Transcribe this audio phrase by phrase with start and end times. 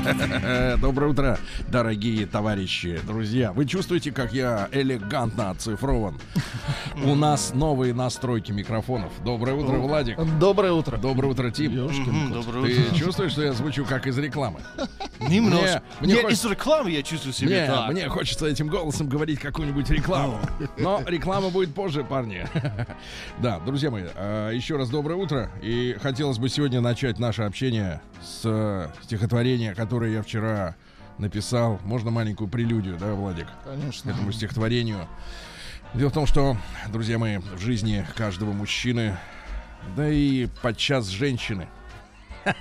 [0.80, 1.38] Доброе утро,
[1.68, 3.52] дорогие товарищи, друзья.
[3.52, 6.18] Вы чувствуете, как я элегантно оцифрован?
[7.04, 9.12] У нас новые настройки микрофонов.
[9.24, 10.18] Доброе утро, Владик.
[10.38, 10.96] Доброе утро.
[10.96, 11.74] Доброе утро, Тим.
[12.32, 12.94] Доброе Ты утро.
[12.96, 14.60] чувствуешь, что я звучу как из рекламы?
[15.20, 15.82] Немножко.
[16.00, 17.92] мне Мне, хочется- из рекламы я чувствую себя Мне, так.
[17.92, 20.40] мне хочется этим голосом говорить какую-нибудь рекламу.
[20.78, 22.46] Но реклама будет позже, парни.
[23.38, 25.50] Да, друзья мои, а, еще раз доброе утро.
[25.62, 30.76] И хотелось бы сегодня начать наше общение с э, стихотворения, которое я вчера
[31.18, 31.80] написал.
[31.84, 33.46] Можно маленькую прелюдию, да, Владик?
[33.46, 34.10] к Конечно.
[34.10, 35.06] этому стихотворению.
[35.94, 36.56] Дело в том, что,
[36.92, 39.16] друзья мои, в жизни каждого мужчины,
[39.96, 41.68] да и подчас женщины,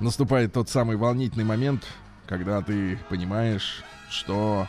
[0.00, 1.84] наступает тот самый волнительный момент,
[2.26, 4.68] когда ты понимаешь, что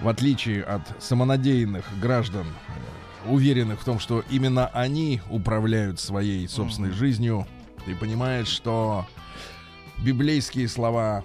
[0.00, 2.46] в отличие от самонадеянных граждан,
[3.26, 7.46] уверенных в том, что именно они управляют своей собственной жизнью,
[7.84, 9.06] ты понимаешь, что
[10.02, 11.24] библейские слова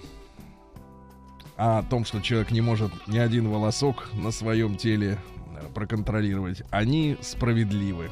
[1.56, 5.18] о том, что человек не может ни один волосок на своем теле
[5.56, 8.10] э, проконтролировать, они справедливы.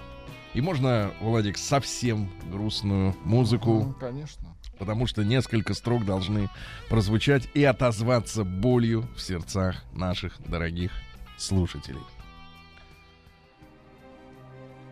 [0.55, 4.57] И можно, Владик, совсем грустную музыку, Ну, Конечно.
[4.79, 6.49] потому что несколько строк должны
[6.89, 10.91] прозвучать и отозваться болью в сердцах наших дорогих
[11.37, 12.01] слушателей.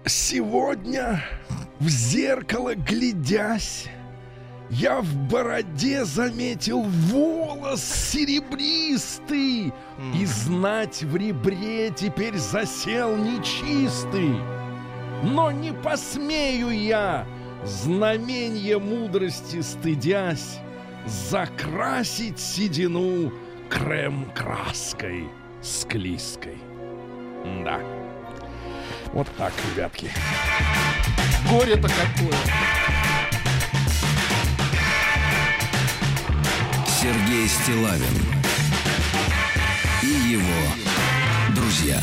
[0.07, 1.25] Сегодня
[1.81, 3.87] в зеркало глядясь,
[4.71, 9.73] я в бороде заметил волос серебристый,
[10.15, 14.37] и знать в ребре теперь засел нечистый.
[15.23, 17.27] Но не посмею я,
[17.65, 20.59] знаменье мудрости стыдясь,
[21.07, 23.33] закрасить седину
[23.71, 25.29] крем-краской
[25.63, 26.59] склизкой.
[27.65, 27.81] Да.
[29.13, 30.11] Вот так, ребятки.
[31.51, 32.84] Горе-то какое.
[37.05, 38.15] Сергей Стилавин
[40.03, 42.01] и его друзья.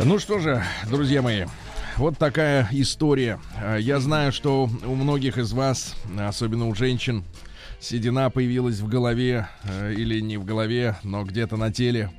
[0.00, 1.46] Ну что же, друзья мои,
[1.96, 3.40] вот такая история.
[3.56, 7.24] А, Я знаю, что у многих из вас, особенно у женщин,
[7.80, 12.10] седина появилась в голове э, или не в голове, но где-то на теле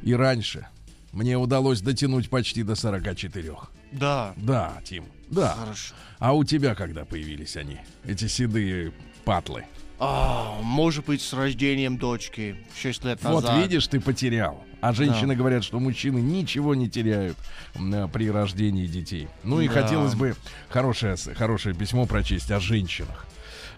[0.00, 0.66] и раньше.
[1.12, 3.52] Мне удалось дотянуть почти до 44.
[3.92, 4.32] Да.
[4.38, 5.50] Да, Тим, да.
[5.50, 5.94] Хорошо.
[6.18, 8.94] А у тебя когда появились они, эти седые
[9.26, 9.66] патлы?
[9.98, 13.62] А, может быть, с рождением дочки 6 лет Вот назад.
[13.62, 14.62] видишь, ты потерял.
[14.80, 17.38] А женщины говорят, что мужчины ничего не теряют
[17.76, 19.28] э, при рождении детей.
[19.44, 19.74] Ну и Да.
[19.82, 20.34] хотелось бы
[20.68, 23.26] хорошее, хорошее письмо прочесть о женщинах.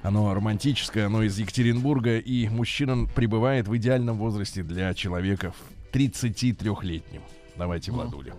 [0.03, 7.23] Оно романтическое, оно из Екатеринбурга, и мужчина пребывает в идеальном возрасте для человека в 33-летнем.
[7.57, 8.35] Давайте, Владуля.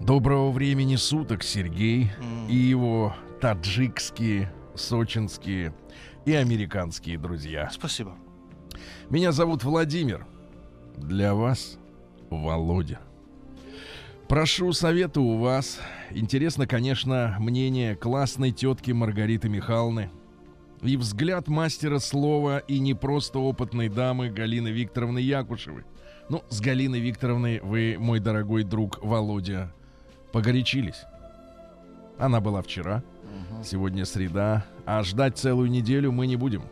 [0.00, 2.48] Доброго времени суток, Сергей М.
[2.48, 5.72] и его таджикские, сочинские
[6.24, 7.68] и американские друзья.
[7.72, 8.14] Спасибо.
[9.10, 10.26] Меня зовут Владимир.
[10.96, 11.78] Для вас
[12.30, 13.00] Володя.
[14.28, 15.78] Прошу совета у вас.
[16.10, 20.10] Интересно, конечно, мнение классной тетки Маргариты Михайловны
[20.82, 25.84] и взгляд мастера слова и не просто опытной дамы Галины Викторовны Якушевой.
[26.28, 29.72] Ну, с Галиной Викторовной вы, мой дорогой друг Володя,
[30.32, 31.04] погорячились.
[32.18, 33.02] Она была вчера,
[33.64, 36.62] сегодня среда, а ждать целую неделю мы не будем.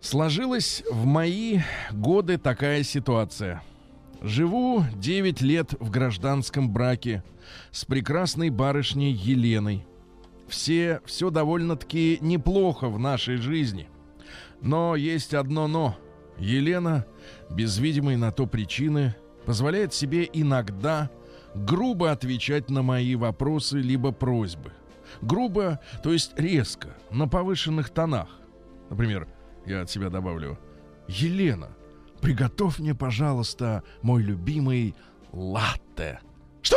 [0.00, 1.60] Сложилась в мои
[1.90, 3.62] годы такая ситуация.
[4.20, 7.24] Живу 9 лет в гражданском браке
[7.70, 9.86] с прекрасной барышней Еленой.
[10.48, 13.88] Все, все довольно-таки неплохо в нашей жизни.
[14.60, 15.96] Но есть одно но.
[16.38, 17.06] Елена,
[17.50, 19.14] без видимой на то причины,
[19.46, 21.10] позволяет себе иногда
[21.54, 24.72] грубо отвечать на мои вопросы либо просьбы.
[25.22, 28.28] Грубо, то есть резко, на повышенных тонах.
[28.90, 29.28] Например,
[29.66, 30.58] я от себя добавлю.
[31.08, 31.70] Елена,
[32.20, 34.94] приготовь мне, пожалуйста, мой любимый
[35.32, 36.20] латте.
[36.62, 36.76] Что?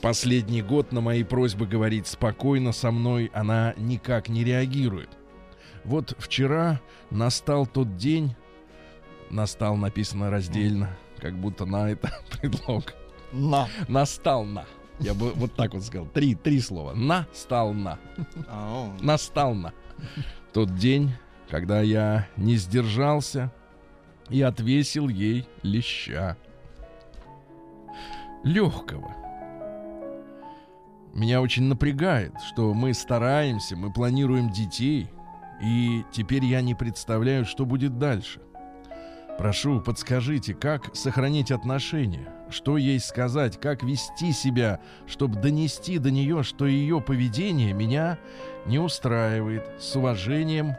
[0.00, 5.10] Последний год на мои просьбы говорить спокойно со мной она никак не реагирует.
[5.84, 6.80] Вот вчера
[7.10, 8.34] настал тот день,
[9.30, 12.94] настал написано раздельно, как будто на это предлог.
[13.32, 13.68] На.
[13.88, 14.64] Настал на.
[14.98, 16.06] Я бы вот так вот сказал.
[16.06, 16.94] Три, три слова.
[16.94, 17.98] Настал на.
[19.00, 19.72] Настал на.
[20.52, 21.12] Тот день,
[21.50, 23.52] когда я не сдержался
[24.30, 26.36] и отвесил ей леща.
[28.42, 29.14] легкого.
[31.12, 35.10] Меня очень напрягает, что мы стараемся, мы планируем детей,
[35.62, 38.40] и теперь я не представляю, что будет дальше.
[39.38, 46.42] Прошу, подскажите, как сохранить отношения, что ей сказать, как вести себя, чтобы донести до нее,
[46.42, 48.18] что ее поведение меня
[48.64, 49.68] не устраивает.
[49.78, 50.74] С уважением,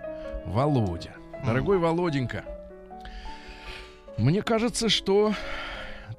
[0.46, 1.14] Володя.
[1.46, 2.44] Дорогой Володенька,
[4.18, 5.34] мне кажется, что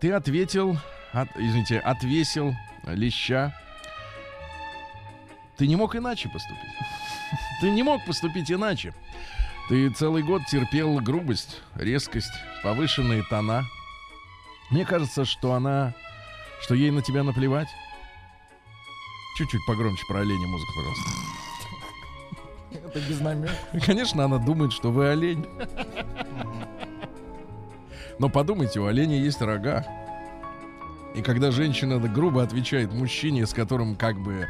[0.01, 0.79] ты ответил,
[1.13, 2.55] от, извините, отвесил
[2.85, 3.53] леща.
[5.57, 6.71] Ты не мог иначе поступить.
[7.61, 8.95] Ты не мог поступить иначе.
[9.69, 12.33] Ты целый год терпел грубость, резкость,
[12.63, 13.65] повышенные тона.
[14.71, 15.95] Мне кажется, что она,
[16.63, 17.69] что ей на тебя наплевать.
[19.37, 21.11] Чуть-чуть погромче про оленя музыку, пожалуйста.
[22.71, 23.53] Это без намека.
[23.85, 25.47] Конечно, она думает, что вы олень.
[28.19, 29.87] Но подумайте, у оленя есть рога.
[31.15, 34.47] И когда женщина грубо отвечает мужчине, с которым, как бы,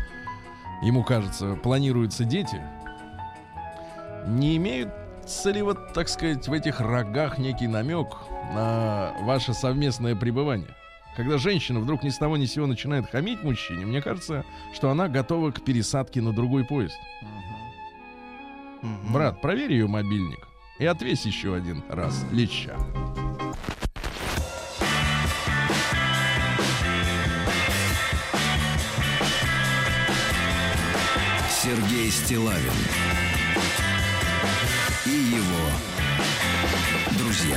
[0.82, 2.62] ему кажется, планируются дети,
[4.26, 4.56] не
[5.28, 8.08] имеются ли вот, так сказать, в этих рогах некий намек
[8.54, 10.74] на ваше совместное пребывание?
[11.16, 14.90] Когда женщина вдруг ни с того ни с сего начинает хамить мужчине, мне кажется, что
[14.90, 16.96] она готова к пересадке на другой поезд.
[19.12, 20.48] Брат, проверь ее мобильник
[20.78, 22.74] и отвесь еще один раз леща.
[31.50, 33.27] Сергей Стилавин
[35.08, 35.70] и его
[37.18, 37.56] друзья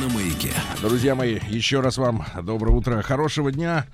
[0.00, 0.52] на маяке.
[0.80, 3.84] Друзья мои, еще раз вам доброе утро, хорошего дня.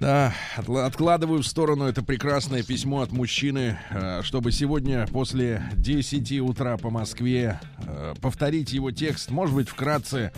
[0.00, 6.78] Да, откладываю в сторону это прекрасное письмо от мужчины, э, чтобы сегодня после 10 утра
[6.78, 10.32] по Москве э, повторить его текст, может быть, вкратце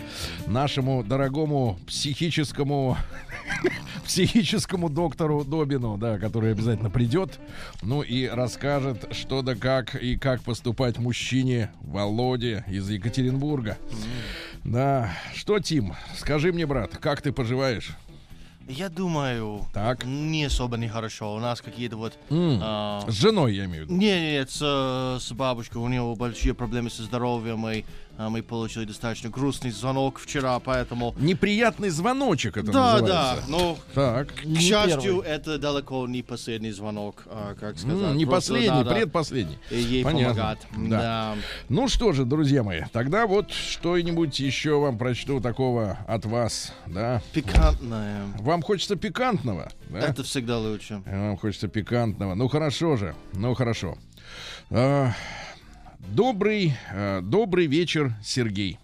[0.47, 2.97] нашему дорогому психическому
[4.05, 7.39] психическому доктору Добину, да, который обязательно придет,
[7.81, 13.77] ну и расскажет, что да как и как поступать мужчине Володе из Екатеринбурга.
[14.65, 17.95] Да, что, Тим, скажи мне, брат, как ты поживаешь?
[18.67, 20.05] Я думаю, Так.
[20.05, 21.35] не особо нехорошо.
[21.35, 22.13] У нас какие-то вот...
[22.29, 23.99] М, а, С женой, я имею в виду.
[23.99, 27.83] Не, нет, с, с бабушкой у нее большие проблемы со здоровьем, и
[28.17, 31.15] мы получили достаточно грустный звонок вчера, поэтому...
[31.17, 33.41] Неприятный звоночек это да, называется.
[33.41, 34.33] да, но, Так.
[34.35, 35.27] к Не счастью, первый.
[35.27, 37.97] это далеко не последний звонок, а, как сказать.
[38.11, 39.57] М, не Просто последний, надо предпоследний.
[39.71, 40.35] ей Понятно.
[40.35, 40.59] помогать.
[40.89, 40.99] Да.
[40.99, 41.35] Да.
[41.69, 47.21] Ну что же, друзья мои, тогда вот что-нибудь еще вам прочту такого от вас, да?
[47.33, 48.25] Пикантное.
[48.39, 49.99] Вам хочется пикантного, да?
[49.99, 51.01] Это всегда лучше.
[51.05, 52.35] Вам хочется пикантного.
[52.35, 53.97] Ну хорошо же, ну хорошо.
[54.69, 55.11] А,
[56.09, 58.79] добрый, а, добрый вечер, Сергей.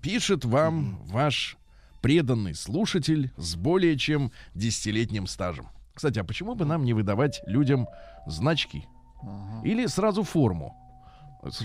[0.00, 1.56] Пишет вам ваш
[2.02, 5.68] преданный слушатель с более чем десятилетним стажем.
[5.94, 7.88] Кстати, а почему бы нам не выдавать людям
[8.26, 8.86] значки?
[9.64, 10.76] Или сразу форму?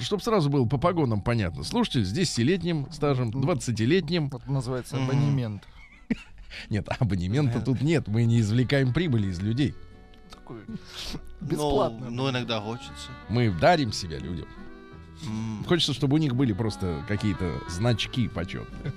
[0.02, 1.64] Чтобы сразу было по погонам понятно.
[1.64, 4.28] Слушатель с 10-летним стажем, 20-летним.
[4.28, 5.64] Это называется абонемент.
[6.70, 8.08] Нет, абонемента тут нет.
[8.08, 9.76] Мы не извлекаем прибыли из людей.
[10.32, 12.10] Такой Но, бесплатно.
[12.10, 13.12] но иногда хочется.
[13.30, 14.48] Мы дарим себя людям.
[15.68, 18.94] Хочется, чтобы у них были просто какие-то значки почетные.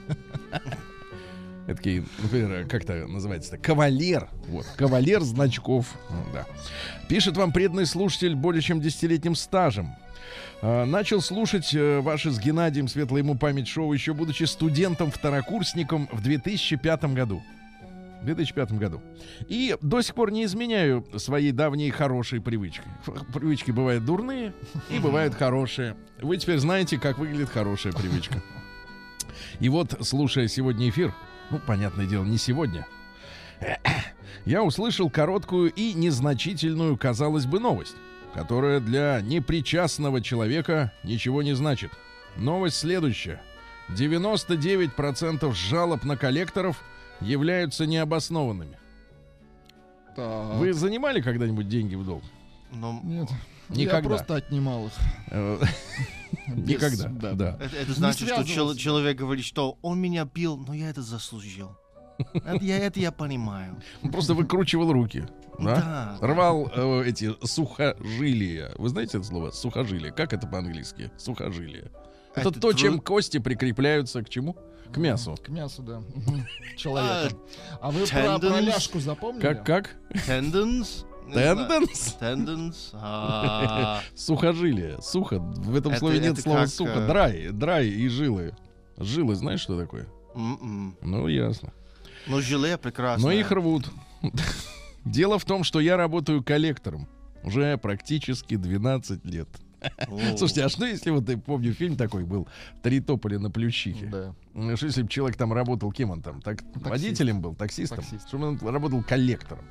[1.66, 3.56] Такие, например, как это называется-то?
[3.56, 4.28] Кавалер.
[4.48, 5.94] Вот, кавалер значков.
[6.32, 6.44] Да.
[7.08, 9.94] Пишет вам преданный слушатель более чем десятилетним стажем.
[10.60, 16.20] А, Начал слушать э, ваши с Геннадием, светлая ему память шоу, еще будучи студентом-второкурсником в
[16.20, 17.42] 2005 году.
[18.22, 19.02] В 2005 году.
[19.48, 22.86] И до сих пор не изменяю своей давней хорошей привычкой.
[23.06, 24.54] Ф- Привычки бывают дурные
[24.90, 25.96] и бывают хорошие.
[26.20, 28.40] Вы теперь знаете, как выглядит хорошая привычка.
[29.58, 31.12] И вот, слушая сегодня эфир,
[31.50, 32.86] ну, понятное дело, не сегодня,
[34.44, 37.96] я услышал короткую и незначительную, казалось бы, новость,
[38.34, 41.90] которая для непричастного человека ничего не значит.
[42.36, 43.42] Новость следующая.
[43.90, 46.82] 99% жалоб на коллекторов
[47.24, 48.78] являются необоснованными.
[50.16, 50.56] Так.
[50.56, 52.22] Вы занимали когда-нибудь деньги в долг?
[52.72, 53.28] Но Нет.
[53.68, 53.96] Никогда.
[53.98, 54.92] Я просто отнимал их.
[55.30, 55.58] Э,
[56.48, 57.32] Никогда, да.
[57.32, 57.58] да.
[57.60, 61.76] это, это значит, что чел- человек говорит, что он меня бил, но я это заслужил.
[62.34, 63.80] Это я, это я понимаю.
[64.02, 65.24] Он просто выкручивал руки.
[65.58, 66.16] Да?
[66.20, 66.26] Да.
[66.26, 68.72] Рвал э, эти сухожилия.
[68.76, 69.50] Вы знаете это слово?
[69.50, 70.12] Сухожилие.
[70.12, 71.10] Как это по-английски?
[71.16, 71.90] Сухожилие.
[72.34, 74.56] Это, Это то, тру- чем кости прикрепляются к чему?
[74.92, 75.36] К мясу.
[75.42, 75.98] К мясу, да.
[76.00, 76.46] Мгм.
[76.76, 77.34] Человека.
[77.80, 79.40] А вы про, про ляжку запомнили?
[79.42, 79.96] Как, как?
[80.26, 81.06] Tendons?
[81.32, 82.16] Тенденс?
[82.20, 82.90] Tendons?
[82.94, 85.00] А, Сухожилие.
[85.00, 85.38] Сухо.
[85.38, 86.90] В этом Это- слове нет слова как, сухо.
[86.90, 87.48] э, Драй.
[87.50, 88.54] Драй и жилы.
[88.98, 90.08] Жилы, знаешь, что такое?
[90.34, 90.96] м-м.
[91.02, 91.72] Ну, ясно.
[92.26, 93.26] Но желе прекрасно.
[93.28, 93.88] Но их рвут.
[95.04, 97.08] Дело в том, что я работаю коллектором
[97.42, 99.48] уже практически 12 лет.
[100.36, 102.48] Слушайте, а что если вот я помню фильм такой был
[102.82, 104.06] «Три тополя на плющихе»?
[104.06, 104.34] Да.
[104.54, 106.40] Ну, Что если бы человек там работал, кем он там?
[106.40, 107.98] Так, водителем был, таксистом?
[107.98, 108.28] Таксист.
[108.28, 109.64] Чтобы он работал коллектором.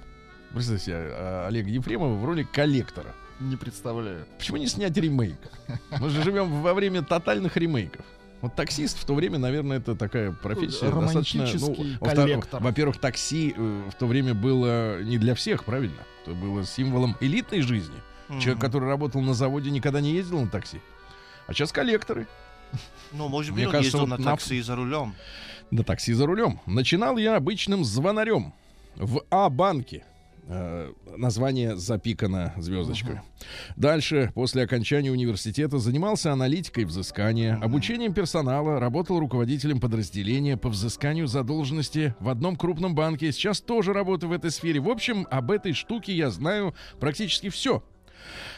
[0.53, 3.13] Представьте себе, а, Олега Ефремова в роли коллектора.
[3.39, 4.25] Не представляю.
[4.37, 5.37] Почему не снять ремейк?
[5.99, 8.05] Мы же живем во время тотальных ремейков.
[8.41, 11.41] Вот таксист в то время, наверное, это такая профессия достаточно...
[11.41, 12.63] Ну, Романтический во-вторых, коллектор.
[12.63, 16.01] во-первых, такси э, в то время было не для всех, правильно?
[16.25, 17.95] Это было символом элитной жизни.
[18.39, 20.79] Человек, который работал на заводе, никогда не ездил на такси.
[21.47, 22.27] А сейчас коллекторы.
[23.11, 25.15] Ну, может Мне быть, он кажется, ездил вот на на- такси за рулем.
[25.71, 26.59] На такси за рулем.
[26.65, 28.53] Начинал я обычным звонарем
[28.95, 30.05] в А-банке.
[30.47, 33.21] Э, название запикано звездочкой.
[33.75, 42.15] Дальше, после окончания университета, занимался аналитикой взыскания, обучением персонала, работал руководителем подразделения по взысканию задолженности
[42.19, 43.31] в одном крупном банке.
[43.31, 44.79] Сейчас тоже работаю в этой сфере.
[44.79, 47.83] В общем, об этой штуке я знаю практически все.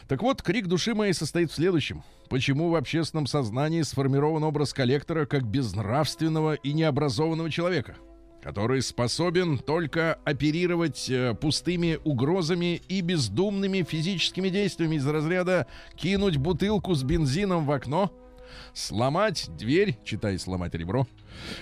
[0.08, 2.04] Так вот, крик души моей состоит в следующем.
[2.30, 7.96] Почему в общественном сознании сформирован образ коллектора как безнравственного и необразованного человека,
[8.42, 16.96] который способен только оперировать э, пустыми угрозами и бездумными физическими действиями из разряда кинуть бутылку
[16.96, 18.12] с бензином в окно,
[18.74, 21.08] сломать дверь, читай сломать ребро,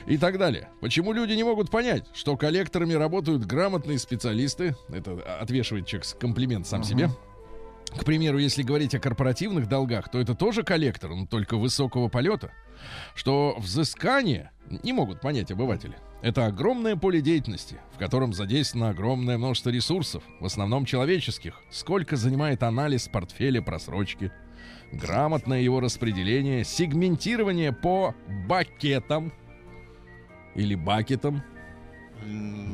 [0.08, 0.70] и так далее.
[0.82, 4.76] Почему люди не могут понять, что коллекторами работают грамотные специалисты?
[4.90, 7.10] Это отвешивает человек комплимент сам себе.
[7.98, 12.52] К примеру, если говорить о корпоративных долгах, то это тоже коллектор, но только высокого полета.
[13.16, 14.52] Что взыскание
[14.84, 15.98] не могут понять обыватели.
[16.22, 21.60] Это огромное поле деятельности, в котором задействовано огромное множество ресурсов, в основном человеческих.
[21.70, 24.32] Сколько занимает анализ портфеля просрочки,
[24.92, 28.16] грамотное его распределение, сегментирование по
[28.48, 29.34] бакетам
[30.56, 31.44] или бакетам.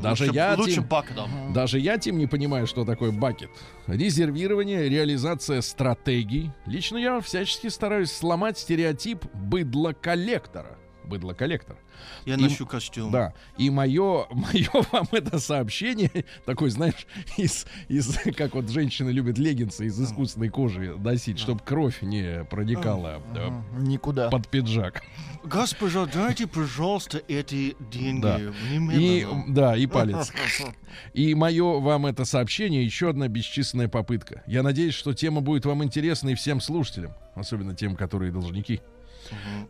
[0.02, 1.54] Даже лучше, я, Лучше Тим, бакетом.
[1.54, 3.50] Даже я, Тим, не понимаю, что такое бакет.
[3.88, 6.52] Резервирование, реализация стратегий.
[6.66, 10.78] Лично я всячески стараюсь сломать стереотип быдло-коллектора.
[11.08, 11.78] Быдло-коллектор.
[12.26, 13.12] Я Им- ношу костюм.
[13.12, 13.34] Да.
[13.58, 19.86] И мое, мое вам это сообщение, такой, знаешь, из, из, как вот женщины любят леггинсы
[19.88, 24.30] из искусственной кожи носить, чтобы кровь не проникала э, М, Никуда.
[24.30, 25.02] под пиджак.
[25.44, 28.22] Госпожа, дайте, пожалуйста, эти деньги.
[28.22, 28.40] Да.
[28.94, 30.32] И, да, и палец.
[31.14, 34.44] И мое вам это сообщение еще одна бесчисленная попытка.
[34.48, 38.82] Я надеюсь, что тема будет вам интересна и всем слушателям, особенно тем, которые должники.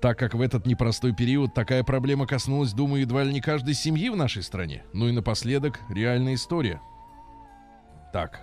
[0.02, 4.10] Так как в этот непростой период такая проблема коснулась, думаю, едва ли не каждой семьи
[4.10, 4.84] в нашей стране.
[4.94, 6.80] Ну и напоследок, реальная история.
[8.14, 8.42] Так.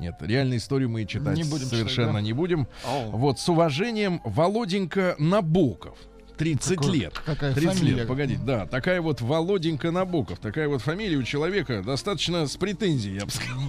[0.00, 2.20] Нет, реальную историю мы читать Не будем совершенно читать, да?
[2.20, 2.68] не будем.
[2.86, 5.98] О, Вот, с уважением, Володенька Набоков.
[6.36, 7.18] 30 Какой- лет.
[7.26, 7.96] какая 30 фамилия?
[7.96, 13.16] лет, погодите, да, такая вот Володенька Набоков, такая вот фамилия у человека достаточно с претензией,
[13.18, 13.60] я бы сказал.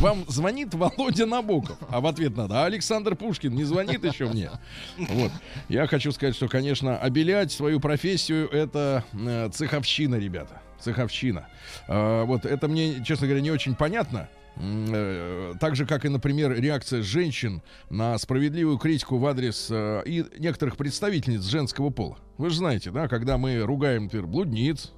[0.00, 4.50] Вам звонит Володя Набоков, а в ответ надо, а Александр Пушкин не звонит еще мне.
[4.98, 5.32] Вот.
[5.68, 10.60] Я хочу сказать, что, конечно, обелять свою профессию это э, цеховщина, ребята.
[10.80, 11.48] Цеховщина.
[11.88, 14.28] А, вот это мне, честно говоря, не очень понятно.
[14.56, 20.24] Э, Так же, как и, например, реакция женщин на справедливую критику в адрес э, и
[20.38, 22.18] некоторых представительниц женского пола.
[22.38, 24.92] Вы же знаете, да, когда мы ругаем, например, блудниц,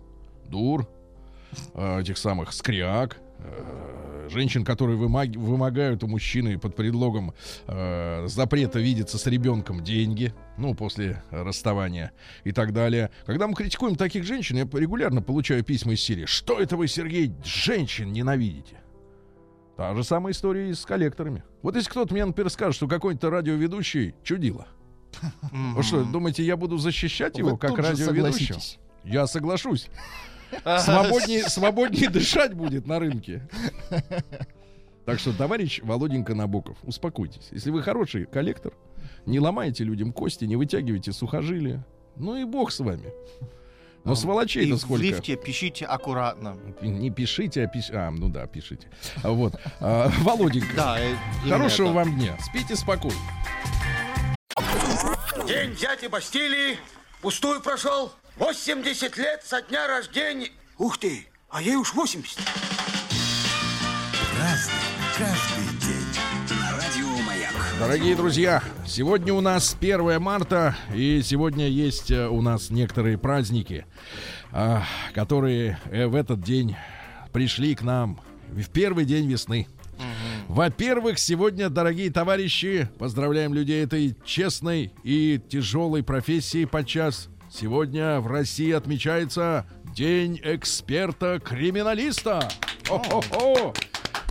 [0.46, 0.88] дур,
[1.74, 3.18] этих самых скряк,
[4.30, 7.34] женщин, которые вымаг- вымогают у мужчины под предлогом
[7.66, 12.12] э, запрета видеться с ребенком деньги, ну, после расставания
[12.44, 13.10] и так далее.
[13.26, 17.34] Когда мы критикуем таких женщин, я регулярно получаю письма из серии «Что это вы, Сергей,
[17.44, 18.76] женщин ненавидите?»
[19.76, 21.42] Та же самая история и с коллекторами.
[21.62, 24.66] Вот если кто-то мне, например, скажет, что какой-то радиоведущий чудило.
[25.52, 28.60] Вы что, думаете, я буду защищать его как радиоведущего?
[29.04, 29.88] Я соглашусь.
[30.80, 33.48] Свободнее, свободнее дышать будет на рынке.
[35.06, 37.48] Так что, товарищ Володенька Набоков, успокойтесь.
[37.50, 38.72] Если вы хороший коллектор,
[39.26, 41.84] не ломайте людям кости, не вытягивайте сухожилия.
[42.16, 43.12] Ну и бог с вами.
[44.04, 45.02] Но И сволочей-то в сколько.
[45.02, 46.56] лифте пишите аккуратно.
[46.80, 47.96] Не пишите, а пишите.
[47.98, 48.88] А, ну да, пишите.
[49.22, 49.54] Вот.
[49.80, 51.14] А, Володенька, Да, э,
[51.48, 51.94] хорошего это.
[51.96, 52.36] вам дня.
[52.40, 53.16] Спите спокойно.
[55.46, 56.76] День дяди Бастилии
[57.20, 58.12] пустую прошел.
[58.40, 60.48] 80 лет со дня рождения.
[60.78, 62.38] Ух ты, а ей уж 80.
[64.38, 64.74] Разный,
[65.18, 66.58] каждый день.
[66.58, 67.52] На радио Маяк.
[67.78, 73.84] Дорогие друзья, сегодня у нас 1 марта, и сегодня есть э, у нас некоторые праздники,
[74.52, 76.76] а, которые э, в этот день
[77.34, 79.68] пришли к нам в первый день весны.
[80.48, 87.29] Во-первых, сегодня, дорогие товарищи, поздравляем людей этой честной и тяжелой профессии подчас.
[87.52, 92.48] Сегодня в России отмечается День эксперта-криминалиста.
[92.88, 93.74] О-хо-хо!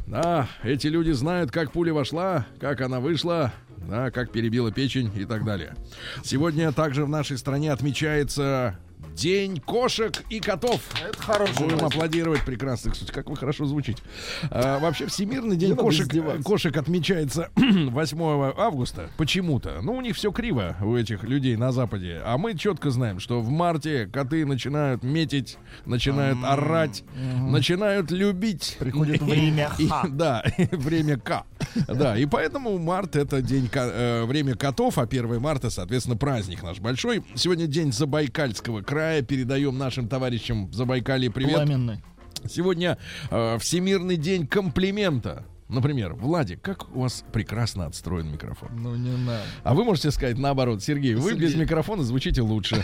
[0.08, 5.26] Да, эти люди знают, как пуля вошла, как она вышла, да, как перебила печень и
[5.26, 5.76] так далее.
[6.24, 8.80] Сегодня также в нашей стране отмечается
[9.16, 10.82] День кошек и котов.
[11.06, 11.96] Это хороший Будем праздник.
[11.96, 12.92] аплодировать прекрасно.
[12.92, 14.02] Кстати, как вы хорошо звучите.
[14.50, 16.08] А, вообще, Всемирный день кошек,
[16.44, 18.22] кошек отмечается 8
[18.58, 19.10] августа.
[19.18, 19.80] Почему-то.
[19.82, 22.22] Ну, у них все криво, у этих людей на Западе.
[22.24, 27.04] А мы четко знаем, что в марте коты начинают метить, начинают орать,
[27.50, 28.78] начинают любить.
[28.80, 30.08] Приходит время Х.
[30.10, 31.44] Да, время К.
[31.88, 36.80] Да, и поэтому март это день э, время котов, а 1 марта, соответственно, праздник наш
[36.80, 37.24] большой.
[37.36, 39.22] Сегодня день Забайкальского края.
[39.22, 41.56] Передаем нашим товарищам в Забайкалье привет.
[41.56, 42.02] Пламенный.
[42.50, 42.98] Сегодня
[43.32, 45.46] э, Всемирный день комплимента.
[45.70, 48.70] Например, Владик, как у вас прекрасно отстроен микрофон.
[48.74, 49.44] Ну не надо.
[49.64, 51.48] А вы можете сказать наоборот, Сергей, вы Сергей.
[51.48, 52.84] без микрофона звучите лучше.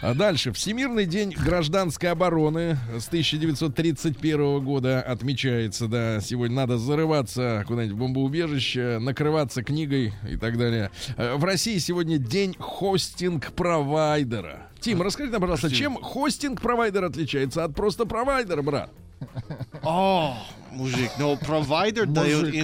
[0.00, 0.50] А дальше.
[0.52, 6.20] Всемирный день гражданской обороны с 1931 года отмечается, да.
[6.20, 10.90] Сегодня надо зарываться куда-нибудь в бомбоубежище, накрываться книгой и так далее.
[11.18, 14.68] Э, В России сегодня день хостинг-провайдера.
[14.80, 18.90] Тим, расскажи нам, пожалуйста, чем хостинг-провайдер отличается от просто провайдера, брат?
[19.82, 20.36] О,
[20.70, 22.54] мужик, но провайдер дает Мужик.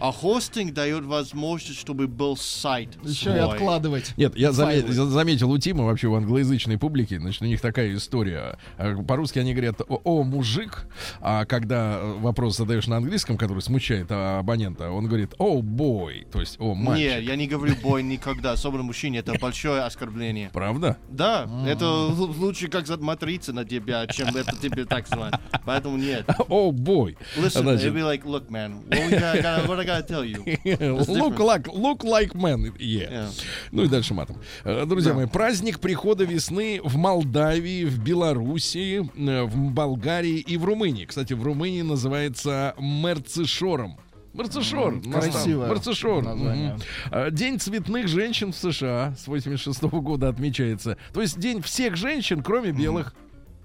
[0.00, 3.40] А хостинг дает возможность, чтобы был сайт Еще и свой.
[3.40, 4.14] откладывать.
[4.16, 4.92] Нет, я заме- Файлы.
[4.92, 8.58] за- заметил у Тима вообще в англоязычной публике, значит, у них такая история.
[8.76, 10.86] А, По-русски они говорят «о, мужик»,
[11.20, 16.26] а когда э, вопрос задаешь на английском, который смущает а, абонента, он говорит «о, бой»,
[16.32, 17.06] то есть «о, мальчик».
[17.08, 20.50] Нет, я не говорю бой никогда, особенно мужчине, это большое оскорбление.
[20.52, 20.96] Правда?
[21.08, 25.34] Да, это л- лучше как смотриться на тебя, чем это тебе так звать.
[25.64, 26.26] Поэтому нет.
[26.48, 27.16] О, бой.
[27.36, 30.42] Listen, Значит, it'd be like, look, man, what, we got, gotta- gotta tell you?
[31.08, 32.72] look like, look like man.
[32.78, 33.10] Yeah.
[33.10, 33.28] Yeah.
[33.72, 34.36] Ну и дальше матом.
[34.64, 40.64] Э, Друзья мои, праздник прихода весны в Молдавии, в Белоруссии, э, в Болгарии и в
[40.64, 41.04] Румынии.
[41.06, 43.98] Кстати, в Румынии называется Мерцешором.
[44.34, 44.92] Мерцешор.
[44.94, 45.32] М, у нас там.
[45.32, 46.22] красивое Мерцешор.
[46.22, 46.72] название.
[46.74, 46.82] Мгм.
[47.12, 50.96] Э, День цветных женщин в США с 86 года отмечается.
[51.12, 53.14] То есть день всех женщин, кроме белых.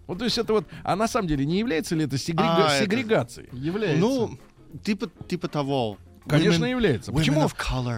[0.08, 2.76] Вот, то есть это вот, а на самом деле не является ли это сегрега- А,
[2.76, 3.50] это- сегрегацией?
[3.54, 4.00] Является.
[4.02, 4.38] Ну,
[4.84, 5.98] типа, типа того.
[6.28, 7.12] Конечно, Women- является.
[7.12, 7.48] Почему?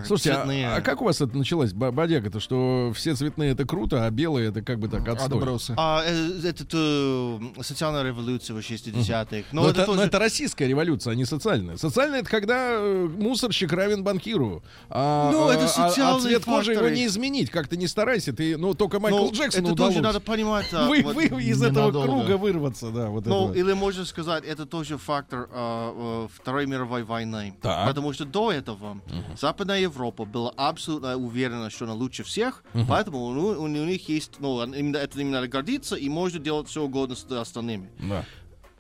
[0.06, 0.68] Слушайте, а- цветные.
[0.70, 4.62] а, как у вас это началось, бодяга-то, что все цветные это круто, а белые это
[4.62, 5.38] как бы так отстой?
[5.38, 5.74] Отбросы.
[5.78, 9.48] А, э, это э, социальная революция в 60-х.
[9.52, 10.08] Но, Но это, это но тоже...
[10.08, 11.78] это российская революция, а не социальная.
[11.78, 14.64] Социальная это когда э, мусорщик равен банкиру.
[14.90, 16.96] А, Ну, это а- а- а социальные цвет кожи его факторы.
[16.96, 17.50] не изменить.
[17.52, 19.94] Как ты не старайся, ты, ну, только Майкл Ну, Джексону это удалось.
[19.94, 20.66] тоже надо понимать.
[20.74, 22.08] а, вы, вот- вы из этого Ненадолго.
[22.08, 27.04] круга вырваться, да, вот Ну, или можно сказать, это тоже фактор а, э, Второй мировой
[27.04, 27.56] войны.
[27.62, 27.88] Так.
[27.88, 29.02] Потому что до этого
[29.40, 34.40] Западная Европа была абсолютно уверена, что она лучше всех, поэтому у, у- у них есть,
[34.40, 37.90] ну, именно, это им надо гордиться, и можно делать все угодно с остальными.
[38.00, 38.26] Да.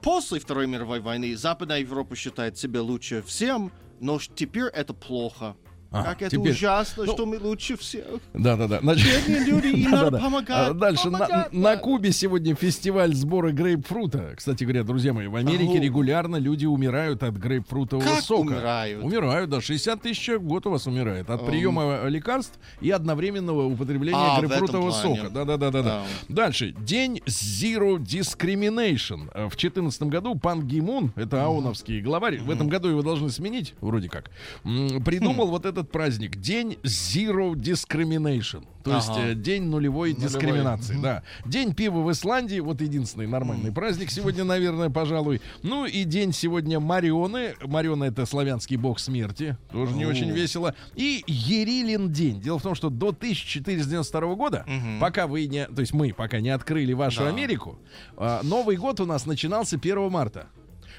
[0.01, 5.55] После Второй мировой войны Западная Европа считает себя лучше всем, но теперь это плохо.
[5.95, 8.05] А, как это теперь- ужасно, ну, что мы лучше всех.
[8.33, 8.79] Да, да, да.
[8.81, 10.19] Значит, Бедные люди, им да, надо да.
[10.19, 10.69] помогать.
[10.69, 11.77] А Дальше на.
[11.77, 14.33] Кубе сегодня фестиваль сбора грейпфрута.
[14.37, 15.81] Кстати говоря, друзья мои, в Америке Ау.
[15.83, 18.39] регулярно люди умирают от грейпфрутового Как сока.
[18.41, 19.03] умирают?
[19.03, 19.61] Умирают, да.
[19.61, 24.91] 60 тысяч в год у вас умирает от приема лекарств и одновременного употребления А, грейпфрутового
[24.91, 25.29] сока.
[25.29, 26.03] Да, да, да, да, да.
[26.29, 26.73] Дальше.
[26.79, 29.29] День Zero Discrimination.
[29.33, 33.73] Э, В 2014 году Пан Гимун, это ауновский главарь, в этом году его должны сменить,
[33.81, 34.31] вроде как,
[34.63, 36.35] придумал вот этот праздник.
[36.37, 38.65] День Zero Discrimination.
[38.83, 39.29] То есть Ага.
[39.29, 40.29] э, день нулевой, Нулевой.
[40.29, 40.97] дискриминации.
[41.01, 41.23] Да.
[41.43, 45.41] День пива в Исландии, вот единственный нормальный праздник сегодня, наверное, пожалуй.
[45.63, 47.55] Ну и день сегодня Марионы.
[47.63, 49.57] Мариона это славянский бог смерти.
[49.71, 50.75] Тоже не очень весело.
[50.95, 52.39] И Ерилин день.
[52.41, 54.65] Дело в том, что до 1492 года,
[54.99, 57.25] пока вы не, то есть мы пока не открыли вашу.
[57.25, 57.79] Америку,
[58.17, 60.47] а, Новый год у нас начинался 1 марта.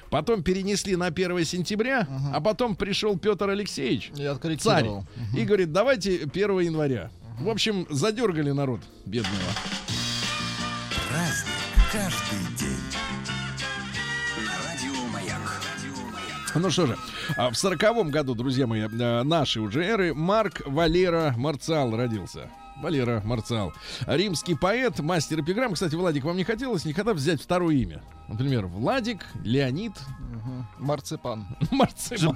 [0.09, 5.05] Потом перенесли на 1 сентября, а потом пришел Петр Алексеевич, Я царь, откорректировал.
[5.35, 7.11] и говорит, давайте 1 января.
[7.39, 9.35] В общем, задергали народ бедного.
[11.09, 11.53] Праздник
[11.91, 12.77] каждый.
[16.55, 16.97] Ну что же,
[17.35, 22.49] а в сороковом году, друзья мои, э, наши уже эры, Марк Валера Марцал родился.
[22.81, 23.73] Валера Марцал.
[24.07, 25.73] Римский поэт, мастер эпиграмм.
[25.73, 28.01] Кстати, Владик, вам не хотелось никогда взять второе имя?
[28.27, 30.67] Например, Владик, Леонид, Мгм.
[30.79, 31.47] Марципан.
[31.71, 32.35] Марциал.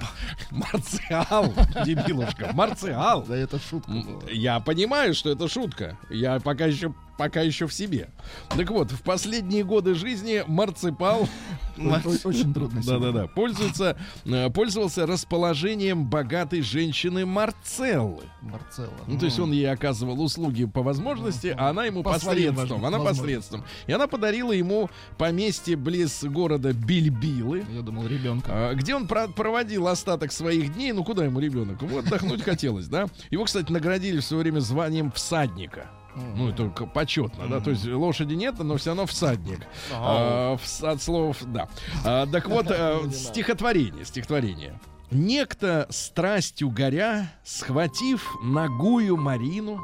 [0.50, 1.52] Марциал,
[1.84, 3.22] дебилушка, Марциал.
[3.22, 4.22] Да это шутка была.
[4.30, 5.98] Я понимаю, что это шутка.
[6.10, 8.08] Я пока еще пока еще в себе.
[8.48, 11.28] Так вот, в последние годы жизни марципал,
[12.24, 12.80] Очень трудно.
[12.84, 18.24] да-да-да, пользуется, э, пользовался расположением богатой женщины Марцеллы.
[18.40, 18.90] Марцелло.
[19.06, 22.84] Ну, то есть он ей оказывал услуги по возможности, а она ему посредством.
[22.84, 23.64] Она посредством.
[23.86, 27.64] И она подарила ему поместье близ города Бильбилы.
[27.70, 28.46] Я думал, ребенка.
[28.50, 31.82] А, Где он про- проводил остаток своих дней, ну куда ему ребенок?
[31.82, 33.06] Ему отдохнуть хотелось, да?
[33.30, 35.90] Его, кстати, наградили в свое время званием всадника.
[36.36, 39.60] Ну, это почетно, да, то есть лошади нет, но все равно всадник.
[39.92, 41.68] А, от слов, да.
[42.04, 44.78] А, так вот, э, стихотворение, стихотворение.
[45.10, 49.78] Некто страстью горя, схватив ногую Марину,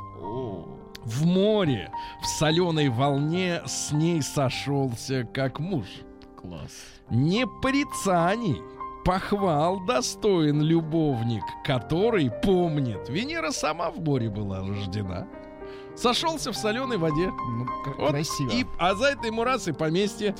[1.09, 1.90] в море,
[2.21, 5.87] в соленой волне с ней сошелся, как муж.
[6.37, 6.73] Класс.
[7.11, 8.61] Не порицаний,
[9.05, 13.09] похвал достоин любовник, который помнит.
[13.09, 15.27] Венера сама в море была рождена.
[16.00, 17.26] Сошелся в соленой воде.
[17.30, 17.66] Ну,
[17.98, 18.50] Вот красиво.
[18.50, 20.34] И, а за это ему раз и поместье.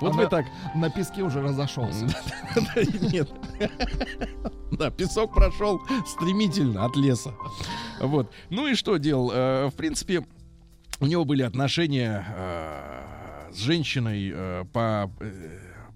[0.00, 0.46] Вот Она- вы так.
[0.74, 2.06] На песке уже разошелся.
[3.12, 3.30] Нет.
[4.72, 7.34] Да, песок прошел стремительно от леса.
[8.00, 8.30] Вот.
[8.50, 9.30] Ну и что делал?
[9.32, 10.24] Э, В принципе,
[11.00, 15.10] у него были отношения э, с женщиной э, по,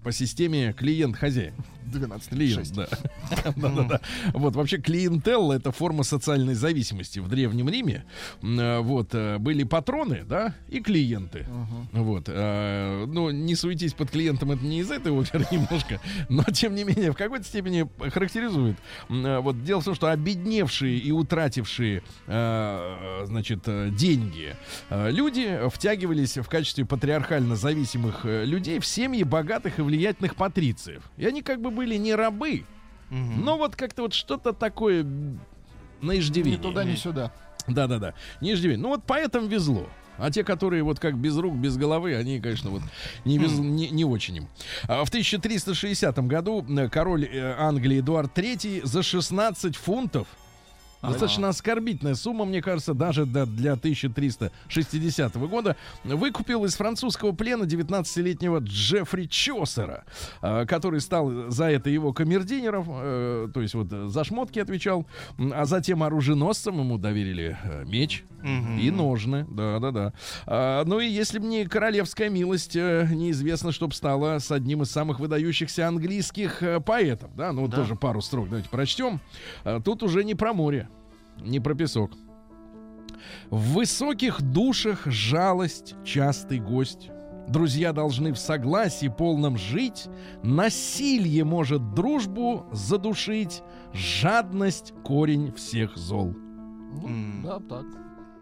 [0.03, 1.53] по системе клиент-хозяин.
[1.91, 2.73] 12 Клиент, 6.
[2.75, 2.87] да.
[3.55, 4.01] Да-да-да.
[4.33, 8.05] Вот, вообще, клиентелла— это форма социальной зависимости в Древнем Риме.
[8.41, 11.45] Э, Вот, э, были патроны, да, и клиенты.
[11.93, 12.25] Вот.
[12.27, 16.83] э, Ну, не суетись под клиентом, это не из этой оперы немножко, но, тем не
[16.83, 18.77] менее, в какой-то степени характеризует.
[19.09, 23.63] Вот, дело в том, что обедневшие и утратившие, значит,
[23.95, 24.55] деньги
[24.89, 31.03] люди втягивались в качестве патриархально зависимых людей в семьи богатых и влиятельных патрициев.
[31.17, 32.65] И они как бы были не рабы,
[33.09, 35.05] но вот как-то вот что-то такое
[36.01, 36.57] на иждивении.
[36.57, 37.31] Ни туда, ни сюда.
[37.67, 38.81] Да-да-да, не иждивении.
[38.81, 39.87] Ну вот поэтому везло.
[40.17, 42.81] А те, которые вот как без рук, без головы, они, конечно, вот
[43.23, 44.47] не, вез- не, не очень им.
[44.87, 50.27] А в 1360 году э, король э, Англии Эдуард III за 16 фунтов
[51.01, 55.75] Достаточно оскорбительная сумма, мне кажется, даже для 1360 года.
[56.03, 60.05] Выкупил из французского плена 19-летнего Джеффри Чосера,
[60.41, 65.05] э, который стал за это его камердинером, э, то есть вот за шмотки отвечал,
[65.37, 67.83] а затем оруженосцем ему доверили э,
[68.43, 70.13] меч и ножны, да-да-да.
[70.45, 74.81] А, ну и если бы не королевская милость, э, неизвестно, что бы стало с одним
[74.83, 79.19] из самых выдающихся английских э, поэтов, да, ну вот тоже пару строк давайте прочтем.
[79.63, 80.89] А, Тут уже не про море,
[81.41, 82.11] не про песок.
[83.49, 87.09] В высоких душах жалость частый гость.
[87.47, 90.07] Друзья должны в согласии полном жить.
[90.43, 93.63] Насилие может дружбу задушить.
[93.93, 96.35] Жадность— корень всех зол.
[96.35, 97.41] Ну, М.
[97.43, 97.85] Да, так.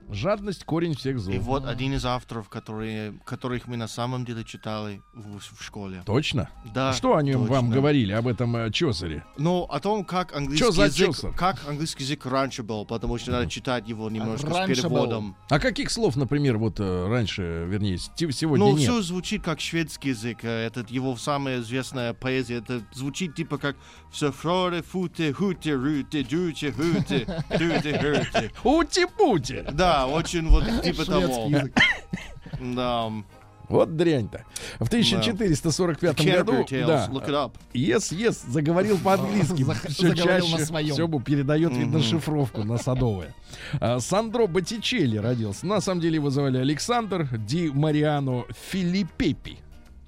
[0.10, 1.34] Жадность— корень всех зол.
[1.34, 6.04] И вот один из авторов, которые, которых мы на самом деле читали в, в школе.
[6.06, 6.50] Точно?
[6.74, 9.24] Да, Что о нем вам говорили, об этом э, Чосере?
[9.38, 11.34] Ну, о том, как английский Чё за язык, Чосер?
[11.34, 15.36] как английский язык раньше был, потому что надо читать его немножко Раньше с переводом.
[15.50, 18.82] А каких слов, например, вот э, раньше, вернее, сегодня Ну, нет?
[18.82, 20.40] все звучит как шведский язык.
[20.44, 22.58] э, Это его самая известная поэзия.
[22.58, 23.76] Это звучит типа как
[24.12, 28.52] «Все фроре, футе, хуте, руте, дюте, хуте, дуте, хуте».
[28.64, 29.64] Ути-пути!
[29.74, 31.50] Да, очень вот типа того.
[32.60, 33.12] Да.
[33.68, 34.44] Вот дрянь-то.
[34.80, 36.66] В 1445 году...
[36.86, 37.08] Да.
[37.74, 39.66] Yes, yes, заговорил по-английски.
[39.90, 40.58] Все чаще.
[40.94, 42.04] Все передает, видно, Мгм.
[42.08, 43.34] шифровку на садовое.
[43.80, 45.66] А, Сандро Боттичелли родился.
[45.66, 49.58] На самом деле его звали Александр Ди Мариано Филиппепи.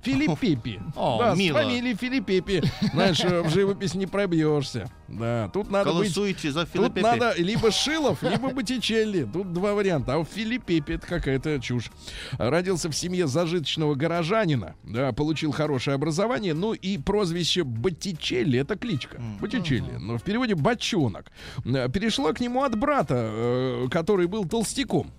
[0.01, 0.79] Филиппепи.
[0.95, 1.59] О, да, мило.
[1.59, 2.63] с фамилией Филиппепи.
[2.93, 4.89] Знаешь, э, в живопись не пробьешься.
[5.07, 7.01] Да, тут надо быть Голосуйте за Тут Филиппе.
[7.01, 9.27] надо либо Шилов, либо Боттичелли.
[9.31, 10.13] Тут два варианта.
[10.13, 11.91] А у Филиппепи это какая-то чушь.
[12.37, 14.75] Родился в семье зажиточного горожанина.
[14.83, 16.53] Да, получил хорошее образование.
[16.53, 19.19] Ну и прозвище Боттичелли это кличка.
[19.41, 19.97] Боттичелли.
[19.99, 21.31] Но в переводе бочонок.
[21.63, 25.11] Перешло к нему от брата, э, который был толстяком.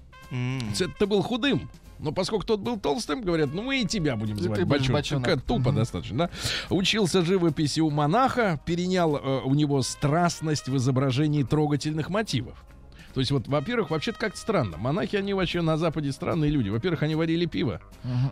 [0.78, 1.68] Это был худым.
[1.98, 5.42] Но поскольку тот был толстым, говорят, ну мы и тебя будем звать бочонок.
[5.42, 6.30] Тупо достаточно, да?
[6.70, 12.64] Учился живописи у монаха, перенял э, у него страстность в изображении трогательных мотивов.
[13.14, 14.76] То есть вот, во-первых, вообще-то как-то странно.
[14.76, 16.68] Монахи, они вообще на Западе странные люди.
[16.68, 17.80] Во-первых, они варили пиво.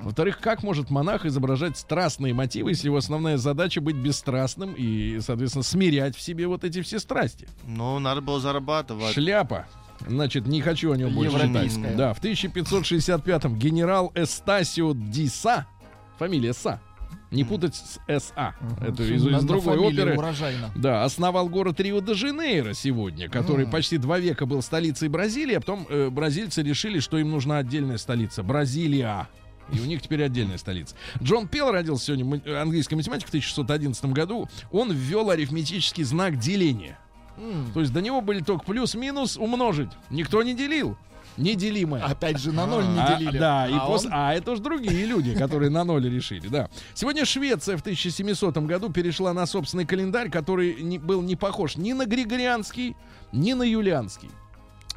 [0.02, 5.64] Во-вторых, как может монах изображать страстные мотивы, если его основная задача быть бесстрастным и, соответственно,
[5.64, 7.48] смирять в себе вот эти все страсти?
[7.66, 9.12] Ну, надо было зарабатывать.
[9.12, 9.66] Шляпа.
[10.06, 11.96] Значит, не хочу о нем больше читать.
[11.96, 15.66] Да, в 1565-м генерал Эстасио Диса,
[16.18, 16.80] фамилия Са,
[17.30, 18.54] Не путать с СА.
[18.80, 20.16] Это из, из другой оперы.
[20.16, 20.70] урожайно.
[20.76, 26.08] Да, основал город Рио-де-Жанейро сегодня, который почти два века был столицей Бразилии, а потом э,
[26.10, 28.42] бразильцы решили, что им нужна отдельная столица.
[28.42, 29.28] Бразилия.
[29.72, 30.94] И у них теперь отдельная столица.
[31.20, 34.48] Джон Пелл родился сегодня, английский математик, в 1611 году.
[34.70, 36.98] Он ввел арифметический знак деления.
[37.74, 39.90] То есть до него были только плюс-минус умножить.
[40.10, 40.96] Никто не делил.
[41.36, 42.02] Неделимое.
[42.02, 43.36] Опять же, на ноль не А, делили.
[43.38, 46.70] да, и А пос- он- а это уж другие люди, которые на ноль решили, да.
[46.94, 51.92] Сегодня Швеция в 1700 году перешла на собственный календарь, который не- был не похож ни
[51.92, 52.96] на григорианский,
[53.32, 54.30] ни на юлианский.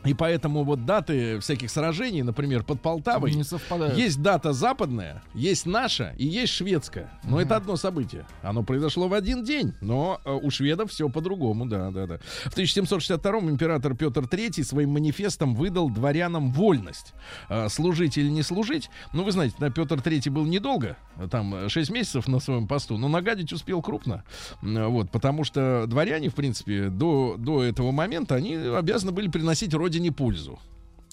[0.06, 3.98] И поэтому вот даты всяких сражений, например, под Полтавой, не совпадают.
[3.98, 7.10] есть дата западная, есть наша и есть шведская.
[7.24, 8.26] Но это одно событие.
[8.42, 12.20] Оно произошло в один день, но э, у шведов все по-другому, да, да, да.
[12.46, 17.14] В 1762-м император Петр III своим манифестом выдал дворянам вольность.
[17.50, 18.90] Э, служить или не служить.
[19.14, 22.98] Ну, вы знаете, да, Петр III был недолго, э, там 6 месяцев на своем посту,
[22.98, 24.24] но нагадить успел крупно.
[24.62, 30.12] Вот, потому что дворяне, в принципе, до, до этого момента, они обязаны были приносить родине
[30.12, 30.60] пользу.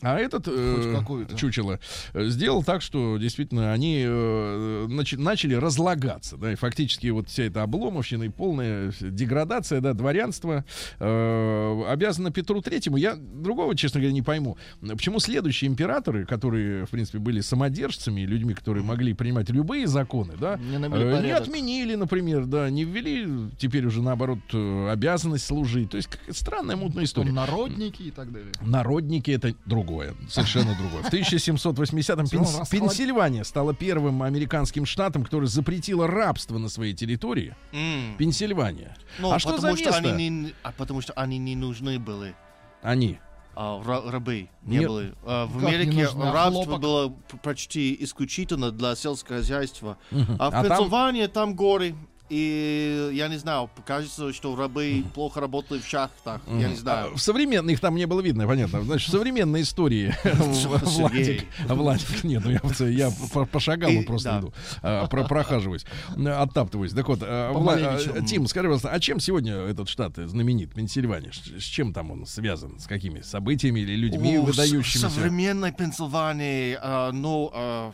[0.02, 1.80] А этот э, чучело
[2.12, 7.44] э, сделал так, что действительно они э, начи- начали разлагаться, да, и фактически вот вся
[7.44, 10.64] эта обломовщина и полная деградация, да, дворянства
[10.98, 12.98] э, обязана Петру Третьему.
[12.98, 18.52] Я другого, честно говоря, не пойму, почему следующие императоры, которые, в принципе, были самодержцами, людьми,
[18.52, 23.26] которые могли принимать любые законы, да, Не э, не отменили, например, да, не ввели
[23.58, 25.90] теперь уже наоборот э, обязанность служить.
[25.90, 27.32] То есть какая странная мутная история.
[27.32, 28.52] Народники и так далее.
[28.60, 29.54] Народники это
[29.86, 31.02] другое, совершенно другое.
[31.02, 37.54] В 1780-м Всё, Пенс- Пенсильвания стала первым американским штатом, который запретила рабство на своей территории.
[37.72, 38.16] М.
[38.18, 38.96] Пенсильвания.
[39.18, 39.96] Ну, а что за потому место?
[40.12, 42.34] они не, а потому что они не нужны были.
[42.82, 43.18] Они.
[43.58, 45.14] а, ра- рабы не Не- были.
[45.24, 46.06] А, в Америке?
[46.14, 46.80] А рабство хлопок?
[46.82, 47.08] было
[47.42, 49.96] почти исключительно для сельского хозяйства.
[50.10, 50.36] Мгм.
[50.38, 51.94] А в А там- Пенсильвании там горы.
[52.28, 56.40] И я не знаю, кажется, что рабы плохо работали в шахтах.
[56.48, 57.14] Я не А, знаю.
[57.14, 58.82] В современных там не было видно, понятно.
[58.82, 64.30] Значит, в современной истории Владик, Владик, нет, ну я, я по, по шагалу И- просто
[64.30, 64.38] да.
[64.40, 65.84] иду, а, про, прохаживаюсь,
[66.16, 66.92] оттаптываюсь.
[66.92, 71.30] Так вот, По Вла- э, Тим, скажи, пожалуйста, а чем сегодня этот штат знаменит, Пенсильвания?
[71.32, 72.78] С, чем там он связан?
[72.80, 75.10] С какими событиями или людьми О, в выдающимися?
[75.10, 77.92] современной Пенсильвании, а, ну, а,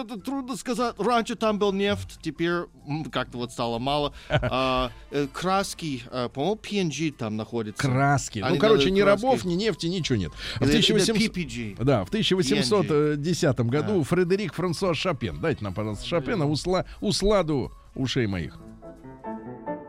[0.00, 0.94] это трудно сказать.
[0.98, 2.64] Раньше там был нефть, теперь
[3.10, 4.12] как-то вот стало мало.
[4.48, 7.82] А, э, краски, а, по-моему, PNG там находится.
[7.82, 8.38] Краски.
[8.40, 9.24] Ну, Они короче, делают ни краски.
[9.24, 10.32] рабов, ни нефти, ничего нет.
[10.56, 11.76] В Или- или 1800 PPG.
[11.82, 15.40] Да, в 1810 году Фредерик Франсуа Шопен.
[15.40, 18.58] Дайте нам, пожалуйста, Шопена усла, усладу ушей моих.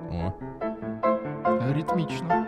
[0.09, 0.33] О.
[1.75, 2.47] Ритмично.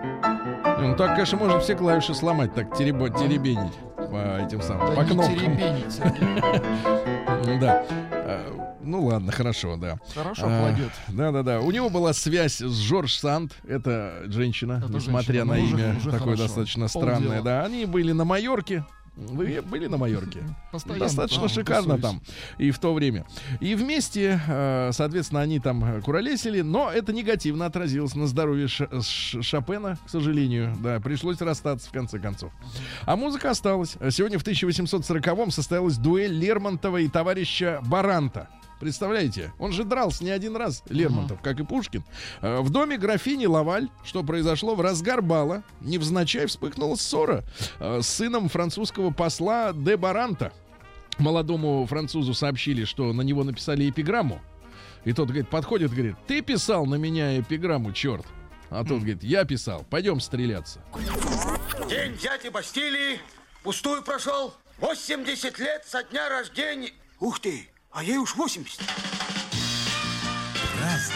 [0.81, 3.73] Ну так, конечно, можно все клавиши сломать, так теребо, теребенить
[4.09, 5.57] по этим самым, Да по кнопкам.
[7.59, 7.83] Да.
[8.11, 9.99] А, Ну ладно, хорошо, да.
[10.15, 10.91] Хорошо А, кладет.
[11.09, 11.59] Да, да, да.
[11.61, 13.53] У него была связь с Жорж Санд.
[13.67, 16.43] Это женщина, Это несмотря женщина, на ну, уже- имя уже такое хорошо.
[16.43, 17.15] достаточно Полдела.
[17.17, 17.41] странное.
[17.41, 18.85] Да, они были на Майорке.
[19.27, 20.43] Вы были на Майорке?
[20.71, 22.01] Постоянно Достаточно там шикарно тусуюсь.
[22.01, 22.21] там
[22.57, 23.25] и в то время.
[23.59, 30.09] И вместе, э, соответственно, они там куролесили, но это негативно отразилось на здоровье Шопена, к
[30.09, 30.75] сожалению.
[30.81, 32.51] Да, пришлось расстаться в конце концов.
[33.05, 33.97] А музыка осталась.
[34.09, 38.47] Сегодня в 1840-м состоялась дуэль Лермонтова и товарища Баранта.
[38.79, 39.51] Представляете?
[39.59, 42.03] Он же дрался не один раз, Лермонтов, как и Пушкин.
[42.41, 47.43] Э, В доме графини Лаваль, что произошло в разгар бала, невзначай вспыхнула ссора
[47.79, 50.53] э, с сыном французского посла де Баранта.
[51.17, 54.41] Молодому французу сообщили, что на него написали эпиграмму.
[55.03, 58.25] И тот, говорит, подходит, говорит, ты писал на меня эпиграмму, черт.
[58.69, 60.81] А тот говорит, я писал, пойдем стреляться.
[61.89, 63.19] День дяди Бастилии
[63.63, 64.53] пустую прошел.
[64.79, 66.91] 80 лет со дня рождения.
[67.19, 68.79] Ух ты, а ей уж 80.
[70.79, 71.15] Разный,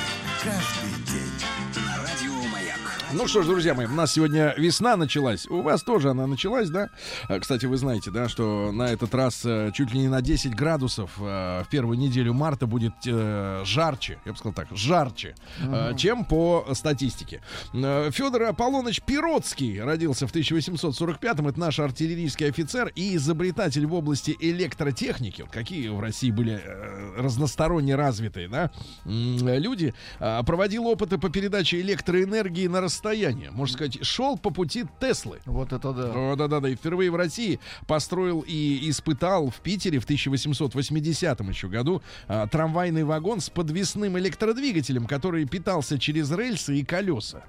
[3.16, 5.46] Ну что ж, друзья мои, у нас сегодня весна началась.
[5.48, 6.90] У вас тоже она началась, да?
[7.28, 10.56] А, Кстати, вы знаете, да, что на этот раз э, чуть ли не на 10
[10.56, 15.92] градусов э, в первую неделю марта будет э, жарче, я бы сказал так, жарче, э,
[15.96, 17.42] чем по статистике.
[17.72, 21.48] Федор Аполлоныч Пиротский родился в 1845-м.
[21.48, 25.44] Это наш артиллерийский офицер и изобретатель в области электротехники.
[25.44, 26.60] Вот какие в России были
[27.16, 28.72] разносторонне развитые, да,
[29.06, 29.94] люди.
[30.20, 33.52] А, Проводил опыты по передаче электроэнергии на расстоянии расстояние.
[33.52, 35.40] Можно сказать, шел по пути Теслы.
[35.46, 36.12] Вот это да.
[36.14, 42.02] О, да-да-да, и впервые в России построил и испытал в Питере в 1880 еще году
[42.28, 47.44] а, трамвайный вагон с подвесным электродвигателем, который питался через рельсы и колеса.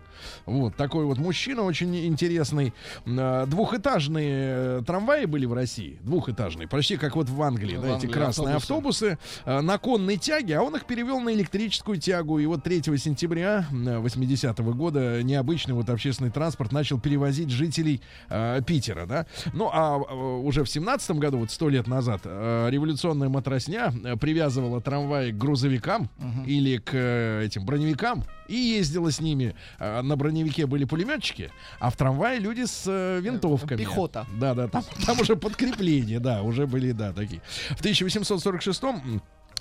[0.47, 2.73] Вот такой вот мужчина очень интересный.
[3.07, 7.88] А, двухэтажные э, трамваи были в России, двухэтажные, почти как вот в Англии, В да,
[7.88, 12.38] эти Англии красные автобусы, а, на конной тяге, а он их перевел на электрическую тягу.
[12.38, 19.07] И вот 3 сентября 80-го года необычный вот общественный транспорт начал перевозить жителей э, Питера,
[19.07, 19.26] да.
[19.52, 24.16] Ну, а э, уже в 17 году, вот сто лет назад, э, революционная матросня э,
[24.16, 26.09] привязывала трамваи к грузовикам
[26.46, 29.54] или к э, этим броневикам и ездила с ними.
[29.78, 33.78] Э, на броневике были пулеметчики, а в трамвае люди с э, винтовками.
[33.78, 34.26] Пехота.
[34.40, 37.42] Да, да, там, там уже подкрепления, да, уже были, да, такие.
[37.76, 38.83] В 1846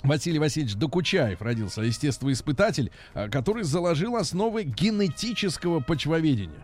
[0.04, 6.62] Василий Васильевич Докучаев родился, естествоиспытатель, а, который заложил основы генетического почвоведения.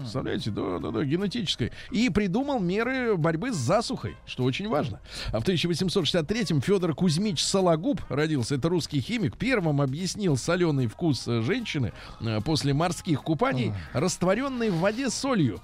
[0.00, 1.72] Представляете, да, да, да, генетической.
[1.90, 5.00] И придумал меры борьбы с засухой, что очень важно.
[5.32, 8.54] А в 1863-м Федор Кузьмич Сологуб родился.
[8.54, 9.36] Это русский химик.
[9.36, 15.60] Первым объяснил соленый вкус э, женщины э, после морских купаний, растворенной в воде солью.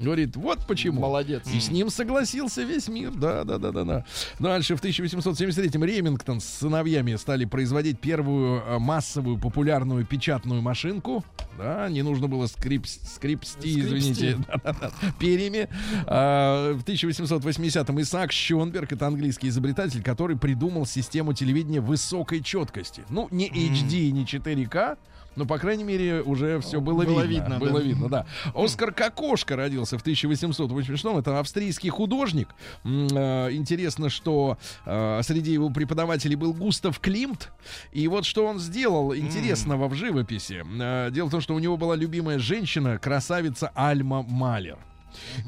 [0.00, 1.00] Говорит, вот почему.
[1.00, 1.42] Молодец.
[1.52, 3.10] И с ним согласился весь мир.
[3.10, 4.04] Да, да, да, да, да.
[4.38, 11.22] Дальше в 1873-м Ремингтон с сыновьями стали производить первую э, массовую популярную печатную машинку.
[11.58, 14.38] Да, не нужно было скрип, скрипсти, извините,
[15.18, 15.68] перьями.
[16.06, 23.02] А, в 1880-м Исаак Щенберг, это английский изобретатель, который придумал систему телевидения высокой четкости.
[23.10, 24.96] Ну, не HD, не 4К,
[25.40, 27.44] но, по крайней мере, уже все было, Было видно.
[27.44, 27.84] видно, Было да.
[27.86, 28.26] видно, да.
[28.54, 32.48] Оскар Кокошка родился в 1886 Это австрийский художник.
[32.84, 37.50] Э, Интересно, что э, среди его преподавателей был Густав Климт.
[37.90, 40.62] И вот что он сделал интересного в живописи.
[40.78, 44.76] Э, Дело в том, что у него была любимая женщина, красавица Альма Малер.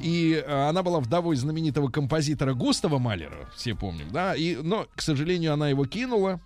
[0.03, 4.35] И она была вдовой знаменитого композитора Густава Малера, все помним, да.
[4.35, 6.41] И, но, к сожалению, она его кинула.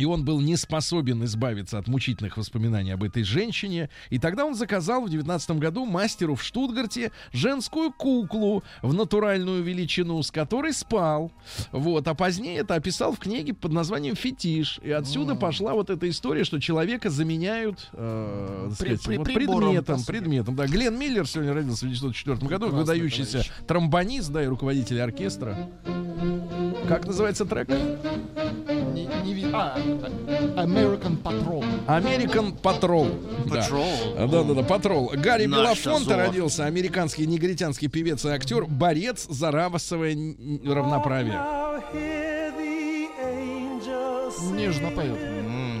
[0.00, 3.90] И он был не способен избавиться от мучительных воспоминаний об этой женщине.
[4.08, 10.22] И тогда он заказал в 19 году мастеру в Штутгарте женскую куклу в натуральную величину,
[10.22, 11.30] с которой спал.
[11.72, 12.08] Вот.
[12.08, 14.80] А позднее это описал в книге под названием «Фетиш».
[14.82, 19.24] И отсюда пошла вот эта история, что человека заменяют э, так При- сказать, при- вот
[19.34, 20.04] прибором, предметом.
[20.04, 20.66] предметом да.
[20.66, 22.48] Глен Миллер сегодня родился в 1904 году.
[22.66, 23.50] Прекрасный выдающийся товарищ.
[23.66, 25.68] тромбонист, да, и руководитель оркестра.
[26.88, 27.68] Как называется трек?
[27.68, 29.78] Не- не ви- а,
[30.56, 31.64] American Patrol.
[31.86, 33.08] American Patrol.
[33.48, 33.60] Да.
[33.60, 34.28] Patrol.
[34.30, 35.12] Да, да, да, Патрол.
[35.14, 39.50] Гарри Наш Белофонте родился, американский негритянский певец и актер, борец за
[40.12, 41.40] н- равноправие.
[44.52, 45.18] Нежно поет.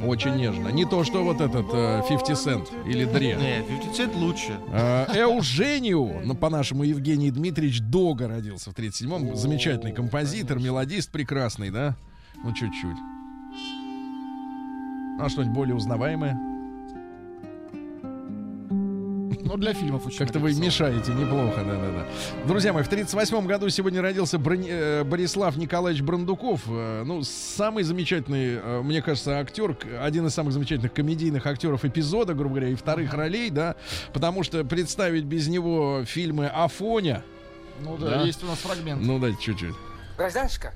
[0.04, 0.68] Очень нежно.
[0.68, 3.36] Не то, что вот этот э, 50 Cent или Дре.
[3.36, 4.58] Не, 50 Cent лучше.
[4.72, 9.36] Э, Эужению, ну, по-нашему, Евгений Дмитриевич Дога родился в 37-м.
[9.36, 11.96] Замечательный композитор, мелодист прекрасный, да?
[12.42, 12.96] Ну, чуть-чуть.
[15.18, 16.38] А что-нибудь более узнаваемое?
[19.42, 22.06] Ну, для фильмов очень Как-то вы мешаете неплохо, да-да-да.
[22.46, 26.62] Друзья мои, в 38 году сегодня родился Брони- э, Борислав Николаевич Брандуков.
[26.68, 32.32] Э, ну, самый замечательный, э, мне кажется, актер, один из самых замечательных комедийных актеров эпизода,
[32.34, 33.74] грубо говоря, и вторых ролей, да,
[34.12, 37.24] потому что представить без него фильмы Афоня,
[37.82, 38.22] Ну да, Да.
[38.22, 39.02] есть у нас фрагмент.
[39.04, 39.74] ну да, чуть-чуть.
[40.16, 40.74] Гражданочка,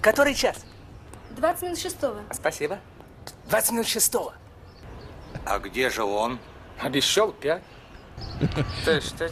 [0.00, 0.64] который час?
[1.36, 2.20] 20 минут шестого.
[2.32, 2.78] Спасибо.
[3.48, 4.34] 20 минут шестого.
[5.46, 6.38] А где же он?
[6.80, 7.62] Обещал пять.
[8.84, 9.28] Ты что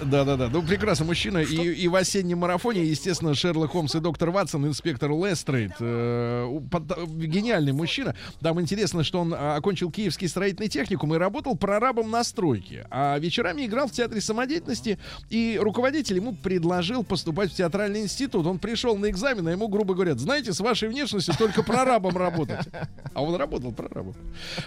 [0.00, 0.08] ночь?
[0.10, 0.48] Да-да-да.
[0.48, 1.38] Ну, прекрасный мужчина.
[1.38, 5.72] И, и в осеннем марафоне, естественно, Шерлок Холмс и доктор Ватсон, инспектор Лестрейд.
[5.80, 8.14] э, под- гениальный мужчина.
[8.40, 12.86] Там интересно, что он а, окончил Киевский строительный техникум и работал прорабом на стройке.
[12.90, 14.98] А вечерами играл в театре самодеятельности.
[15.30, 18.46] И руководитель ему предложил поступать в театральный институт.
[18.46, 22.66] Он пришел на экзамен, а ему, грубо говоря, знаете, с вашей внешностью только прорабом работать.
[23.14, 24.14] А он работал прорабом.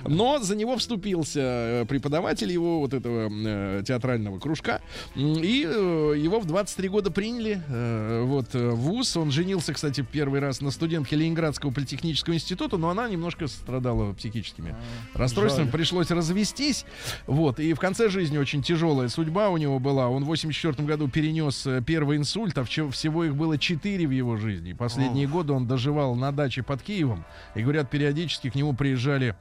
[0.07, 4.81] Но за него вступился э, преподаватель его вот этого э, театрального кружка.
[5.19, 9.17] И э, его в 23 года приняли э, вот, э, в ВУЗ.
[9.17, 14.75] Он женился, кстати, первый раз на студентке Ленинградского политехнического института, но она немножко страдала психическими
[15.13, 15.65] расстройствами.
[15.65, 15.73] жаль.
[15.73, 16.85] Пришлось развестись.
[17.27, 17.59] Вот.
[17.59, 20.07] И в конце жизни очень тяжелая судьба у него была.
[20.07, 24.73] Он в 84 году перенес первый инсульт, а всего их было 4 в его жизни.
[24.73, 27.25] Последние годы он доживал на даче под Киевом.
[27.55, 29.35] И, говорят, периодически к нему приезжали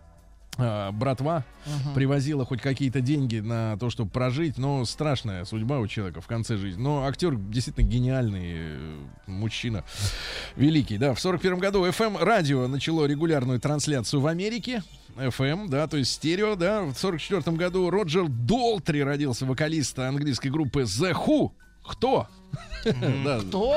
[0.61, 1.45] а, братва
[1.95, 6.57] привозила хоть какие-то деньги на то, чтобы прожить, но страшная судьба у человека в конце
[6.57, 6.83] жизни.
[6.83, 9.85] Но актер действительно гениальный э, мужчина,
[10.57, 11.15] великий, да.
[11.15, 14.83] В 41 году FM радио начало регулярную трансляцию в Америке.
[15.17, 16.83] FM, да, то есть стерео, да.
[16.83, 21.53] В 44 году Роджер Долтри родился, вокалист английской группы The Who.
[21.87, 22.27] Кто?
[23.49, 23.77] Кто?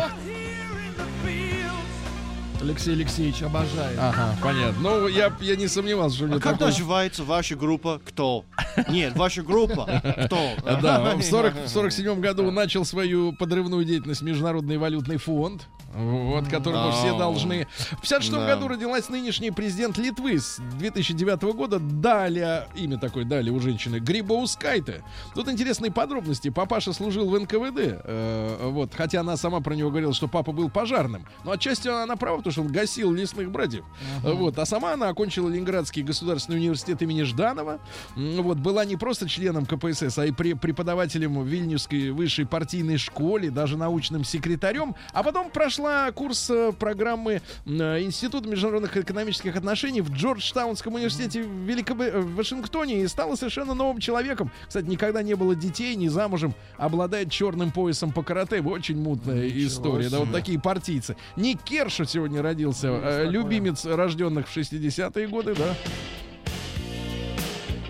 [2.62, 3.97] Алексей Алексеевич, обожаю.
[3.99, 4.80] Ага, понятно.
[4.82, 7.99] Ну, я, я не сомневался, что у А него как такое- называется ваша группа?
[8.05, 8.45] Кто?
[8.89, 9.86] Нет, ваша группа.
[10.26, 10.51] Кто?
[10.82, 16.91] Да, в 40 в 47 году начал свою подрывную деятельность Международный валютный фонд, вот, которому
[16.91, 17.67] все должны.
[17.97, 18.47] В 56 Да.
[18.47, 21.79] году родилась нынешний президент Литвы с 2009 года.
[21.79, 25.03] Далее, имя такое далее у женщины, Грибоускайте.
[25.35, 26.49] Тут интересные подробности.
[26.49, 30.69] Папаша служил в НКВД, э, вот, хотя она сама про него говорила, что папа был
[30.69, 31.25] пожарным.
[31.43, 33.83] Но отчасти она права, потому что он гасил лесных братьев.
[34.23, 37.79] Вот, а сама она окончила Ленинградский государственный университет имени Жданова.
[38.15, 43.49] Вот, была не просто членом КПСС, а и пре- преподавателем в Вильнюсской высшей партийной школе,
[43.49, 44.95] даже научным секретарем.
[45.13, 45.80] А потом прошла
[46.13, 52.36] курс э, программы э, Института международных экономических отношений в Джорджтаунском университете в, Великобы- э, в
[52.36, 54.51] Вашингтоне и стала совершенно новым человеком.
[54.67, 58.61] Кстати, никогда не было детей, не замужем, обладает черным поясом по карате.
[58.61, 60.09] Очень мутная история.
[60.09, 61.15] Да, вот такие партийцы.
[61.36, 65.75] Ник Кершев сегодня родился, э, любимец рожденных в 60-е годы, да.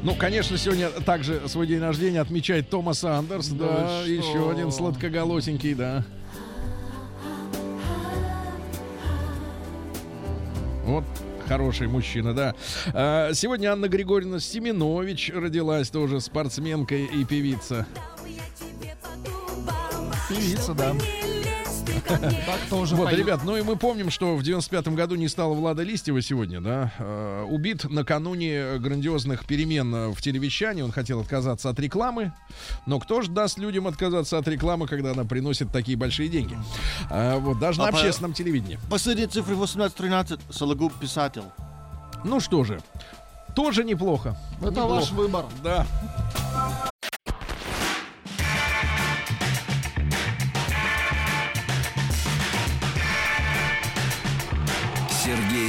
[0.04, 5.76] Ну, конечно, сегодня также свой день рождения отмечает Томас Андерс, да, вы еще один сладкоголосенький,
[5.76, 6.04] да.
[10.86, 11.04] Вот
[11.48, 12.56] хороший мужчина, да.
[12.94, 17.86] А, сегодня Анна Григорьевна Семенович родилась, тоже спортсменка и певица.
[20.30, 20.96] Певица, да.
[22.08, 25.84] Так тоже Вот, ребят, ну и мы помним, что в 95-м году не стало Влада
[25.84, 31.80] Листьева сегодня, да, э, убит накануне грандиозных перемен э, в телевещании, он хотел отказаться от
[31.80, 32.34] рекламы,
[32.86, 36.58] но кто же даст людям отказаться от рекламы, когда она приносит такие большие деньги?
[37.10, 38.80] А, вот, даже на А по- общественном телевидении.
[38.89, 40.39] Последние цифры 18-13.
[40.52, 41.43] Сологуб писатель.
[42.24, 42.82] Ну что же,
[43.56, 44.38] тоже неплохо.
[44.62, 45.45] Это ваш выбор.
[45.64, 45.86] Да.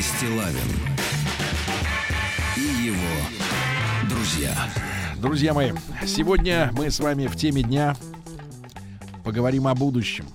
[0.03, 0.59] Стилавин
[2.57, 4.53] и его друзья.
[5.19, 5.71] Друзья мои,
[6.05, 7.97] сегодня мы с вами в теме дня
[9.23, 10.27] поговорим о будущем.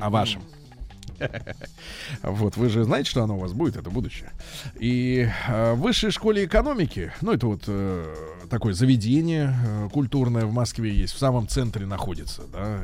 [0.00, 0.42] О вашем.
[2.22, 4.30] Вот, вы же знаете, что оно у вас будет, это будущее.
[4.78, 8.14] И э, в высшей школе экономики, ну, это вот э,
[8.48, 12.80] такое заведение э, культурное в Москве есть, в самом центре находится, да,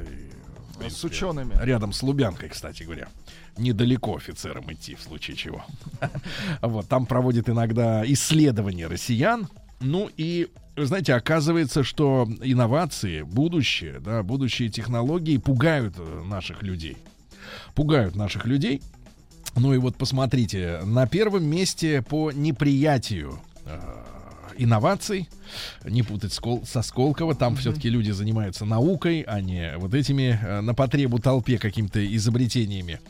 [0.73, 1.55] С принципе, учеными.
[1.63, 3.09] Рядом с Лубянкой, кстати говоря.
[3.57, 5.65] Недалеко офицерам идти, в случае чего.
[6.63, 9.49] Вот, там проводят иногда исследования россиян.
[9.81, 16.97] Ну и, вы знаете, оказывается, что инновации, будущее, да, будущие технологии пугают э, наших людей.
[17.75, 18.81] Пугают наших людей.
[19.57, 23.81] Ну и вот посмотрите, на первом месте по неприятию э,
[24.57, 25.29] инноваций,
[25.85, 30.61] не путать скол- со Сколково, там все-таки люди занимаются наукой, а не вот этими э,
[30.61, 33.01] на потребу толпе какими-то изобретениями.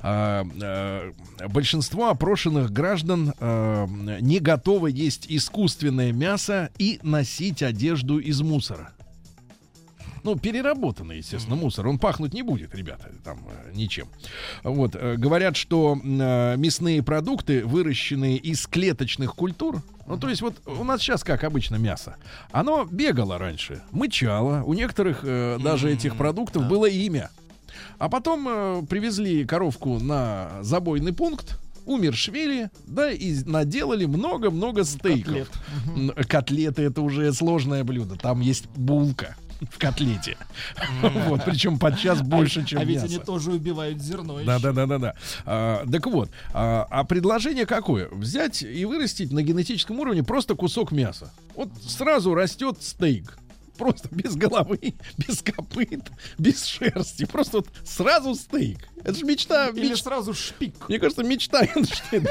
[0.00, 1.12] А, э,
[1.48, 3.86] большинство опрошенных граждан э,
[4.20, 8.92] не готовы есть искусственное мясо и носить одежду из мусора.
[10.26, 11.86] Ну, переработанный, естественно, мусор.
[11.86, 14.08] Он пахнуть не будет, ребята, там э, ничем.
[14.64, 14.96] Вот.
[14.96, 20.84] э, говорят, что э, мясные продукты, выращенные из клеточных культур, ну, то есть вот у
[20.84, 22.16] нас сейчас как обычно мясо.
[22.52, 24.62] Оно бегало раньше, мычало.
[24.64, 27.30] У некоторых э, даже этих продуктов было имя.
[27.98, 35.50] А потом э, привезли коровку на забойный пункт, умершвили, да, и наделали много-много стейков.
[35.94, 36.28] Котлет.
[36.28, 38.16] Котлеты это уже сложное блюдо.
[38.16, 39.36] Там есть булка
[39.70, 40.36] в котлете.
[41.26, 44.40] Вот, причем подчас больше, чем а ведь они тоже убивают зерно.
[44.44, 45.14] Да, да, да, да, да.
[45.44, 48.08] А, так вот, а, а предложение какое?
[48.10, 51.30] Взять и вырастить на генетическом уровне просто кусок мяса.
[51.54, 53.38] Вот сразу растет стейк.
[53.78, 54.78] Просто без головы,
[55.18, 57.24] без копыт, без шерсти.
[57.26, 58.88] Просто вот сразу стейк.
[59.06, 59.68] Это же мечта.
[59.68, 60.88] Или меч- сразу шпик.
[60.88, 61.62] Мне кажется, мечта.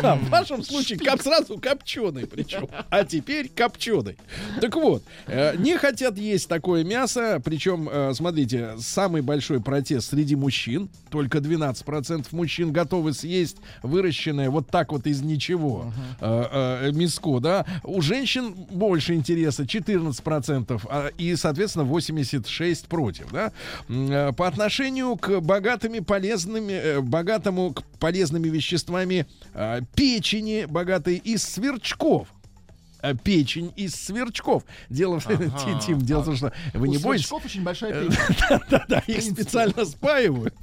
[0.02, 2.68] Да, в вашем случае кап сразу копченый причем.
[2.90, 4.18] А теперь копченый.
[4.60, 7.42] Так вот, э, не хотят есть такое мясо.
[7.44, 10.90] Причем, э, смотрите, самый большой протест среди мужчин.
[11.10, 17.66] Только 12% мужчин готовы съесть выращенное вот так вот из ничего э, э, мяско, да.
[17.84, 20.82] У женщин больше интереса, 14%.
[20.90, 23.54] а, И, соответственно, 86 против, да.
[23.88, 31.44] Э, По отношению к богатыми полезными, э, богатому к полезными веществами э, печени, богатой из
[31.44, 32.28] сверчков.
[33.02, 34.64] Э, Печень из сверчков.
[34.90, 37.28] Дело в Ти- Тим, дело в том, что вы не боитесь.
[37.28, 38.60] сверчков очень большая Э, печень.
[38.70, 40.56] Да-да, их специально спаивают.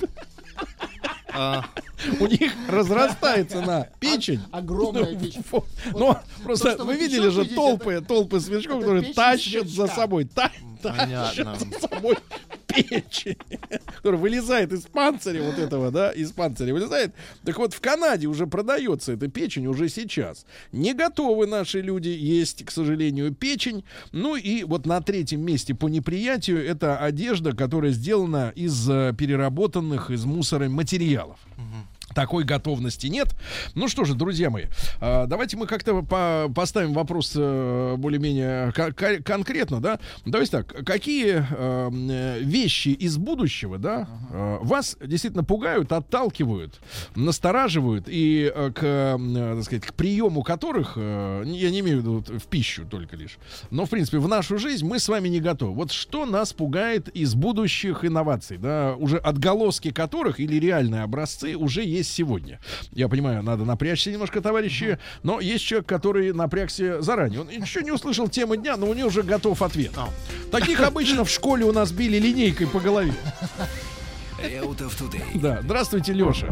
[1.35, 1.65] А,
[2.21, 4.41] у них разрастается на печень.
[4.51, 5.43] Огромная печень.
[5.93, 10.25] Ну, то, просто что вы видели же толпы, толпы сверчков, которые печень тащат за собой,
[10.27, 11.57] та- тащат Понятно.
[11.81, 12.17] собой
[12.67, 13.37] печень,
[13.97, 17.15] которая вылезает из панциря вот этого, да, из панциря вылезает.
[17.45, 20.47] Так вот, в Канаде уже продается эта печень уже сейчас.
[20.73, 23.85] Не готовы наши люди есть, к сожалению, печень.
[24.13, 30.11] Ну и вот на третьем месте по неприятию это одежда, которая сделана из э, переработанных
[30.11, 31.39] из мусора материалов.
[32.15, 33.29] Такой готовности нет.
[33.75, 34.67] Ну что же, друзья мои,
[35.01, 39.99] а, давайте мы как-то по- поставим вопрос э, более-менее ко- ко- конкретно, да?
[40.27, 46.81] Давайте так, какие э, э, вещи из будущего, да, э, вас действительно пугают, отталкивают,
[47.15, 49.19] настораживают и э, к,
[49.57, 53.39] так сказать, к приему которых, я не имею в виду в пищу только лишь,
[53.71, 55.75] но в принципе в нашу жизнь мы с вами не готовы.
[55.75, 61.83] Вот что нас пугает из будущих инноваций, да, уже отголоски которых или реальные образцы уже
[61.85, 62.61] есть сегодня.
[62.93, 67.43] Я понимаю, надо напрячься немножко, товарищи, но есть человек, который напрягся заранее.
[67.43, 69.93] Он еще не услышал темы дня, но у него уже готов ответ.
[70.51, 73.15] Таких обычно в школе у нас били линейкой по голове.
[75.35, 76.49] Да, здравствуйте, Леша.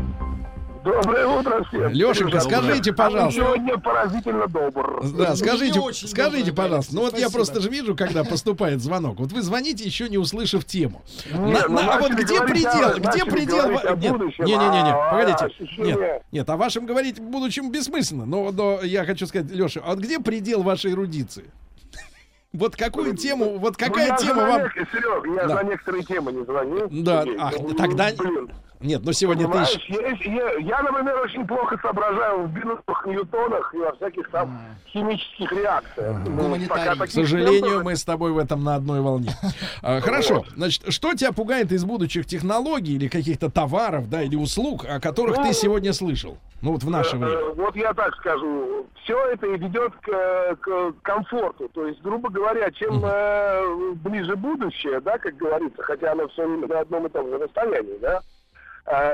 [0.85, 1.89] Доброе утро всем.
[1.89, 3.41] Лешенька, скажите, а пожалуйста.
[3.41, 5.01] сегодня поразительно добр.
[5.17, 9.19] Да, скажите, очень скажите, доброе, пожалуйста, ну вот я просто же вижу, когда поступает звонок.
[9.21, 11.03] Вот вы звоните, еще не услышав тему.
[11.31, 12.89] Нет, На- ну, на- а вот где говорить предел?
[12.89, 13.71] о- Где предел?
[13.71, 15.73] Нет, будущем, не, не, не, не, а погодите.
[15.79, 18.25] Нет, нет, о вашем говорить в будущем бессмысленно.
[18.25, 21.45] Но, но я хочу сказать, Леша, а вот где предел вашей эрудиции?
[22.53, 24.63] Вот какую тему, вот Ну, какая я тема вам...
[24.73, 25.57] Серег, я Да.
[25.59, 26.89] за некоторые темы не звоню.
[26.91, 28.51] Да, ах, Ну, тогда- Блин.
[28.81, 29.51] Нет, ну сегодня ты...
[29.51, 34.31] Понимаешь, ж- есть- я, я, например, очень плохо соображаю в бинусах, ньютонах и во всяких
[34.31, 36.17] там химических реакциях.
[36.27, 36.91] Ну, Гуманитарий.
[36.99, 39.31] пока К сожалению, темпов- мы с тобой в этом на одной волне.
[39.83, 40.45] А, Хорошо.
[40.57, 45.37] Значит, что тебя пугает из будущих технологий или каких-то товаров, да, или услуг, о которых
[45.37, 46.37] ты сегодня слышал?
[46.63, 47.33] Ну вот в наше время.
[47.33, 51.69] Э, Вот я так скажу, все это ведет к, э, к комфорту.
[51.73, 56.67] То есть, грубо говоря, чем э, ближе будущее, да, как говорится, хотя оно все время
[56.67, 58.21] на одном и том же расстоянии, да, э,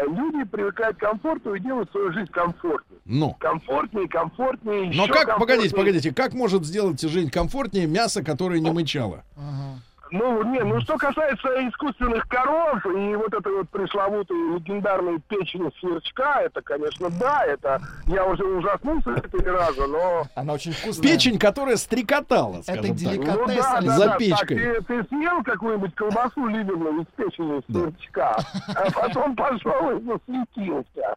[0.06, 3.00] люди привыкают к комфорту и делают свою жизнь комфортнее.
[3.04, 3.34] Ну.
[3.38, 4.92] Комфортнее, комфортнее.
[4.94, 5.70] Но еще как, погодите, комфортнее.
[5.70, 9.24] погодите, как может сделать жизнь комфортнее мясо, которое не мычало?
[10.10, 16.42] Ну, не, ну что касается искусственных коров и вот этой вот пресловутой легендарной печени сверчка,
[16.42, 21.02] это, конечно, да, это я уже ужаснулся четыре раза, но Она очень вкусная.
[21.10, 22.96] Печень, которая стрекотала, Это скажем так.
[22.96, 23.36] деликатес.
[23.36, 24.56] Ну да, да, За да, печкой.
[24.58, 28.36] Так, ты, ты съел какую-нибудь колбасу ливерную из печени сверчка,
[28.76, 31.14] а потом пошел и засветился.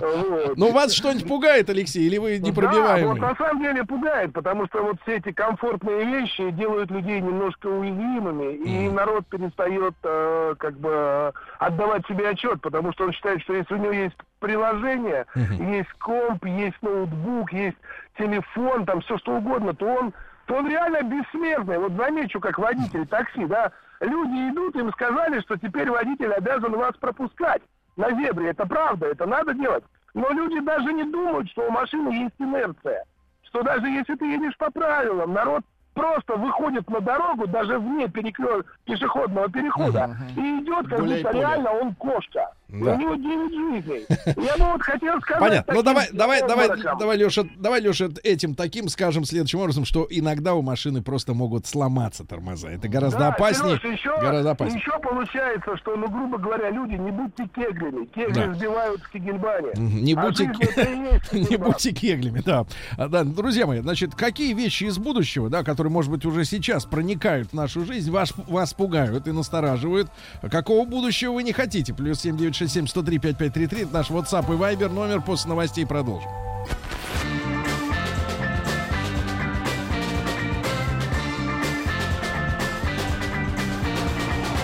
[0.00, 0.56] Вот.
[0.56, 3.20] Ну вас что-нибудь пугает, Алексей, или вы Да, вот непробиваемый?
[3.20, 8.19] на самом деле пугает, потому что вот все эти комфортные вещи делают людей немножко уязвимыми,
[8.28, 13.74] и народ перестает э, как бы отдавать себе отчет, потому что он считает, что если
[13.74, 17.76] у него есть приложение, есть комп, есть ноутбук, есть
[18.18, 20.12] телефон, там все что угодно, то он,
[20.46, 21.78] то он реально бессмертный.
[21.78, 26.96] Вот замечу, как водитель такси, да, люди идут, им сказали, что теперь водитель обязан вас
[26.96, 27.62] пропускать
[27.96, 28.50] на зебре.
[28.50, 29.84] Это правда, это надо делать.
[30.14, 33.04] Но люди даже не думают, что у машины есть инерция.
[33.44, 35.62] Что даже если ты едешь по правилам, народ
[36.00, 41.40] просто выходит на дорогу, даже вне переклё- пешеходного перехода, и идет, как Гуляй будто поле.
[41.40, 42.52] реально он кошка.
[42.72, 42.94] Да.
[42.94, 44.06] У него 9 жизней.
[44.26, 45.40] Я бы вот хотел сказать...
[45.40, 45.74] Понятно.
[45.74, 46.68] Ну давай, давай, давай,
[46.98, 51.66] давай, Леша, давай, Леша, этим таким скажем следующим образом, что иногда у машины просто могут
[51.66, 52.68] сломаться тормоза.
[52.70, 53.78] Это гораздо Да, опаснее.
[53.78, 54.80] Серёж, еще, гораздо опаснее.
[54.80, 58.06] еще получается, что, ну, грубо говоря, люди, не будьте кеглями.
[58.06, 58.54] Кегли Да.
[58.54, 59.68] сбивают в кегельбане.
[59.76, 62.66] Мгм, Не А будьте, есть не будьте кеглями, да.
[62.96, 63.24] А, да.
[63.24, 67.52] Друзья мои, значит, какие вещи из будущего, да, которые, может быть, уже сейчас проникают в
[67.54, 70.08] нашу жизнь, вас, вас пугают и настораживают?
[70.50, 71.94] Какого будущего вы не хотите?
[71.94, 76.28] Плюс 7967 103 5533, это наш WhatsApp и Viber, номер после новостей продолжим.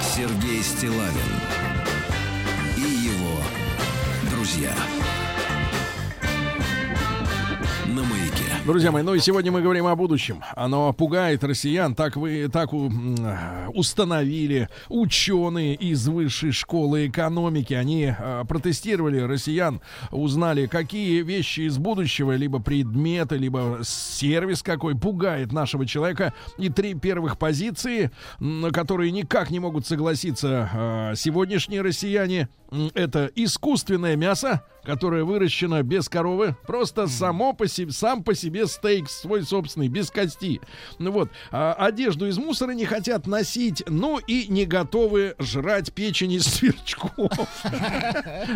[0.02, 1.10] Сергей Стилавин
[2.76, 3.40] и его
[4.30, 4.72] друзья.
[8.66, 10.42] Друзья мои, ну и сегодня мы говорим о будущем.
[10.56, 11.94] Оно пугает россиян.
[11.94, 12.90] Так вы так у-
[13.72, 17.74] установили ученые из высшей школы экономики.
[17.74, 25.52] Они а, протестировали россиян, узнали, какие вещи из будущего, либо предметы, либо сервис какой пугает
[25.52, 26.34] нашего человека.
[26.58, 28.10] И три первых позиции,
[28.40, 32.48] на которые никак не могут согласиться а, сегодняшние россияне.
[32.94, 39.10] это искусственное мясо, которое выращено без коровы, просто само по себе, сам по себе стейк
[39.10, 40.60] свой собственный, без кости.
[40.98, 46.32] Ну вот, а одежду из мусора не хотят носить, ну и не готовы жрать печень
[46.32, 47.32] из сверчков.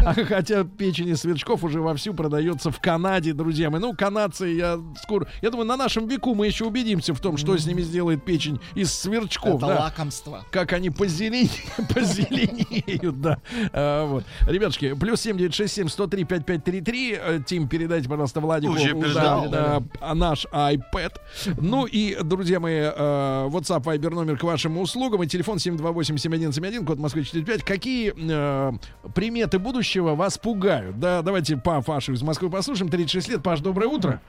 [0.05, 3.81] А Хотя печень из сверчков уже вовсю продается в Канаде, друзья мои.
[3.81, 5.27] Ну, канадцы, я скоро...
[5.43, 8.61] Я думаю, на нашем веку мы еще убедимся в том, что с ними сделает печень
[8.77, 9.57] из сверчков.
[9.57, 9.81] Это да.
[9.81, 10.47] лакомство.
[10.53, 10.91] Как они
[11.93, 13.41] позеленеют, да.
[13.73, 14.23] А.
[14.47, 17.13] Ребятушки, плюс 7967 103 5533.
[17.13, 19.49] Э, Тим, передайте, пожалуйста, Владику Уже да, передал.
[19.51, 21.13] да, а наш iPad.
[21.59, 22.89] Ну и, друзья мои, э,
[23.49, 27.63] WhatsApp, Viber номер к вашим услугам и телефон 728-7171, код Москвы 45.
[27.65, 28.73] Какие э,
[29.15, 30.99] приметы будущего вас пугают?
[30.99, 32.91] Да, давайте по Пашу из Москвы послушаем.
[32.91, 33.43] 36 лет.
[33.43, 34.21] Паш, доброе утро.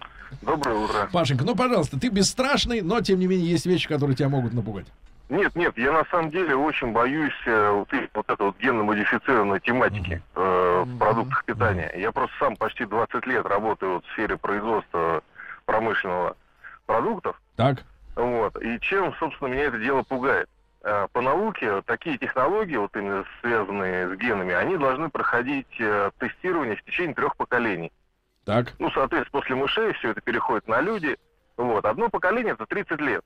[0.42, 1.10] Доброе утро.
[1.12, 4.88] Пашенька, ну, пожалуйста, ты бесстрашный, но, тем не менее, есть вещи, которые тебя могут напугать.
[5.32, 9.61] Нет, нет, я на самом деле очень боюсь э, вот, этой- вот этой вот генно-модифицированной
[9.61, 11.89] тематики э, в продуктах питания.
[11.95, 15.23] Я просто сам почти 20 лет работаю вот в сфере производства
[15.65, 16.36] промышленного
[16.86, 17.41] продуктов.
[17.55, 17.77] Так.
[18.17, 18.61] Вот.
[18.61, 20.49] И чем, собственно, меня это дело пугает?
[20.84, 26.75] Э, По науке такие технологии, вот именно связанные с генами, они должны проходить э, тестирование
[26.75, 27.93] в течение трех поколений.
[28.43, 28.73] Так.
[28.79, 31.15] Ну, соответственно, после мышей все это переходит на люди.
[31.55, 31.86] Вот.
[31.86, 33.23] Одно поколение это 30 лет.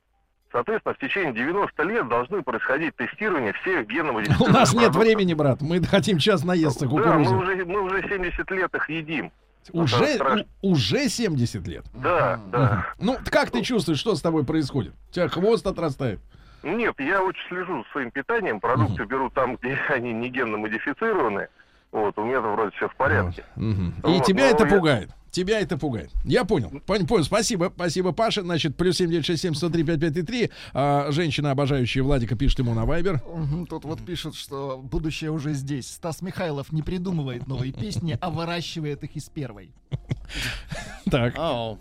[0.55, 5.59] Соответственно, в течение 90 лет должны происходить тестирование всех генов У нас нет времени, брат.
[5.59, 7.35] Мы хотим сейчас наесться Да, мы кукурузы.
[7.35, 9.31] уже, мы уже 70 лет их едим.
[9.73, 11.83] Уже, у- уже 70 лет.
[11.93, 12.85] Да, да.
[13.01, 14.93] Ну, как ты чувствуешь, что с тобой происходит?
[15.09, 16.21] У тебя хвост отрастает.
[16.63, 18.61] Нет, я очень слежу за своим питанием.
[18.61, 21.49] Продукты беру там, где они не генно модифицированы.
[21.91, 23.43] Вот, у меня вроде все в порядке.
[23.57, 23.93] Мгм.
[24.05, 25.09] И Вот, тебя это я- пугает.
[25.35, 26.11] Тебя это пугает.
[26.23, 26.69] Я понял.
[26.85, 27.25] Понял, понял.
[27.25, 27.69] Спасибо.
[27.75, 28.41] Спасибо, Паша.
[28.41, 30.51] Значит, плюс 7967 103 5533.
[30.73, 33.21] А, женщина, обожающая Владика, пишет ему на Вайбер.
[33.67, 35.91] Тут вот пишут, что будущее уже здесь.
[35.91, 39.73] Стас Михайлов не придумывает новые песни, а выращивает их из первой.
[41.11, 41.35] Так.
[41.37, 41.77] А,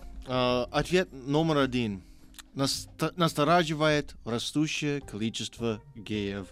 [0.73, 2.03] ответ номер один.
[2.55, 6.49] Настораживает растущее количество геев.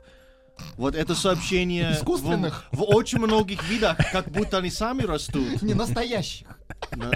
[0.76, 2.66] Вот это сообщение в, Искусственных?
[2.72, 5.62] в очень многих видах, как будто они сами растут.
[5.62, 6.46] Не настоящих.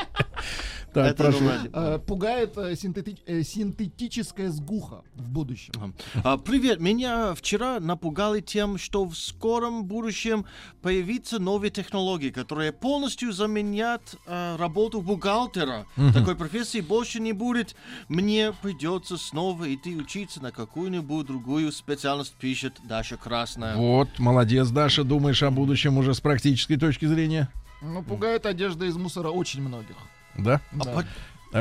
[0.97, 1.45] Так, Это прошу.
[1.75, 5.95] Э, Пугает э, синтети- э, синтетическая сгуха в будущем.
[6.25, 10.47] А, Привет, меня вчера напугали тем, что в скором будущем
[10.81, 15.85] появятся новые технологии, которые полностью заменят а, работу бухгалтера.
[16.15, 17.77] Такой профессии больше не будет.
[18.09, 23.77] Мне придется снова идти учиться на какую-нибудь другую специальность, пишет Даша Красная.
[23.77, 25.05] Вот, молодец, Даша.
[25.05, 27.51] Думаешь о будущем уже с практической точки зрения?
[27.83, 29.97] Ну, пугает одежда из мусора очень многих.
[30.37, 30.61] Да?
[30.73, 30.93] А Да.
[30.93, 31.05] по- э,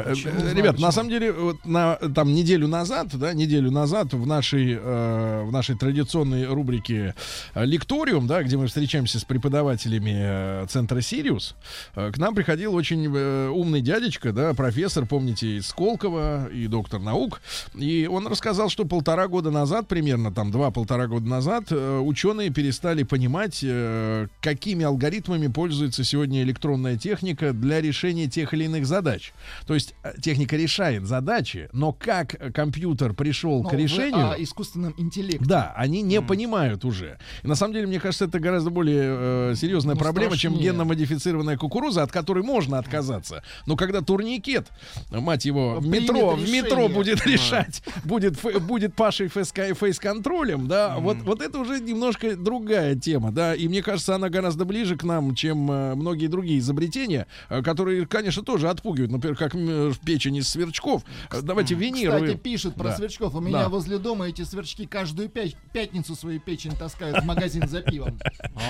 [0.04, 0.34] Почему?
[0.34, 0.88] Не знаю, Ребят, почему.
[0.88, 5.52] на самом деле, вот на, там неделю назад, да, неделю назад в нашей, э, в
[5.52, 7.16] нашей традиционной рубрике
[7.54, 11.56] э, «Лекториум», да, где мы встречаемся с преподавателями э, центра «Сириус»,
[11.96, 17.00] э, к нам приходил очень э, умный дядечка, да, профессор, помните, из Сколково и доктор
[17.00, 17.42] наук,
[17.74, 23.04] и он рассказал, что полтора года назад, примерно там два-полтора года назад, э, ученые перестали
[23.04, 29.34] понимать, э, какими алгоритмами пользуется сегодня электронная техника для решения тех или иных задач.
[29.68, 34.32] То есть э, техника решает задачи, но как э, компьютер пришел Ну, к решению...
[34.32, 35.46] о искусственном интеллекте.
[35.46, 37.18] Да, они не понимают уже.
[37.44, 40.72] И на самом деле, мне кажется, это гораздо более э, серьезная Ну, проблема, чем страшнее.
[40.74, 43.44] генно-модифицированная кукуруза, от которой можно отказаться.
[43.66, 44.68] Но когда турникет,
[45.12, 51.42] мать его, в метро, в метро будет решать, будет, будет Пашей фейс-контролем, да, вот, вот
[51.42, 55.72] это уже немножко другая тема, да, и мне кажется, она гораздо ближе к нам, чем
[55.72, 59.54] э, многие другие изобретения, которые, конечно, тоже отпугивают, например, как
[59.92, 61.04] в печени из сверчков.
[61.32, 62.14] Э, Давайте Венеру.
[62.18, 62.96] Кстати, пишут про Да.
[62.96, 63.36] сверчков.
[63.36, 63.70] У меня Да.
[63.70, 68.18] возле дома эти сверчки каждую пя- пятницу свою печень таскают в магазин за пивом.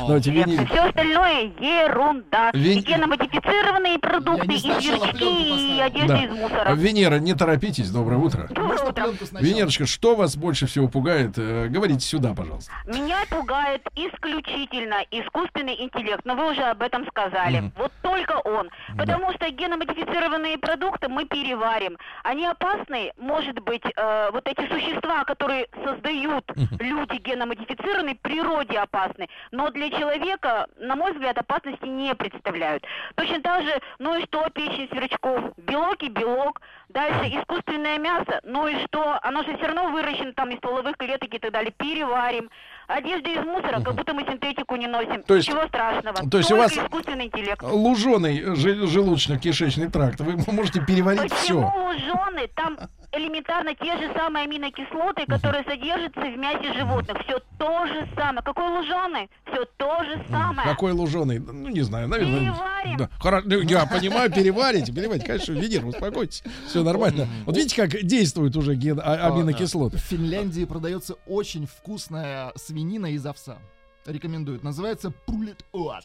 [0.07, 0.65] Давайте Венеру.
[0.65, 2.51] Все остальное ерунда.
[2.53, 6.23] Геномодифицированные продукты, и сверчки, и одежда Да.
[6.25, 6.73] из мусора.
[6.75, 8.47] Венера, не торопитесь, доброе утро.
[8.49, 9.13] Доброе утро.
[9.39, 11.33] Венерочка, что вас больше всего пугает?
[11.37, 12.71] Э, Говорите сюда, пожалуйста.
[12.85, 17.71] Меня пугает исключительно искусственный интеллект, но вы уже об этом сказали.
[17.77, 18.69] Вот только он.
[18.97, 21.97] Потому что геномодифицированные продукты мы переварим.
[22.23, 26.45] Они опасны, может быть, э, вот эти существа, которые создают
[26.79, 29.27] люди геномодифицированные, природе опасны.
[29.51, 32.83] Но для человека, на мой взгляд, опасности не представляют.
[33.15, 35.53] Точно так же, ну и что, печень сверчков?
[35.57, 36.61] Белок и белок.
[36.89, 38.39] Дальше искусственное мясо.
[38.43, 39.19] Ну и что?
[39.21, 41.71] Оно же все равно выращено там из стволовых клеток и так далее.
[41.71, 42.49] Переварим.
[42.87, 45.23] Одежда из мусора, как будто мы синтетику не носим.
[45.23, 46.17] То есть- Ничего страшного.
[46.29, 47.63] то есть у Только вас- искусственный интеллект.
[47.63, 50.19] Луженый жел- желудочно-кишечный тракт.
[50.19, 51.79] Вы можете переварить Почему все.
[51.79, 52.47] луженый?
[52.55, 52.77] Там
[53.17, 57.17] элементарно те же самые аминокислоты, которые содержатся в мясе животных.
[57.25, 58.41] Все то же самое.
[58.43, 59.29] Какой луженый?
[59.51, 60.67] Все то же самое.
[60.69, 61.39] Какой луженый?
[61.39, 62.39] Ну, не знаю, наверное.
[62.39, 62.97] Переварим.
[62.97, 63.09] Да.
[63.19, 65.25] Хоро- ну, я понимаю, переварите, переварите.
[65.25, 66.43] Конечно, Венера, успокойтесь.
[66.67, 67.27] Все нормально.
[67.45, 69.97] Вот видите, как действуют уже ген- а- аминокислоты.
[69.97, 73.57] В Финляндии продается очень вкусная свинина из овса.
[74.05, 74.63] Рекомендуют.
[74.63, 75.11] Называется.
[75.25, 75.99] Пулет Да,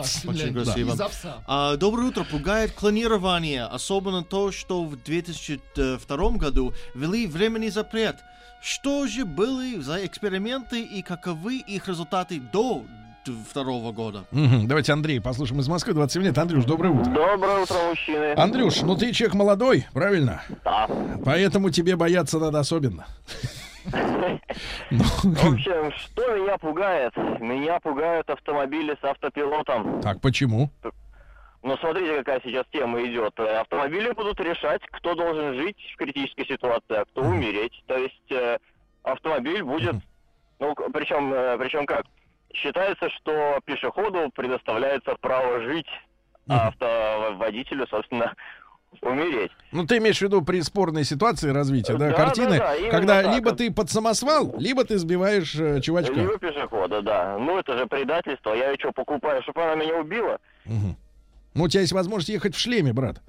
[0.00, 0.16] оц.
[0.16, 0.62] в Финляндии.
[0.64, 0.96] красиво.
[1.46, 2.24] А, доброе утро.
[2.24, 3.64] Пугает клонирование.
[3.64, 8.16] Особенно то, что в 2002 году ввели временный запрет.
[8.62, 12.82] Что же были за эксперименты и каковы их результаты до
[13.50, 14.24] второго года?
[14.32, 15.92] Давайте Андрей послушаем из Москвы.
[15.92, 16.38] 27 лет.
[16.38, 17.10] Андрюш, доброе утро.
[17.12, 18.32] Доброе утро, мужчины.
[18.36, 20.42] Андрюш, ну ты человек молодой, правильно?
[20.64, 20.88] Да.
[21.24, 23.06] Поэтому тебе бояться надо особенно.
[23.92, 24.98] Ну,
[25.34, 27.16] В общем, что меня пугает?
[27.40, 30.00] Меня пугают автомобили с автопилотом.
[30.00, 30.70] Так, почему?
[31.62, 33.32] Ну, смотрите, какая сейчас тема идет.
[33.38, 37.82] Э, Автомобили будут решать, кто должен жить в критической ситуации, а кто умереть.
[37.86, 38.58] То есть э,
[39.02, 39.96] автомобиль будет...
[40.60, 42.04] Ну, причем, э, причем как?
[42.54, 45.88] Считается, что пешеходу предоставляется право жить,
[46.48, 48.34] а автоводителю, собственно,
[49.02, 49.50] умереть.
[49.72, 53.22] Ну, ты имеешь в виду при спорной ситуации развития, да, Да, картины, да, да, когда
[53.22, 53.34] так.
[53.34, 56.12] либо ты под самосвал, либо ты сбиваешь э, чувачка.
[56.14, 57.38] Либо пешехода, да.
[57.38, 58.54] Ну, это же предательство.
[58.54, 60.38] Я ее что, покупаю, чтобы она меня убила?
[60.64, 60.96] Мгм.
[61.54, 63.20] Ну, у тебя есть возможность ехать в шлеме, брат.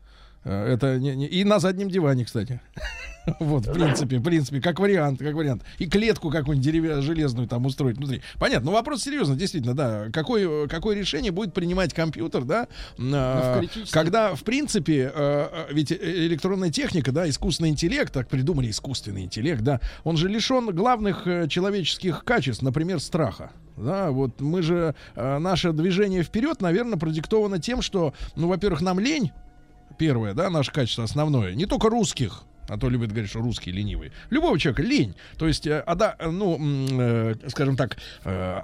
[0.44, 2.62] Э, Это не, не- и на заднем диване, кстати.
[3.40, 5.64] Вот, в принципе, в принципе, как вариант, как вариант.
[5.80, 8.22] И клетку какую-нибудь деревянную, железную там устроить внутри.
[8.40, 10.08] Понятно, но вопрос серьезно, действительно, да.
[10.14, 12.68] Какое, какое решение будет принимать компьютер, да,
[12.98, 18.12] м, а, критически- когда, в принципе, э, э, ведь э, электронная техника, да, искусственный интеллект,
[18.14, 23.52] так придумали искусственный интеллект, да, он же лишен главных человеческих качеств, например, страха.
[23.76, 29.00] Да, вот мы же, э, наше движение вперед, наверное, продиктовано тем, что, ну, во-первых, нам
[29.00, 29.32] лень,
[30.00, 34.12] первое, да, наше качество основное, не только русских, а то любят говорить, что русские ленивые.
[34.30, 35.16] Любого человека лень.
[35.38, 38.60] То есть, э, а да, ну, э, скажем так, э,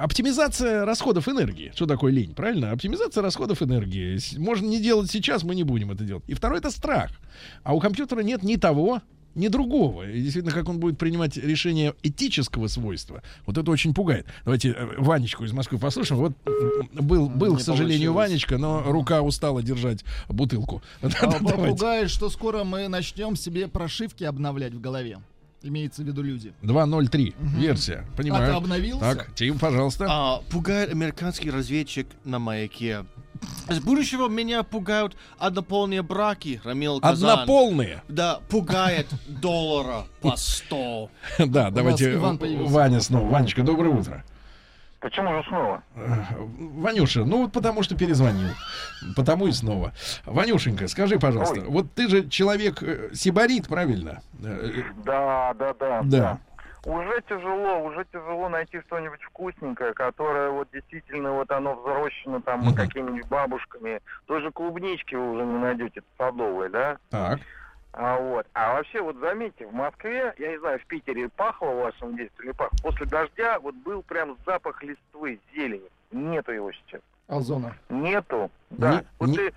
[0.00, 1.72] оптимизация расходов энергии.
[1.74, 2.72] Что такое лень, правильно?
[2.72, 4.18] Оптимизация расходов энергии.
[4.38, 6.24] Можно не делать сейчас, мы не будем это делать.
[6.26, 7.10] И второе это страх.
[7.62, 9.02] А у компьютера нет ни того,
[9.34, 10.08] ни другого.
[10.08, 14.26] И действительно, как он будет принимать решение этического свойства, вот это очень пугает.
[14.44, 16.20] Давайте э, Ванечку из Москвы послушаем.
[16.20, 16.32] Вот
[16.92, 18.30] был, был, Не к сожалению, получилось.
[18.30, 20.82] Ванечка, но рука устала держать бутылку.
[21.20, 21.30] А.
[21.32, 25.20] Пугает, что скоро мы начнем себе прошивки обновлять в голове.
[25.62, 26.54] Имеется в виду люди.
[26.62, 28.06] 2.03 версия.
[28.16, 28.44] Понимаю.
[28.44, 29.00] А ты обновился?
[29.00, 30.06] Так, Тим, пожалуйста.
[30.08, 33.04] А, пугает американский разведчик на маяке.
[33.68, 37.30] С будущего меня пугают однополные браки, Рамил Казан.
[37.30, 38.02] Однополные.
[38.08, 41.10] Да, пугает доллара по 100.
[41.46, 42.16] Да, давайте.
[42.18, 43.28] Ваня снова.
[43.30, 44.24] Ванечка, доброе утро.
[45.00, 45.82] Почему же снова?
[45.96, 46.24] Э,
[46.58, 48.50] Ванюша, ну вот потому что перезвонил.
[49.16, 49.92] Потому и снова.
[50.26, 51.68] Ванюшенька, скажи, пожалуйста, Ой.
[51.68, 54.20] вот ты же человек э, сибарит, правильно?
[54.44, 56.00] Э, Да, да, да.
[56.04, 56.38] Да.
[56.84, 62.74] Уже тяжело, уже тяжело найти что-нибудь вкусненькое, которое вот действительно вот оно взрощено там Мгм.
[62.74, 64.00] какими-нибудь бабушками.
[64.26, 66.96] Той же клубнички вы уже не найдете садовой, да?
[67.10, 67.40] Так.
[67.92, 68.46] А вот.
[68.54, 72.46] А вообще, вот заметьте, в Москве, я не знаю, в Питере пахло в вашем детстве
[72.46, 75.88] или пахло, после дождя вот был прям запах листвы, зелени.
[76.12, 77.00] Нету его сейчас.
[77.28, 77.74] Озона.
[77.90, 78.50] Нету.
[78.70, 78.92] Да.
[78.92, 79.54] Не- вот не- ты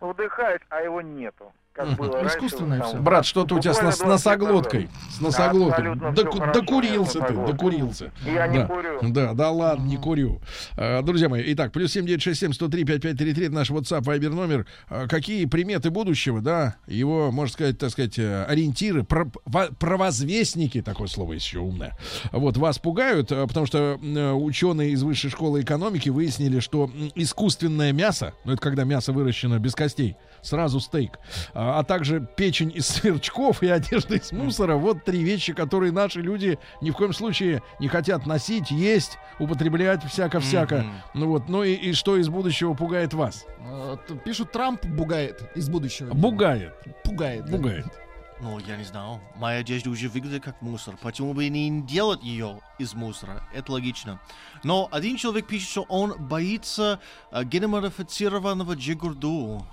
[0.00, 1.52] вдыхаешь, а его нету.
[1.74, 1.96] Как Мгм.
[1.96, 2.36] было раньше.
[2.36, 3.00] Искусственное там, всё.
[3.00, 4.88] Брат, что-то у тебя с, буквально нас- 20 лет носоглоткой.
[5.10, 5.94] С носоглоткой.
[6.14, 8.12] Доку- хорошо, докурился ты, докурился.
[8.24, 8.66] Я не Да.
[8.66, 8.98] курю.
[9.02, 10.40] Да, да ладно, не курю.
[10.76, 14.66] А, Друзья мои, итак, плюс 7967 103 5533 это наш WhatsApp, Viber номер.
[14.88, 20.80] А, Какие приметы будущего, да, его, можно сказать, так сказать, э, ориентиры, про- во- провозвестники,
[20.80, 21.98] такое слово еще умное,
[22.30, 27.92] вот, вас пугают, а, потому что э, ученые из высшей школы экономики выяснили, что искусственное
[27.92, 31.18] мясо, ну, это когда мясо выращено без костей, сразу стейк,
[31.64, 36.20] а, а также печень из сверчков и одежда из мусора, вот три вещи, которые наши
[36.20, 40.78] люди ни в коем случае не хотят носить, есть, употреблять всяко-всяко.
[40.78, 40.92] Мгм.
[41.14, 43.46] Ну вот, ну и, и что из будущего пугает вас?
[44.06, 46.12] Т- Пишут, Трамп бугает из будущего.
[46.12, 47.44] Бугает, Пугает.
[47.46, 47.56] да.
[47.56, 47.86] бугает.
[48.40, 49.20] Ну, я не знаю.
[49.36, 50.96] Моя одежда уже выглядит как мусор.
[51.00, 53.48] Почему бы не делать ее из мусора?
[53.54, 54.20] Это логично.
[54.64, 56.98] Но один человек пишет, что он боится
[57.30, 59.64] э, геномодифицированного джигурду.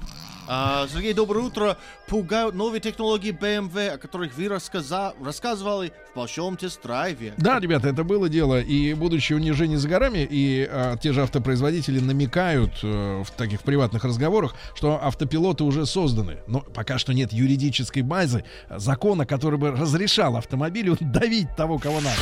[0.47, 1.77] А, Сергей, доброе утро.
[2.07, 7.35] Пугают новые технологии BMW, о которых вы рассказа- рассказывали в большом тест-драйве.
[7.37, 11.99] Да, ребята, это было дело, и будущее унижение за горами, и а, те же автопроизводители
[11.99, 18.01] намекают э, в таких приватных разговорах, что автопилоты уже созданы, но пока что нет юридической
[18.01, 22.19] базы, э, закона, который бы разрешал автомобилю давить того, кого надо.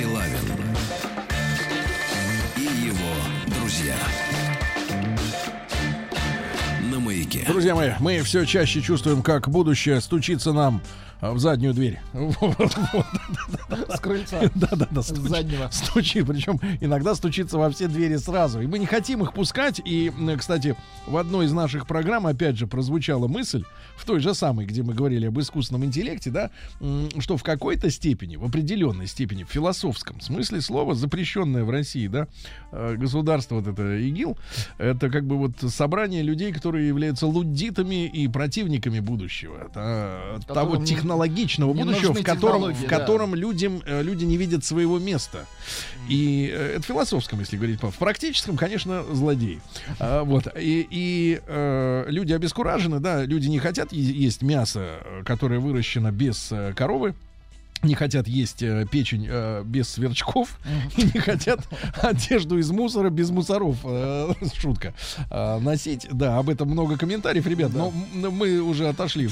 [0.00, 0.59] Стилавин
[7.50, 10.80] Друзья мои, мы все чаще чувствуем, как будущее стучится нам
[11.20, 11.98] а, в заднюю дверь.
[12.14, 14.40] С крыльца.
[14.54, 15.68] Да-да-да, С заднего.
[15.72, 18.60] стучит, причем иногда стучится во все двери сразу.
[18.60, 19.80] И мы не хотим их пускать.
[19.84, 20.76] И, кстати,
[21.06, 23.64] в одной из наших программ, опять же, прозвучала мысль,
[23.96, 26.50] в той же самой, где мы говорили об искусственном интеллекте, да,
[27.18, 32.26] что в какой-то степени, в определенной степени, в философском смысле слова, запрещенное в России, да,
[32.72, 34.38] э, государство вот это ИГИЛ,
[34.78, 41.72] это как бы вот собрание людей, которые являются луддитами и противниками будущего, да, того технологичного
[41.72, 42.98] будущего, в котором, в технологии, да.
[42.98, 45.46] котором людям, э, люди не видят своего места.
[46.08, 47.80] И э, это в философском, если говорить.
[47.80, 49.60] по- В практическом, конечно, злодей.
[49.98, 50.46] А, вот.
[50.58, 57.14] И, и, э, люди обескуражены, да, люди не хотят есть мясо, которое выращено без коровы.
[57.82, 60.58] Не хотят есть э, печень э, без сверчков
[60.98, 61.60] и не хотят
[62.02, 63.78] одежду из мусора без мусоров.
[63.84, 64.92] э, шутка.
[65.30, 66.06] э, носить.
[66.12, 67.72] Да, об этом много комментариев, ребят.
[67.72, 69.26] Но м, мы уже отошли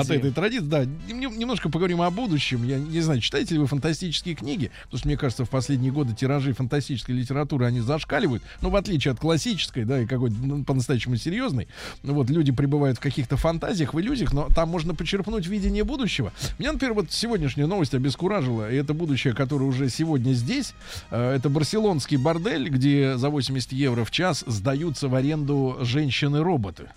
[0.00, 0.64] от этой традиции.
[0.66, 2.64] Да, нем- немножко поговорим о будущем.
[2.64, 4.70] Я не знаю, читаете ли вы фантастические книги?
[4.84, 8.42] Потому что, мне кажется, в последние годы тиражи фантастической литературы, они зашкаливают.
[8.62, 11.68] Ну, в отличие от классической, да, и какой-то ну, по-настоящему серьезной.
[12.02, 16.32] Вот люди пребывают в каких-то фантазиях, в иллюзиях, но там можно почерпнуть видение будущего.
[16.58, 20.74] Меня, например, вот сегодняшняя новость обескуражила, и это будущее, которое уже сегодня здесь.
[21.10, 26.90] Э, Это барселонский бордель, где за 80 евро в час сдаются в аренду женщины-роботы.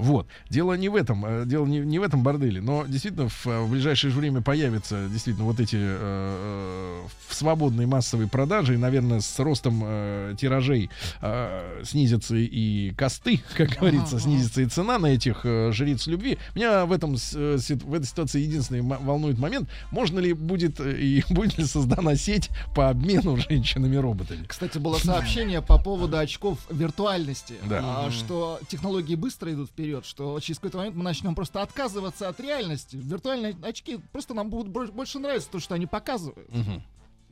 [0.00, 0.26] Вот.
[0.48, 3.60] Дело не в этом, э, дело не, не в этом борделе, но действительно в, э,
[3.60, 8.76] в ближайшее же время появятся действительно вот эти э, э, в свободной массовой продаже, и,
[8.76, 10.90] наверное, с ростом э, тиражей
[11.20, 16.38] э, снизятся и косты, как говорится, снизится и цена на этих э, жриц любви.
[16.54, 21.22] Меня в этом э, в этой ситуации единственный м- волнует момент, можно ли будет и
[21.30, 24.44] будет ли создана сеть по обмену женщинами-роботами.
[24.46, 28.06] Кстати, было сообщение по поводу очков виртуальности, Да.
[28.06, 32.40] а, что технологии быстро идут вперед, что через какой-то момент мы начнем просто отказываться от
[32.40, 32.96] реальности.
[32.96, 36.48] Виртуальные очки просто нам будут бо- больше нравиться то, что они показывают.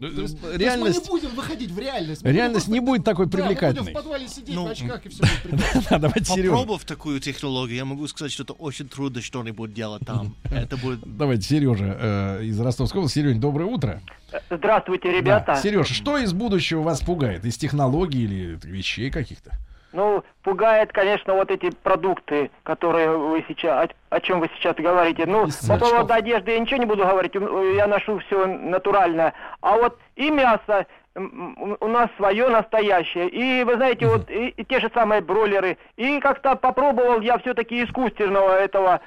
[0.01, 2.23] То есть, то есть Реальность, мы не будем выходить в реальность.
[2.23, 3.91] Мы реальность будем не будет такой просто- да, мы будем привлекательной.
[3.91, 6.51] в подвале сидеть Ну, в очках и все будет давайте Сережа.
[6.51, 10.37] Попробовав такую технологию, я могу сказать, что это очень трудно что-нибудь делать там.
[10.53, 11.01] Это будет...
[11.05, 13.19] Давайте, Сережа э, из Ростовской области.
[13.19, 14.01] Сереж, доброе утро.
[14.49, 15.59] Здравствуйте, ребята.
[15.61, 17.45] Сереж, что из будущего вас пугает?
[17.45, 19.59] Из технологий или вещей каких-то?
[19.93, 25.25] Ну, пугает, конечно, вот эти продукты, которые вы сейчас, о, о чем вы сейчас говорите.
[25.27, 29.33] Ну, по поводу одежды я ничего не буду говорить, м, я ношу все натуральное.
[29.63, 33.29] А вот и мясо у нас свое настоящее.
[33.29, 35.79] И вы знаете, вот и, и те же самые бройлеры.
[35.97, 39.01] И как-то попробовал я все-таки искусственного этого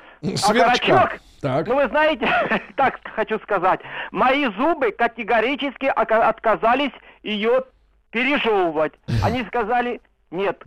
[0.49, 1.19] окорочок.
[1.41, 1.67] Так.
[1.67, 2.27] Ну, вы знаете,
[2.75, 3.79] так хочу сказать,
[4.11, 6.91] мои зубы категорически отказались
[7.23, 7.63] ее
[8.11, 8.93] пережевывать.
[9.23, 10.01] Они сказали,
[10.31, 10.63] нет.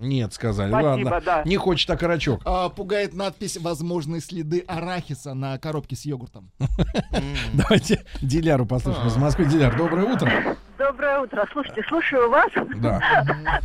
[0.00, 0.70] Нет, сказали.
[0.70, 1.20] Спасибо, Ладно.
[1.24, 1.42] да.
[1.44, 2.40] Не хочет окорочок.
[2.44, 6.50] А, пугает надпись «Возможные следы арахиса» на коробке с йогуртом.
[7.52, 9.44] Давайте Диляру послушаем из Москвы.
[9.46, 10.30] Диляр, доброе утро.
[10.78, 11.46] Доброе утро.
[11.52, 12.50] Слушайте, слушаю вас.
[12.76, 13.00] Да.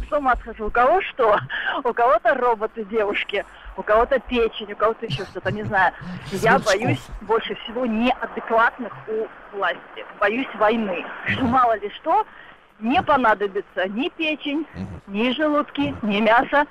[0.09, 0.68] С ума схожу.
[0.68, 1.38] У кого что?
[1.84, 3.45] У кого-то роботы девушки,
[3.78, 5.93] у кого-то печень, у кого-то еще что-то, не знаю.
[6.32, 9.80] Я боюсь больше всего неадекватных у власти.
[10.20, 11.05] Боюсь войны.
[11.28, 12.26] Что мало ли что,
[12.84, 14.65] не понадобится ни печень,
[15.07, 16.65] ни желудки, ни мясо,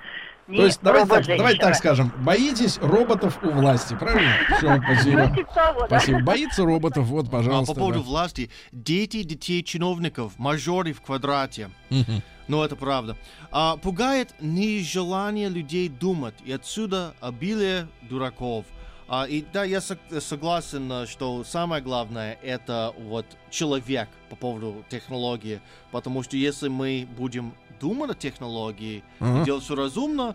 [0.47, 2.13] ни То есть, давайте так, давайте так скажем.
[2.19, 4.33] Боитесь роботов у власти, правильно?
[4.59, 5.27] Все, Ну, спасибо.
[5.35, 5.87] типа того, да.
[5.87, 6.21] Спасибо.
[6.23, 7.75] Боится роботов, вот, А пожалуйста.
[7.75, 8.05] по поводу да.
[8.07, 11.71] власти, дети детей чиновников, мажоры в квадрате.
[11.91, 12.23] Мгм.
[12.49, 13.17] Ну, это правда.
[13.51, 18.67] А, пугает нежелание людей думать, и отсюда обилие дураков.
[19.15, 24.87] А, и да, я сог- согласен, а, что самое главное это вот человек по поводу
[24.89, 25.61] технологии,
[25.91, 29.43] потому что если мы будем думать о технологии Ага.
[29.43, 30.35] и делать все разумно,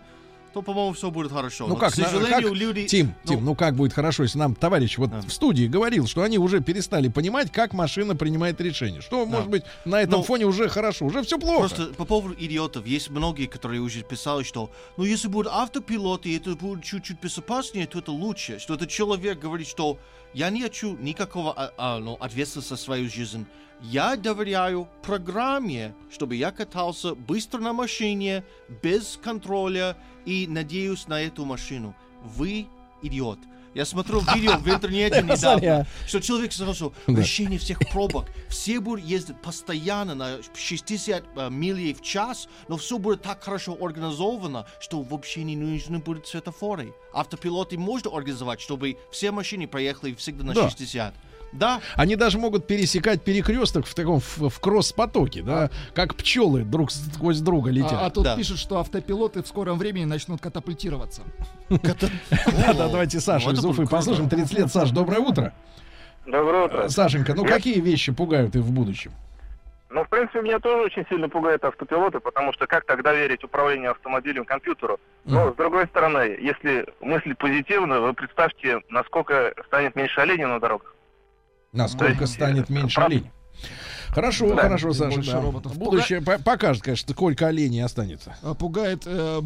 [0.52, 1.66] то, по-моему, все будет хорошо.
[1.66, 2.86] Ну Но, как, к сожалению, как- люди...
[2.86, 5.20] Тим, ну, Тим, ну как будет хорошо, если нам товарищ вот Да.
[5.20, 9.00] в студии говорил, что они уже перестали понимать, как машина принимает решение.
[9.00, 11.58] Что может быть на этом Ну, фоне уже хорошо, уже все плохо.
[11.68, 16.36] Просто по поводу идиотов, есть многие, которые уже писали, что ну если будет автопилот и
[16.36, 18.58] это будет чуть-чуть безопаснее, то это лучше.
[18.58, 19.98] Что этот человек говорит, что
[20.34, 23.46] я не хочу никакого а, а, ну, ответственности за свою жизнь.
[23.80, 28.42] Я доверяю программе, чтобы я катался быстро на машине,
[28.82, 29.96] без контроля
[30.28, 31.94] и надеюсь на эту машину.
[32.22, 32.66] Вы
[33.00, 33.38] идиот.
[33.74, 39.04] Я смотрел видео в интернете недавно, что человек сказал, что решение всех пробок, все будут
[39.04, 45.00] ездить постоянно на 60 э, миль в час, но все будет так хорошо организовано, что
[45.00, 46.92] вообще не нужны будут светофоры.
[47.14, 50.68] Автопилоты можно организовать, чтобы все машины проехали всегда на Да.
[50.68, 51.14] 60.
[51.52, 51.80] Да.
[51.96, 57.40] Они даже могут пересекать перекресток в таком в, в кросс-потоке, да, как пчелы друг сквозь
[57.40, 57.92] друга летят.
[57.92, 58.36] А, а тут Да.
[58.36, 61.22] пишут, что автопилоты в скором времени начнут катапультироваться.
[61.68, 61.78] Да,
[62.74, 64.28] да, давайте Сашу Вот из Уфы послушаем.
[64.28, 65.54] 30 лет, Саш, доброе утро.
[66.26, 66.88] Доброе утро.
[66.88, 69.12] Сашенька, ну какие вещи пугают и в будущем?
[69.90, 73.92] Ну, в принципе, меня тоже очень сильно пугают автопилоты, потому что как тогда верить управлению
[73.92, 75.00] автомобилем компьютеру?
[75.24, 80.94] Но, с другой стороны, если мыслить позитивно, вы представьте, насколько станет меньше оленей на дорогах.
[81.78, 83.14] Насколько есть, станет меньше правда.
[83.16, 83.30] оленей?
[84.08, 85.22] Хорошо, Да, хорошо, Саша.
[85.22, 85.40] да.
[85.40, 85.76] роботов.
[85.76, 88.36] Будущее по- покажет, конечно, сколько оленей останется.
[88.42, 89.40] А, Пугает э,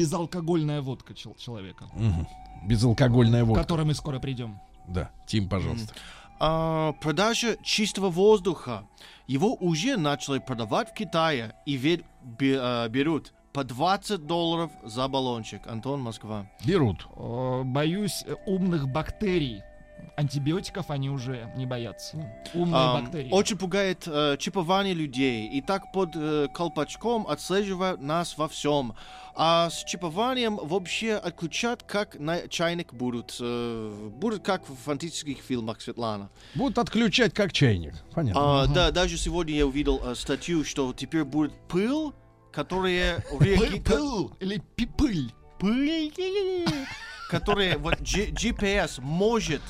[0.00, 2.26] безалкогольная водка чел- человека, Мгм.
[2.66, 3.62] Безалкогольная к водка.
[3.62, 4.58] которой мы скоро придем.
[4.88, 5.94] Да, Тим, пожалуйста.
[6.40, 8.84] А, продажа чистого воздуха.
[9.26, 15.06] Его уже начали продавать в Китае и ве- бе- а, берут по 20 долларов за
[15.08, 15.66] баллончик.
[15.66, 16.46] Антон, Москва.
[16.64, 17.06] Берут.
[17.16, 19.62] Э, Боюсь э, умных бактерий.
[20.20, 22.16] Антибиотиков они уже не боятся.
[22.52, 23.30] Умные Ам, бактерии.
[23.32, 25.48] очень пугает э, чипование людей.
[25.48, 28.94] И так под э, колпачком отслеживают нас во всем.
[29.34, 33.36] А с чипованием вообще отключат, как на чайник будут.
[33.40, 36.28] э, будут как в фантастических фильмах Светлана.
[36.54, 37.94] Будут отключать как чайник.
[38.14, 38.62] Понятно.
[38.62, 42.12] А, Да, даже сегодня я увидел э, статью, что теперь будет пыл,
[42.52, 45.32] которая реаги- Пыл или пыль.
[45.58, 46.12] пыль,
[47.30, 49.62] которая вот GPS может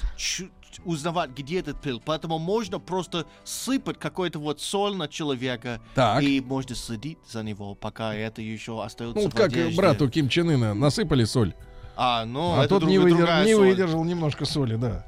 [0.85, 2.01] узнавать, где этот пыл.
[2.05, 6.23] Поэтому можно просто сыпать какой-то вот соль на человека, Так.
[6.23, 9.77] и можно следить за него, пока это еще остается Ну, вот в как одежде.
[9.77, 11.55] брату Ким Чен Ына насыпали соль,
[11.97, 13.69] А, ну, а это тот друг- не, выдер- не соль.
[13.69, 15.05] выдержал немножко соли, да,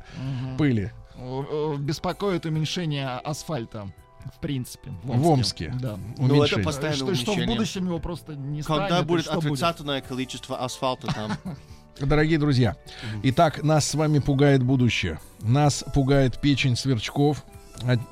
[0.59, 0.93] пыли.
[1.15, 3.93] Э, э, Беспокоит уменьшение асфальта.
[4.37, 4.93] В принципе.
[5.03, 5.75] В Омске.
[5.81, 5.97] Да.
[6.17, 6.65] Ну, это Уменьшение.
[6.65, 8.83] постоянное Что, что в будущем его просто не станет.
[8.83, 9.47] Когда будет что будет?
[9.47, 11.33] отрицательное количество асфальта там?
[12.01, 12.77] Дорогие друзья,
[13.23, 15.21] итак, нас с вами пугает будущее.
[15.41, 17.45] Нас пугает печень сверчков.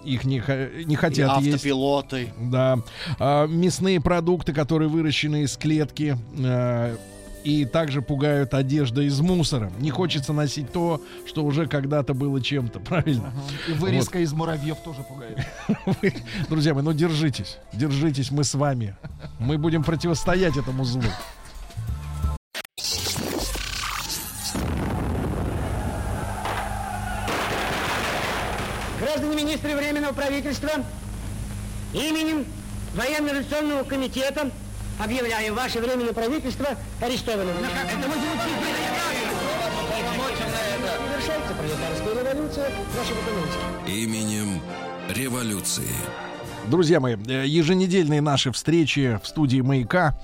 [0.05, 0.43] Их не,
[0.85, 1.55] не И хотят есть.
[1.55, 2.33] автопилоты.
[2.41, 2.78] Да.
[3.18, 6.16] А, мясные продукты, которые выращены из клетки.
[6.39, 6.97] а,
[7.43, 9.72] и также пугают одежда из мусора.
[9.78, 13.28] Не хочется носить то, что уже когда-то было чем-то, правильно?
[13.35, 13.72] Ага.
[13.72, 15.39] И вырезка из муравьев тоже пугает.
[16.03, 16.12] Вы,
[16.51, 17.57] Друзья мои, ну держитесь.
[17.72, 18.95] Держитесь, мы с вами.
[19.39, 21.03] Мы будем противостоять этому злу.
[29.61, 30.71] Министры Временного правительства,
[31.93, 32.47] именем
[32.95, 34.51] Военно-революционного комитета
[34.99, 36.69] объявляем ваше Временное правительство
[37.01, 37.55] арестованным.
[37.59, 38.15] Это вы
[41.09, 43.59] Завершается пролетарская революция в нашей экономике.
[43.87, 44.63] Именем
[45.11, 45.89] революции.
[46.69, 50.21] Друзья мои, э, еженедельные наши встречи в студии «Маяка»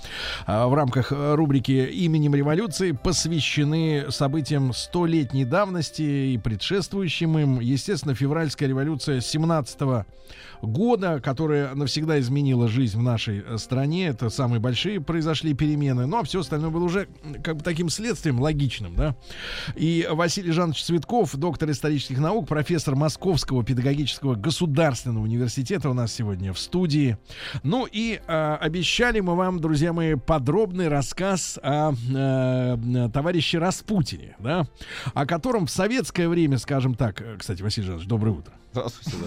[0.46, 7.60] э, в рамках э, рубрики «Именем революции» посвящены событиям столетней давности и предшествующим им.
[7.60, 10.04] Естественно, февральская революция 17
[10.62, 14.08] года, которая навсегда изменила жизнь в нашей стране.
[14.08, 16.06] Это самые большие произошли перемены.
[16.06, 17.08] Ну, а все остальное было уже
[17.44, 19.16] как бы таким следствием логичным, да.
[19.74, 26.25] И Василий Жанович Цветков, доктор исторических наук, профессор Московского педагогического государственного университета у нас сегодня
[26.34, 27.16] в студии.
[27.62, 34.66] Ну и э, обещали мы вам, друзья мои, подробный рассказ о э, товарище Распутине, да,
[35.14, 38.52] о котором в советское время, скажем так, э, кстати, Василий Жанович, доброе утро.
[38.72, 39.18] Здравствуйте,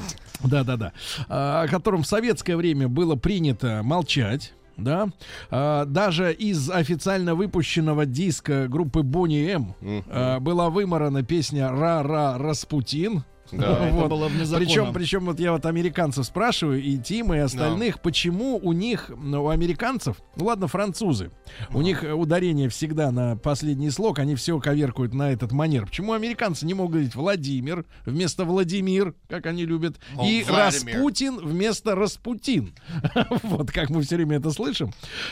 [0.41, 0.49] да.
[0.49, 0.93] Да, да, да.
[1.27, 4.53] А, О котором в советское время было принято молчать.
[4.77, 5.09] Да,
[5.51, 9.75] даже из официально выпущенного диска группы Бонни М
[10.41, 13.25] была выморана песня «Ра-ра Распутин».
[13.51, 14.65] Да, это было вне закона.
[14.65, 19.45] Причем, причем вот я вот американцев спрашиваю, и Тима, и остальных, почему у них, ну,
[19.45, 21.31] у американцев, ну ладно, французы,
[21.73, 25.85] у них ударение всегда на последний слог, они все коверкуют на этот манер.
[25.87, 30.95] Почему американцы не могут говорить Владимир вместо Владимир, как они любят, О, и Владимир.
[30.95, 32.73] Распутин вместо Распутин.
[33.43, 34.91] Вот как мы все время это слышим.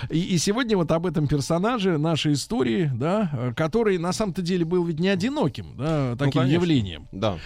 [0.09, 4.65] И, и сегодня вот об этом персонаже нашей истории, да, э, который на самом-то деле
[4.65, 6.53] был ведь не одиноким, да, таким конечно.
[6.53, 7.07] явлением.
[7.11, 7.37] Да.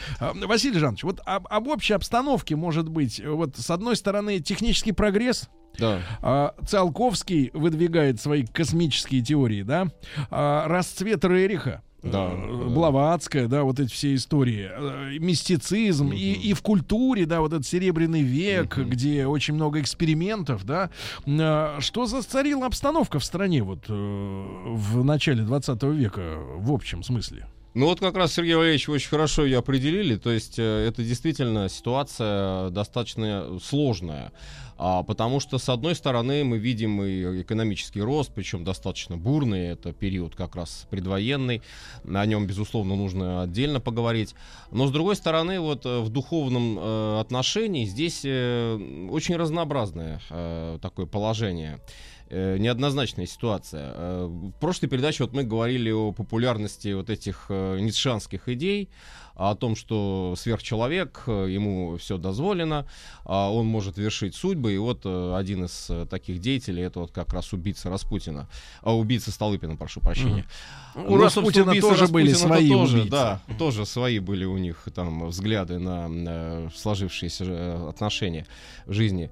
[0.62, 5.50] Василий Жанович, вот об, об общей обстановке может быть, вот с одной стороны технический прогресс,
[5.80, 6.02] Да.
[6.22, 9.88] а, Циолковский выдвигает свои космические теории, да,
[10.30, 12.68] а, расцвет Рериха, Да, э.
[12.70, 17.66] Блаватская, да, вот эти все истории, э, мистицизм и, и в культуре, да, вот этот
[17.66, 20.92] серебряный век, где очень много экспериментов, да.
[21.28, 27.48] А, Что зацарила обстановка в стране вот э, в начале 20 века в общем смысле?
[27.74, 30.18] Ну вот как раз Сергей Валерьевич очень хорошо ее определили.
[30.18, 34.34] То есть э, это действительно ситуация достаточно сложная.
[34.78, 39.94] А, потому что, с одной стороны, мы видим и экономический рост, причем достаточно бурный, это
[39.94, 41.62] период как раз предвоенный,
[42.04, 44.34] о нем, безусловно, нужно отдельно поговорить.
[44.72, 50.20] Но, с другой стороны, вот э, в духовном э, отношении здесь очень разнообразное
[50.82, 51.80] такое положение
[52.32, 53.94] э, неоднозначная ситуация.
[53.96, 58.90] Э, В прошлой передаче вот мы говорили о популярности вот этих э, ницшанских идей,
[59.36, 62.86] о том, что сверхчеловек, э, ему все дозволено,
[63.26, 64.74] а он может вершить судьбы.
[64.74, 68.48] И вот э, один из э, таких деятелей, это вот как раз убийца Распутина,
[68.82, 70.46] а, убийца Столыпина, прошу прощения.
[70.96, 73.12] У Ну, Распутина тоже были Распутина-то свои тоже, убийцы.
[73.12, 78.46] Да, тоже свои были у них там взгляды на э, сложившиеся отношения
[78.86, 79.32] в жизни.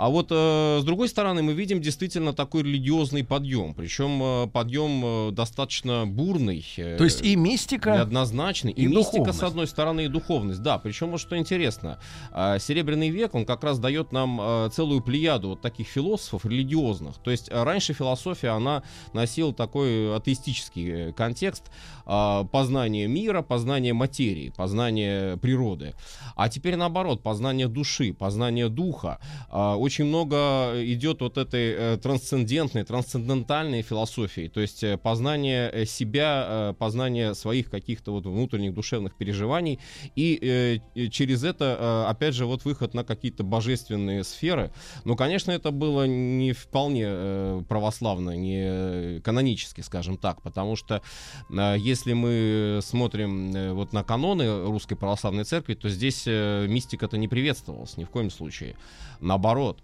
[0.00, 5.02] А вот э, с другой стороны мы видим действительно такой религиозный подъем, причем э, подъем
[5.04, 6.64] э, достаточно бурный.
[6.78, 9.38] э, То есть и мистика, неоднозначный, и, и мистика духовность.
[9.38, 10.78] с одной стороны и духовность, да.
[10.78, 11.98] Причем вот что интересно,
[12.32, 17.18] э, Серебряный век он как раз дает нам э, целую плеяду вот таких философов религиозных.
[17.18, 18.82] То есть э, раньше философия она
[19.12, 21.64] носила такой атеистический э, контекст
[22.06, 25.92] э, познания мира, познания материи, познания природы.
[26.36, 29.18] А теперь наоборот, познание души, познание духа.
[29.50, 35.84] А, Очень много идет вот этой э, трансцендентной, трансцендентальной философии, то есть э, познание э,
[35.84, 39.80] себя, э, познание своих каких-то вот внутренних душевных переживаний,
[40.14, 44.70] и э, через это, э, опять же, вот выход на какие-то божественные сферы.
[45.04, 51.02] Но, конечно, это было не вполне э, православно, не э, канонически, скажем так, потому что
[51.50, 57.18] э, если мы смотрим э, вот на каноны Русской Православной Церкви, то здесь э, мистика-то
[57.18, 58.76] не приветствовалась ни в коем случае.
[59.20, 59.79] Наоборот.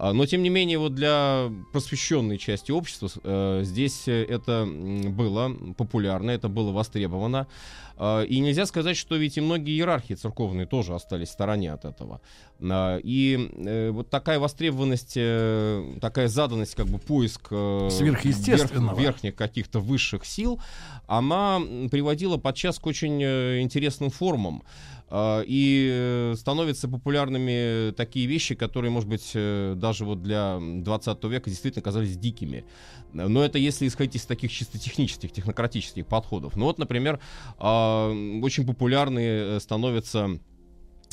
[0.00, 5.52] А, Но, тем не менее, вот для просвещенной части общества э, здесь э, это было
[5.76, 7.48] популярно, это было востребовано.
[7.96, 11.84] А, И нельзя сказать, что ведь и многие иерархии церковные тоже остались в стороне от
[11.84, 12.20] этого.
[12.60, 15.14] А, И э, вот такая востребованность,
[16.00, 18.94] такая заданность, как бы поиск Сверхъестественного.
[18.94, 20.60] верх- верхних каких-то высших сил,
[21.08, 24.62] она приводила подчас к очень интересным формам.
[25.10, 31.24] А, И э, становятся популярными такие вещи, которые, может быть, э, даже вот для 20
[31.24, 32.64] века действительно казались дикими.
[33.12, 36.56] Но это если исходить из таких чисто технических, технократических подходов.
[36.56, 37.20] Ну вот, например,
[37.58, 40.38] а, очень популярные э, становятся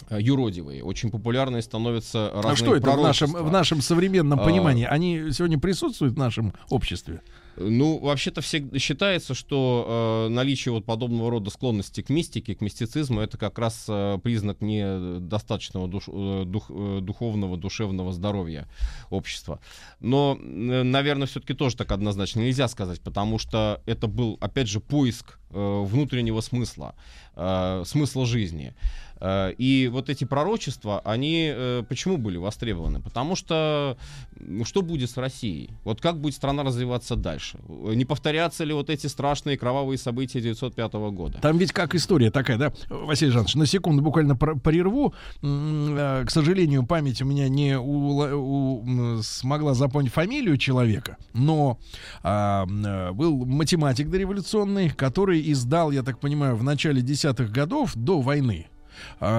[0.09, 4.85] юродивые, очень популярные становятся разные А что это в нашем, в нашем современном А, понимании?
[4.85, 7.21] Они сегодня присутствуют в нашем обществе?
[7.57, 13.21] Ну, вообще-то всегда считается, что э, наличие вот подобного рода склонности к мистике, к мистицизму,
[13.21, 18.67] это как раз э, признак недостаточного душ- э, дух- э, духовного, душевного здоровья
[19.09, 19.59] общества.
[19.99, 24.79] Но, э, наверное, все-таки тоже так однозначно нельзя сказать, потому что это был, опять же,
[24.79, 26.95] поиск э, внутреннего смысла,
[27.35, 28.75] э, смысла жизни.
[29.21, 32.99] Э, И вот эти пророчества, они э, почему были востребованы?
[33.01, 33.97] Потому что
[34.39, 35.69] ну, что будет с Россией?
[35.83, 37.59] Вот как будет страна развиваться дальше?
[37.69, 41.39] Не повторятся ли вот эти страшные кровавые события 1905 года?
[41.41, 45.13] Там ведь как история такая, да, Василий Жанович, на секунду буквально прерву.
[45.41, 51.79] Э, К сожалению, память у меня не у- м, смогла запомнить фамилию человека, но
[52.23, 58.21] а, э, был математик дореволюционный, который издал, я так понимаю, в начале десятых годов до
[58.21, 58.67] войны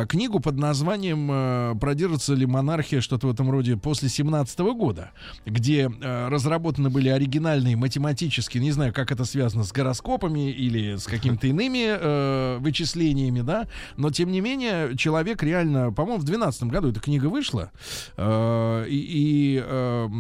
[0.09, 5.11] книгу под названием э, «Продержится ли монархия?» что-то в этом роде после 17 года,
[5.45, 11.05] где э, разработаны были оригинальные математические, не знаю, как это связано с гороскопами или с
[11.05, 16.91] какими-то иными э, вычислениями, да, но тем не менее человек реально, по-моему, в 12 году
[16.91, 17.71] эта книга вышла,
[18.19, 19.65] и, и,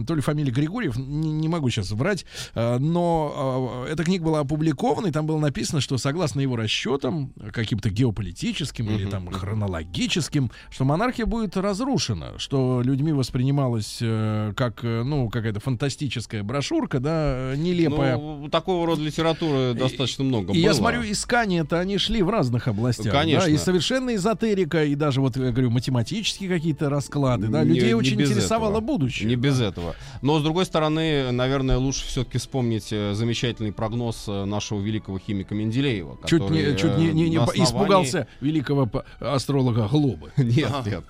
[0.07, 2.25] то ли фамилия Григорьев, не, не могу сейчас врать,
[2.55, 8.89] но эта книга была опубликована, и там было написано, что согласно его расчетам, каким-то геополитическим
[8.91, 15.61] или там хронологическим, что монархия будет разрушена, что людьми воспринималась э, как, э, ну, какая-то
[15.61, 18.17] фантастическая брошюрка, да, э, нелепая.
[18.17, 20.63] Ну, такого рода литературы достаточно много И было.
[20.71, 23.13] я смотрю, искания-то они шли в разных областях.
[23.13, 23.47] Конечно.
[23.47, 27.49] Да, и совершенно эзотерика, и даже вот, я говорю, математические какие-то расклады.
[27.49, 28.81] Да, Не- людей не очень интересовало этого.
[28.87, 29.29] будущее.
[29.29, 29.95] Не без этого.
[30.23, 36.19] Но, с другой стороны, наверное, лучше все-таки вспомнить замечательный прогноз нашего великого химика Менделеева.
[36.27, 38.91] Чуть который, не, чуть не, не- не основании- испугался великого
[39.21, 40.31] астролога Глобы.
[40.37, 41.05] Нет, нет,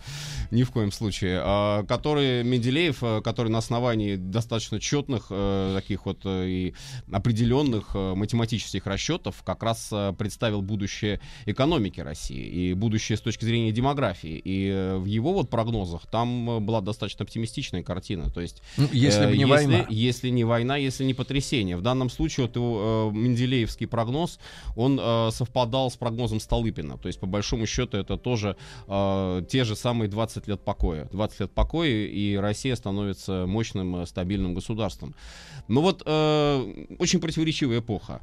[0.51, 1.41] ни в коем случае.
[1.43, 6.75] А, Который Менделеев, э, который на основании достаточно четных, э, таких вот э, и
[7.11, 14.41] определенных математических расчетов как раз представил будущее экономики России и будущее с точки зрения демографии.
[14.45, 18.31] И в его вот прогнозах там была достаточно оптимистичная картина.
[18.31, 19.87] То есть, Ну, если бы не война.
[19.89, 21.77] Если не война, если не потрясение.
[21.77, 24.39] В данном случае вот его Менделеевский прогноз,
[24.77, 25.01] он
[25.33, 26.99] совпадал с прогнозом Столыпина.
[26.99, 28.57] То есть, по большому счету, это тоже
[28.87, 31.09] те же самые 20 лет покоя.
[31.13, 35.15] 20 лет покоя, и Россия становится мощным, э, стабильным государством.
[35.69, 38.21] Но вот э, очень противоречивая эпоха.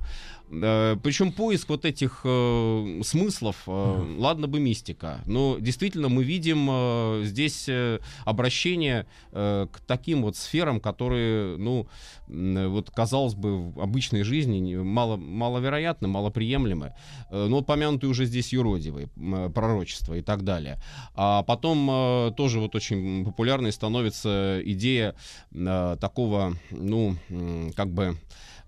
[0.49, 6.67] Э, Причем поиск вот этих э, смыслов, э, ладно бы мистика, но действительно мы видим
[6.69, 11.87] э, здесь э, обращение э, к таким вот сферам, которые, ну,
[12.27, 16.93] м, вот казалось бы, в обычной жизни мало, маловероятны, малоприемлемы.
[17.29, 20.77] Э, но помянутые уже здесь юродивые, э, пророчества и так далее.
[21.15, 25.15] А потом э, тоже вот очень популярной становится идея
[25.51, 28.17] э, такого, ну, м, как бы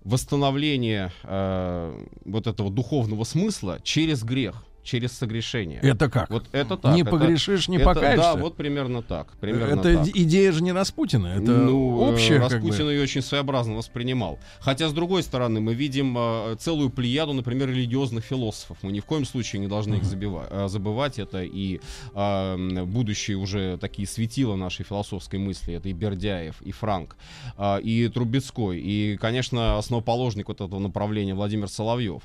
[0.06, 5.80] восстановления э, вот этого духовного смысла через грех через согрешение.
[5.82, 6.30] Это как?
[6.30, 6.94] Вот это так.
[6.94, 8.34] Не это- погрешишь, не это- покаешься?
[8.34, 9.32] Да, вот примерно так.
[9.40, 10.06] Примерно это так.
[10.06, 12.38] иде- идея же не Распутина, это ну, э, общее.
[12.40, 12.68] как бы.
[12.68, 14.38] Распутин ее очень своеобразно воспринимал.
[14.60, 18.78] Хотя, с другой стороны, мы видим э, целую плеяду, например, религиозных философов.
[18.82, 21.18] Мы ни в коем случае не должны их забива- э, забывать.
[21.18, 21.80] Это и
[22.14, 25.74] э, будущие уже такие светила нашей философской мысли.
[25.74, 27.16] Это и Бердяев, и Франк,
[27.58, 32.22] э, и Трубецкой, и, конечно, основоположник вот этого направления Владимир Соловьев.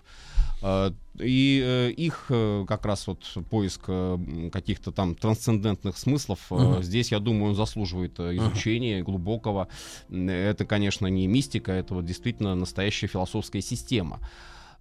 [0.61, 3.19] Э, И э, их э, как раз вот
[3.49, 6.81] поиск э, каких-то там трансцендентных смыслов, Мгм.
[6.83, 9.67] здесь, я думаю, он заслуживает изучения глубокого.
[10.09, 14.19] М, Это, конечно, не мистика, это вот действительно настоящая философская система.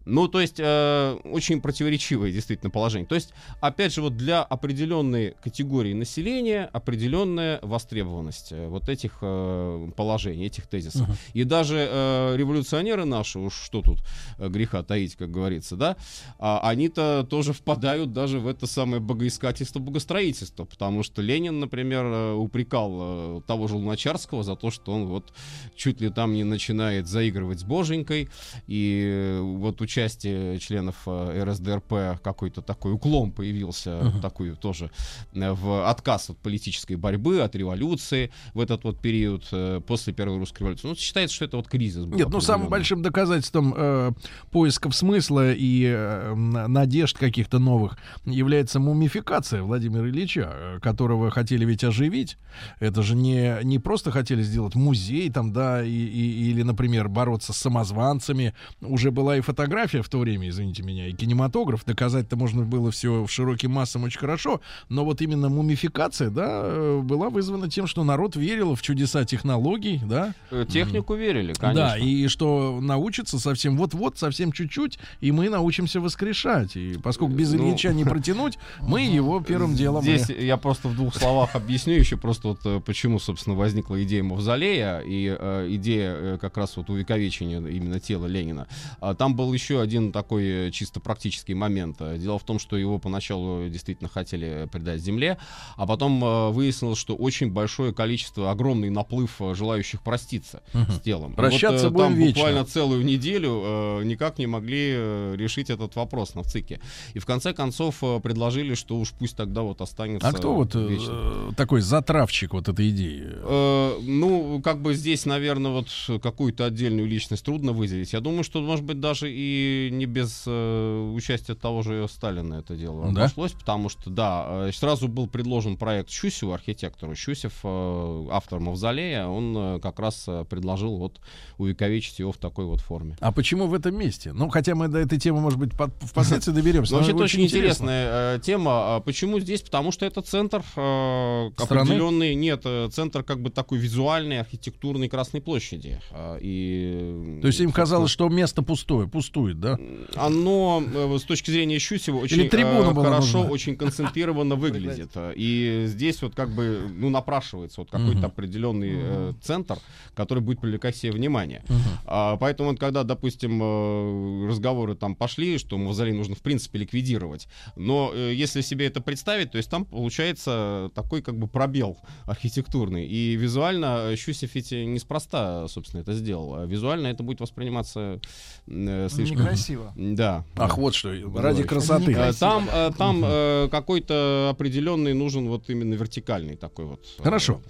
[0.04, 3.06] Ну, то есть, э, очень противоречивое действительно положение.
[3.06, 9.90] То есть, опять же, вот для определенной категории населения определенная востребованность э, вот этих э,
[9.96, 11.08] положений, этих тезисов.
[11.08, 11.16] Мгм.
[11.34, 13.98] И даже э, революционеры наши, уж что тут
[14.38, 15.96] э, греха таить, как говорится, да,
[16.38, 22.32] а, они-то тоже впадают даже в это самое богоискательство, богостроительство, потому что Ленин, например, э,
[22.34, 25.32] упрекал э, того же Луначарского за то, что он вот
[25.76, 28.28] чуть ли там не начинает заигрывать с боженькой,
[28.66, 34.20] и э, вот участие членов э, РСДРП какой-то такой уклон появился, Мгм.
[34.20, 34.90] такой тоже
[35.34, 40.38] э, в отказ от политической борьбы, от революции в этот вот период э, после Первой
[40.38, 40.86] русской революции.
[40.86, 44.12] Ну, считается, что это вот кризис был Нет, ну самым большим доказательством э,
[44.52, 52.38] поисков смысла и э, надежд каких-то новых является мумификация Владимира Ильича, которого хотели ведь оживить.
[52.78, 57.52] Это же не, не просто хотели сделать музей там, да, и, и- или, например, бороться
[57.52, 58.54] с самозванцами.
[58.80, 61.84] Уже была и фотография в то время, извините меня, и кинематограф.
[61.84, 64.60] Доказать-то можно было все в широким массам очень хорошо.
[64.88, 70.00] Но вот именно мумификация, да, э, была вызвана тем, что народ верил в чудеса технологий,
[70.04, 70.34] да.
[70.50, 71.90] Э, Технику верили, конечно.
[71.90, 76.76] Да, и что научится совсем вот-вот, совсем чуть-чуть, и мы научимся воскрешать.
[76.76, 80.02] И поскольку без Ну, Ильича не протянуть, мы его первым делом...
[80.02, 84.22] Здесь я просто в двух словах объясню еще просто вот э, почему, собственно, возникла идея
[84.22, 88.66] Мавзолея и э, идея э, как раз вот увековечения именно тела Ленина.
[89.00, 91.96] А Там был еще один такой э, чисто практический момент.
[92.00, 95.38] Э, Дело в том, что его поначалу действительно хотели придать земле,
[95.76, 100.92] а потом э, выяснилось, что очень большое количество, огромный наплыв желающих проститься Мгм.
[100.92, 101.32] с телом.
[101.32, 102.34] И Прощаться вот, там вечно.
[102.34, 104.90] буквально целую неделю э, никак не могли
[105.36, 106.80] решить этот вопрос на ВЦИКе.
[107.14, 111.52] И в конце концов предложили, что уж пусть тогда вот останется А кто вот вечно.
[111.56, 113.22] такой затравщик вот этой идеи?
[113.26, 115.88] Э, ну, как бы здесь, наверное, вот
[116.22, 118.12] какую-то отдельную личность трудно выделить.
[118.12, 119.59] Я думаю, что, может быть, даже и
[119.92, 123.22] не без э, участия того же Сталина это дело Да?
[123.22, 127.14] обошлось, потому что, да, э, сразу был предложен проект Щусеву, архитектору.
[127.14, 131.20] Щусев, э, автор Мавзолея, он э, как раз э, предложил вот
[131.58, 133.16] увековечить его в такой вот форме.
[133.20, 134.32] А почему в этом месте?
[134.32, 136.92] Ну, хотя мы до этой темы, может быть, под- впоследствии доберемся.
[136.92, 138.96] Ну, вообще, это очень интересная э, тема.
[138.96, 139.62] А Почему здесь?
[139.62, 145.40] Потому что это центр э, определенный, нет, э, центр как бы такой визуальный, архитектурной Красной
[145.40, 146.00] площади.
[146.10, 149.08] А, и, То есть им казалось, что место пустое,
[149.54, 149.78] пустует, да?
[150.16, 152.48] оно э, с точки зрения Щусева очень э,
[152.94, 153.52] хорошо, нужна?
[153.52, 155.10] очень концентрированно выглядит.
[155.36, 158.26] И здесь вот как бы ну напрашивается вот какой-то Мгм.
[158.26, 159.78] определенный э, центр,
[160.14, 161.62] который будет привлекать себе внимание.
[161.68, 161.80] Мгм.
[162.06, 167.48] А, поэтому, вот когда, допустим, э, разговоры там пошли, что мавзолей нужно в принципе ликвидировать,
[167.76, 173.06] но э, если себе это представить, то есть там получается такой как бы пробел архитектурный.
[173.06, 176.54] И визуально э, Щусев ведь неспроста, собственно, это сделал.
[176.54, 178.20] А визуально это будет восприниматься
[178.66, 179.39] э, слишком...
[179.42, 179.92] Некрасиво.
[179.96, 180.44] Да.
[180.56, 182.12] Ах, вот что, ради красоты.
[182.12, 187.04] Э, Там, э, там э, какой-то определенный нужен вот именно вертикальный такой вот.
[187.22, 187.60] Хорошо.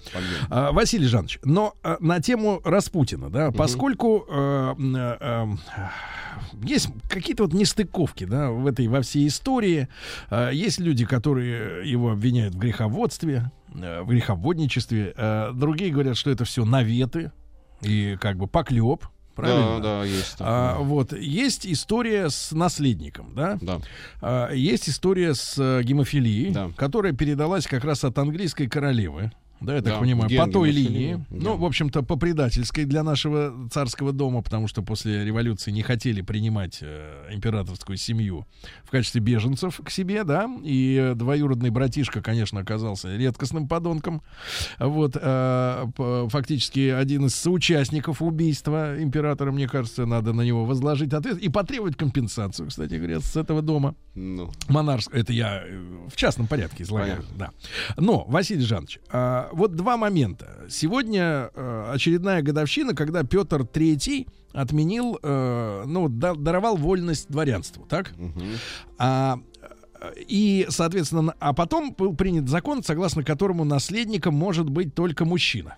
[0.49, 5.59] А, Василий Жанович, но на тему Распутина, да, поскольку эм,
[6.63, 9.87] есть какие-то вот нестыковки, да, в этой во всей истории,
[10.51, 15.13] есть люди, которые его обвиняют в греховодстве, в греховодничестве,
[15.53, 17.31] другие говорят, что это все наветы
[17.81, 19.05] и как бы поклеп.
[19.41, 19.79] Правильно?
[19.79, 20.35] Да, да, есть.
[20.39, 20.85] А, такое.
[20.87, 23.57] вот есть история с наследником, да?
[23.61, 23.79] Да.
[24.21, 26.71] А, есть история с э, гемофилией, Да.
[26.75, 29.31] которая передалась как раз от английской королевы.
[29.61, 31.25] Да, я так Да, понимаю, ген по той гемофилии, линии.
[31.29, 31.37] да.
[31.43, 36.21] Ну, в общем-то, по предательской для нашего царского дома, потому что после революции не хотели
[36.21, 38.47] принимать э, императорскую семью
[38.83, 40.49] в качестве беженцев к себе, да.
[40.63, 44.23] И э, двоюродный братишка, конечно, оказался редкостным подонком.
[44.79, 45.85] Вот, э,
[46.29, 51.95] фактически один из соучастников убийства императора, мне кажется, надо на него возложить ответ и потребовать
[51.95, 53.95] компенсацию, кстати говоря, с этого дома.
[54.15, 55.79] Ну, Монарск, это я э,
[56.09, 57.51] в частном порядке излагаю, да.
[57.97, 60.65] Но, Василий Жанович, а, вот два момента.
[60.69, 68.13] Сегодня э, очередная годовщина, когда Петр III отменил, э, ну, да- даровал вольность дворянству, так?
[68.97, 69.39] А,
[70.27, 75.75] и, соответственно, а потом был принят закон, согласно которому наследником может быть только мужчина.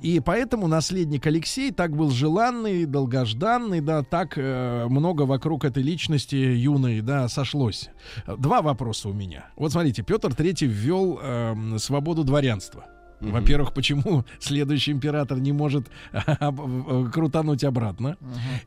[0.00, 6.36] И поэтому наследник Алексей так был желанный, долгожданный, да, так э, много вокруг этой личности
[6.36, 7.90] юной, да, сошлось.
[8.26, 9.50] Два вопроса у меня.
[9.56, 12.84] Вот смотрите, Петр III ввел эм, свободу дворянства.
[13.20, 18.16] Во-первых, почему следующий император не может э, крутануть обратно?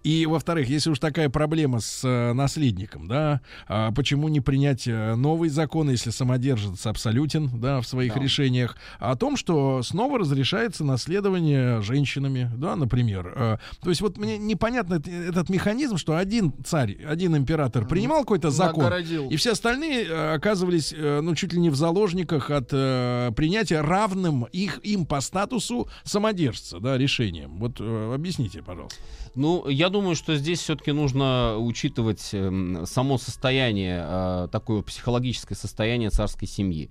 [0.04, 5.16] И, во-вторых, если уж такая проблема с э, наследником, да, а почему не принять э,
[5.16, 11.82] новый закон, если самодержец абсолютен, да, в своих решениях, о том, что снова разрешается наследование
[11.82, 13.34] женщинами, да, например.
[13.36, 18.22] Э, То есть вот мне непонятно эт- этот механизм, что один царь, один император принимал
[18.22, 19.30] какой-то закон, Нагородил.
[19.30, 25.06] и все остальные оказывались, ну, чуть ли не в заложниках от принятия равным их, им
[25.06, 27.58] по статусу самодержца, да, решением.
[27.58, 29.00] Вот э, объясните, пожалуйста.
[29.36, 36.10] Ну, я думаю, что здесь все-таки нужно учитывать эм, само состояние, э, такое психологическое состояние
[36.10, 36.90] царской семьи.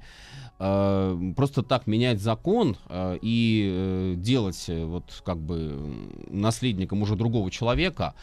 [0.60, 5.78] Э, Просто так менять закон э, и э, делать вот как бы
[6.28, 8.14] наследником уже другого человека,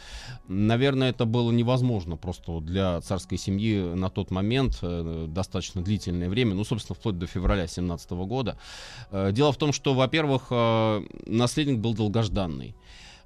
[0.47, 6.63] наверное, это было невозможно просто для царской семьи на тот момент достаточно длительное время, ну,
[6.63, 8.57] собственно, вплоть до февраля 17 года.
[9.11, 10.51] Дело в том, что, во-первых,
[11.25, 12.75] наследник был долгожданный.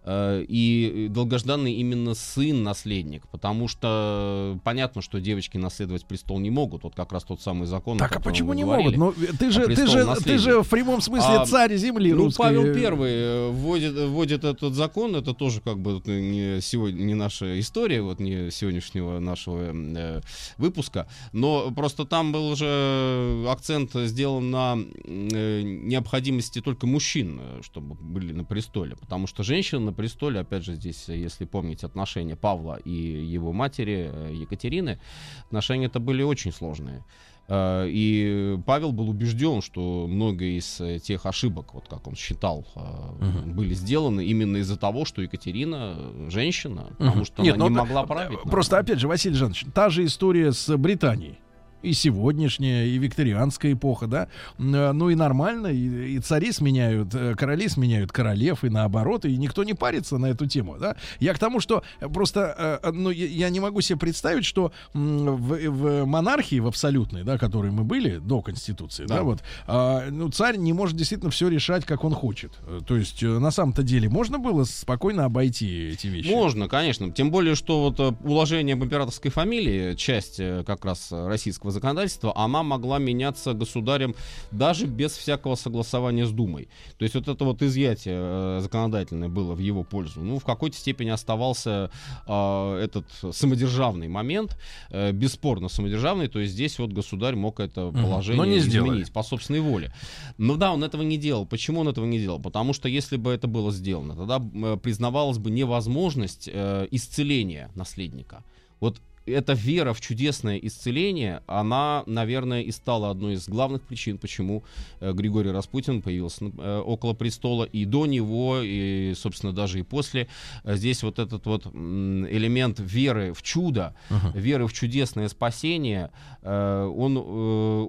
[0.03, 6.83] Э, И долгожданный именно сын-наследник, потому что понятно, что девочки наследовать престол не могут.
[6.83, 7.99] Вот как раз тот самый закон.
[7.99, 9.17] Так, а почему не говорили, могут?
[9.17, 10.39] Ну, ты о же, ты престол же, ты наследия.
[10.39, 12.41] же в прямом смысле А, царь земли ну, русской.
[12.41, 17.59] Павел Первый э, вводит, вводит этот закон, это тоже как бы не сегодня не наша
[17.59, 20.21] история, вот не сегодняшнего нашего э,
[20.57, 27.93] выпуска, но просто там был же акцент сделан на э, необходимости только мужчин, э, чтобы
[27.95, 32.35] были на престоле, потому что женщины на престоле, опять же, здесь, э, если помнить отношения
[32.35, 32.91] Павла и
[33.35, 34.99] его матери э, Екатерины,
[35.45, 37.03] отношения это были очень сложные.
[37.47, 43.45] Э, И Павел был убежден, что многие из тех ошибок, вот как он считал, э,
[43.45, 45.97] были сделаны именно из-за того, что Екатерина
[46.29, 47.25] женщина, потому Мгм.
[47.25, 48.41] что Нет, она не ну, могла э, править.
[48.43, 51.37] Просто, опять же, Василий Жанович, та же история с Британией.
[51.83, 54.27] И сегодняшняя, и викторианская эпоха, да.
[54.59, 59.35] Э, Ну и нормально, и, и цари сменяют, э, короли сменяют королев, и наоборот, и
[59.37, 60.95] никто не парится на эту тему, да.
[61.19, 61.83] Я к тому, что
[62.13, 67.37] просто, э, ну, я, не могу себе представить, что в, в монархии, в абсолютной, да,
[67.37, 69.23] которой мы были до Конституции, да, Да.
[69.23, 72.51] вот, а, ну, царь не может действительно все решать, как он хочет.
[72.87, 76.29] То есть, на самом-то деле, можно было спокойно обойти эти вещи?
[76.29, 77.11] Можно, конечно.
[77.11, 81.27] Тем более, что вот уложение об императорской фамилии, часть как раз э,
[81.71, 84.15] российского законодательства, она могла меняться государем
[84.51, 86.67] даже без всякого согласования с Думой.
[86.97, 90.21] То есть вот это вот изъятие э, законодательное было в его пользу.
[90.21, 91.89] Ну, в какой-то степени оставался
[92.27, 94.57] э, этот самодержавный момент,
[94.89, 98.89] э, бесспорно самодержавный, то есть здесь вот государь мог это положение Но не сделали.
[98.89, 99.91] изменить по собственной воле.
[100.37, 101.45] Ну да, он этого не делал.
[101.45, 102.39] Почему он этого не делал?
[102.39, 104.39] Потому что если бы это было сделано, тогда
[104.77, 108.43] признавалась бы невозможность э, исцеления наследника.
[108.79, 114.63] Вот эта вера в чудесное исцеление, она, наверное, и стала одной из главных причин, почему
[114.99, 120.27] э, Григорий Распутин появился э, около престола и до него, и, собственно, даже и после.
[120.63, 124.37] Э, Здесь вот этот вот элемент веры в чудо, Ага.
[124.37, 126.09] веры в чудесное спасение,
[126.43, 127.17] он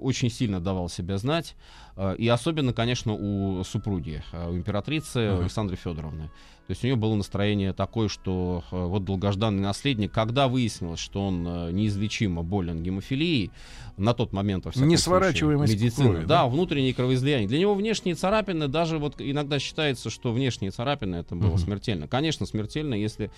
[0.01, 1.55] очень сильно давал себя знать.
[1.95, 5.41] Э, И особенно, конечно, у супруги, э, у императрицы Ага.
[5.43, 6.29] Александры Федоровны.
[6.65, 11.27] То есть у нее было настроение такое, что э, вот долгожданный наследник, когда выяснилось, что
[11.27, 11.43] он
[11.75, 13.51] неизлечимо болен гемофилией,
[13.97, 16.47] на тот момент, во всяком Несворачиваемость случае, медицина, крови, да, да?
[16.47, 17.47] внутренние кровоизлияния.
[17.47, 21.57] Для него внешние царапины, даже вот иногда считается, что внешние царапины это было Мгм.
[21.59, 22.07] смертельно.
[22.07, 23.29] Конечно, смертельно, если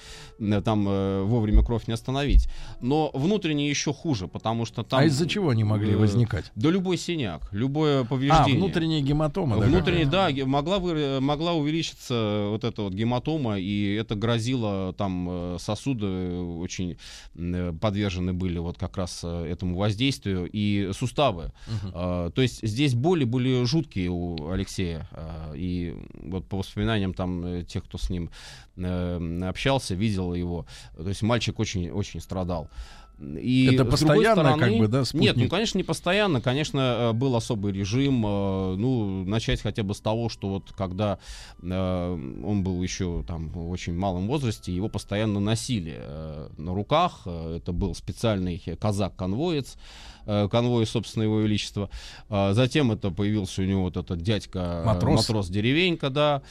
[0.64, 2.48] там э, вовремя кровь не остановить.
[2.80, 4.99] Но внутренние еще хуже, потому что там...
[5.02, 6.52] а из-за чего они могли возникать?
[6.56, 8.63] Да любой синяк, любое повреждение повреждения.
[8.65, 9.59] внутренняя гематома.
[9.59, 15.27] да, Внутренняя, да, могла, вы- могла увеличиться вот эта вот гематома, и это грозило, там
[15.30, 16.97] э, сосуды очень
[17.35, 21.51] э, подвержены были вот как раз э, этому воздействию, и суставы.
[21.93, 27.45] Э, То есть здесь боли были жуткие у Алексея, э, и вот по воспоминаниям там
[27.45, 28.30] э, тех, кто с ним
[28.77, 30.65] э, общался, видел его,
[30.95, 32.69] то есть мальчик очень, очень страдал.
[33.18, 35.36] И Это постоянно, стороны- как бы, да, Нет, спутник?
[35.38, 36.42] ну, конечно, не постоянно.
[36.42, 38.26] Конечно, э, был особый режим.
[38.26, 41.18] э, Ну, начать хотя бы с того, что вот когда
[41.62, 42.12] э,
[42.46, 47.22] он был еще там в очень малом возрасте, его постоянно носили э, на руках.
[47.26, 49.78] Э, Это был специальный казак-конвоец,
[50.26, 51.90] конвой, собственно, его величества.
[52.30, 55.22] Затем это появился у него вот этот дядька Матрос.
[55.30, 56.42] матрос деревенька, да.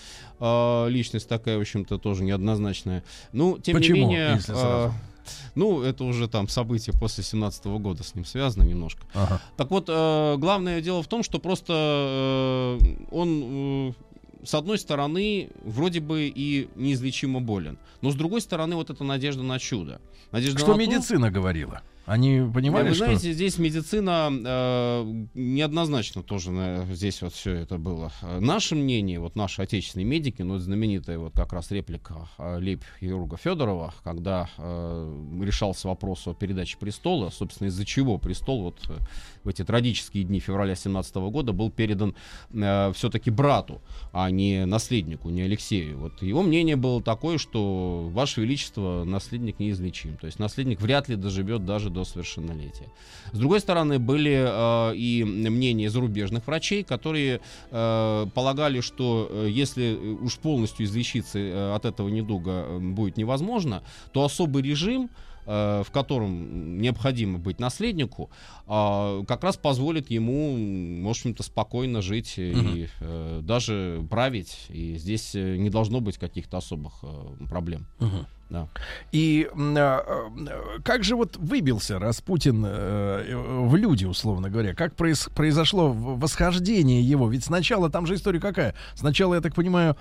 [0.89, 3.03] Личность такая, в общем-то, тоже неоднозначная.
[3.33, 4.41] Ну, тем Почему, не менее...
[5.55, 9.03] ну, это уже там события после 17 года с ним связано немножко.
[9.15, 9.41] Ага.
[9.57, 12.79] Так вот, э, главное дело в том, что просто э,
[13.11, 13.93] он, э,
[14.45, 19.43] с одной стороны, вроде бы и неизлечимо болен, но с другой стороны, вот эта надежда
[19.43, 20.01] на чудо.
[20.33, 21.83] Надежда Что на то- медицина говорила?
[22.07, 23.05] Они понимали, вы что...
[23.05, 28.13] знаете, здесь медицина э, неоднозначно тоже на- здесь вот все это было.
[28.41, 33.95] Наше мнение, вот наши отечественные медики, ну, знаменитая вот как раз реплика э, лейб-хирурга Федорова,
[34.05, 38.99] когда э, решался вопрос о передаче престола, собственно, из-за чего престол вот э,
[39.45, 42.15] в эти трагические дни февраля 17 года был передан
[42.51, 43.81] все-таки брату,
[44.13, 45.99] а не наследнику, не Алексею.
[45.99, 50.17] Вот его мнение было такое, что Ваше Величество наследник неизлечим.
[50.17, 52.89] То есть наследник вряд ли доживет даже до совершеннолетия.
[53.33, 57.41] С другой стороны, были э, и мнения зарубежных врачей, которые
[57.71, 63.83] э, полагали, что э, если уж полностью излечиться э, от этого недуга э, будет невозможно,
[64.13, 68.31] то особый режим э, в котором необходимо быть наследнику,
[68.67, 74.67] а, как раз позволит ему, в общем-то, спокойно жить и э, даже править.
[74.71, 77.87] И здесь э, не должно быть каких-то особых э, проблем.
[78.51, 78.69] Да.
[79.11, 84.75] И а, э, как же вот выбился Распутин э, в люди, условно говоря?
[84.75, 87.29] Как произ- произошло восхождение его?
[87.31, 88.75] Ведь сначала, там же история какая?
[88.95, 89.97] Сначала, я так понимаю,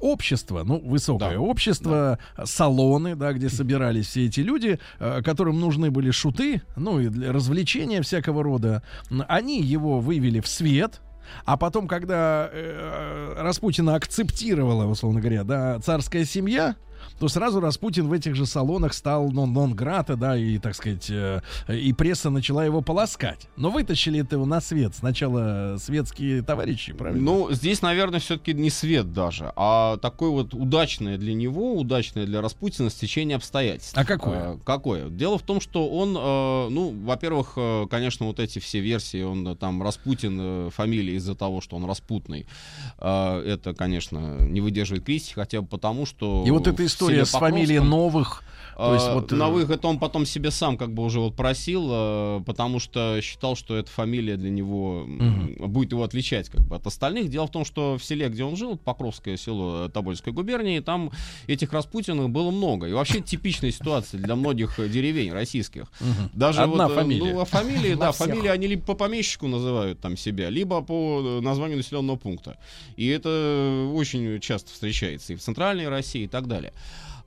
[0.00, 1.40] общество, ну, высокое Да.
[1.40, 7.08] общество, салоны, да, где собирались все эти люди, э, которым нужны были шуты, ну, и
[7.08, 8.82] для развлечения всякого рода.
[9.28, 11.00] Они его вывели в свет,
[11.44, 16.76] а потом, когда э, Распутина акцептировала, условно говоря, да, царская семья,
[17.18, 21.10] то сразу Распутин в этих же салонах стал нон нон грата, да, и, так сказать,
[21.10, 23.48] э, и пресса начала его полоскать.
[23.56, 24.94] Но вытащили это его на свет.
[24.94, 27.22] Сначала светские товарищи, правильно?
[27.22, 32.40] Ну, здесь, наверное, все-таки не свет даже, а такое вот удачное для него, удачное для
[32.40, 33.96] Распутина стечение обстоятельств.
[33.96, 34.38] А какое?
[34.38, 35.08] А, какое?
[35.08, 39.46] Дело в том, что он, э, ну, во-первых, э, конечно, вот эти все версии, он
[39.48, 42.46] э, там Распутин, э, фамилия из-за того, что он распутный,
[42.98, 46.44] э, это, конечно, не выдерживает критики, хотя бы потому, что...
[46.46, 48.42] И вот эта в история с фамилией новых.
[48.78, 51.34] То есть а, вот, на э, выход он потом себе сам как бы уже вот
[51.34, 56.60] просил, э, потому что считал, что эта фамилия для него м, будет его отличать как
[56.60, 57.28] бы от остальных.
[57.28, 61.10] Дело в том, что в селе, где он жил, Покровское село э, Тобольской губернии, там
[61.48, 62.86] этих Распутиных было много.
[62.86, 65.86] И вообще типичная ситуация для многих деревень российских.
[65.98, 66.30] Мгм.
[66.32, 67.32] Даже Одна вот, фамилия.
[67.32, 71.40] Ну, а фамилии, На да, фамилии они либо по помещику называют там себя, либо по
[71.42, 72.56] названию населенного пункта.
[72.96, 76.72] И это очень часто встречается и в центральной России и так далее.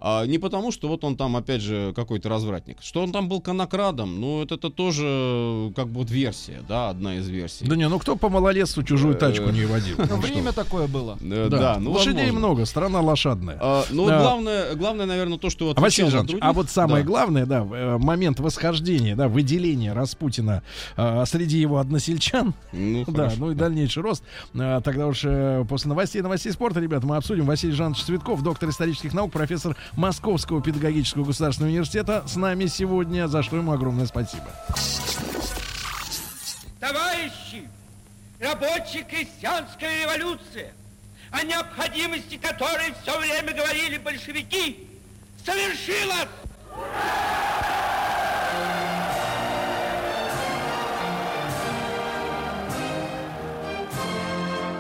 [0.03, 2.77] А не потому, что вот он там, опять же, какой-то развратник.
[2.81, 6.89] Что он там был конокрадом, ну, это, это тоже э, как бы вот версия, да,
[6.89, 7.65] одна из версий.
[7.65, 9.97] Да не, ну кто по малолетству чужую тачку не водил?
[9.99, 11.17] Но Ну, время такое было.
[11.21, 13.57] Э, Да, ну, лошадей много, страна лошадная.
[13.61, 17.45] А, ну, главное, главное, наверное, то, что вот А, Василий Жанович, а вот самое главное,
[17.45, 20.63] да, э, момент восхождения, да, выделения Распутина
[20.97, 24.23] э, среди его односельчан, Ну, да, ну и дальнейший рост.
[24.55, 27.45] Э, тогда уж э, после новостей, новостей спорта, ребят, мы обсудим.
[27.45, 33.43] Василий Жанович Цветков, доктор исторических наук, профессор Московского педагогического государственного университета, с нами сегодня, за
[33.43, 34.47] что ему огромное спасибо.
[36.79, 37.67] Товарищи,
[38.39, 40.71] рабочая крестьянская революция,
[41.31, 44.87] о необходимости которой все время говорили большевики,
[45.45, 46.27] совершилась!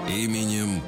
[0.09, 0.80] Именем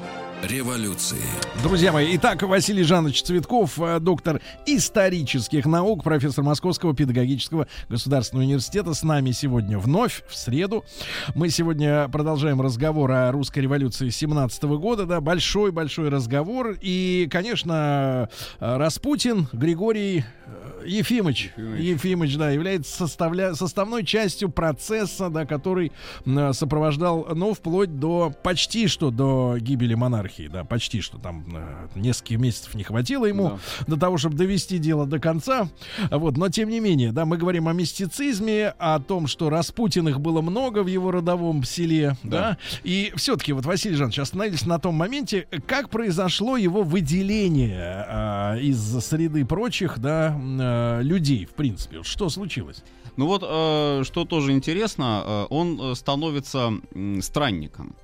[0.46, 1.18] революции.
[1.62, 8.94] Друзья мои, итак, Василий Жанович Цветков, э, доктор исторических наук, профессор Московского педагогического государственного университета,
[8.94, 10.84] с нами сегодня вновь, в среду.
[11.34, 16.76] Мы сегодня продолжаем разговор о русской революции 17 года, да, большой-большой разговор.
[16.80, 18.28] И, конечно,
[18.60, 23.54] э, Распутин, Григорий э, Ефимыч, Ефимыч, да, является составля...
[23.54, 25.92] составной частью процесса, да, который
[26.52, 32.38] сопровождал, ну, вплоть до почти что до гибели монархии, да, почти что там э, нескольких
[32.38, 35.68] месяцев не хватило ему до того, чтобы довести дело до конца.
[36.10, 40.40] Вот, но тем не менее, да, мы говорим о мистицизме, о том, что Распутиных было
[40.40, 45.46] много в его родовом селе, да, и все-таки вот, Василий Жанович, остановились на том моменте,
[45.66, 51.98] как произошло его выделение а, из среды прочих, да, э, людей, в принципе.
[51.98, 52.82] Вот Что случилось?
[53.16, 57.94] Ну вот, э, что тоже интересно, э, он э, становится м, странником.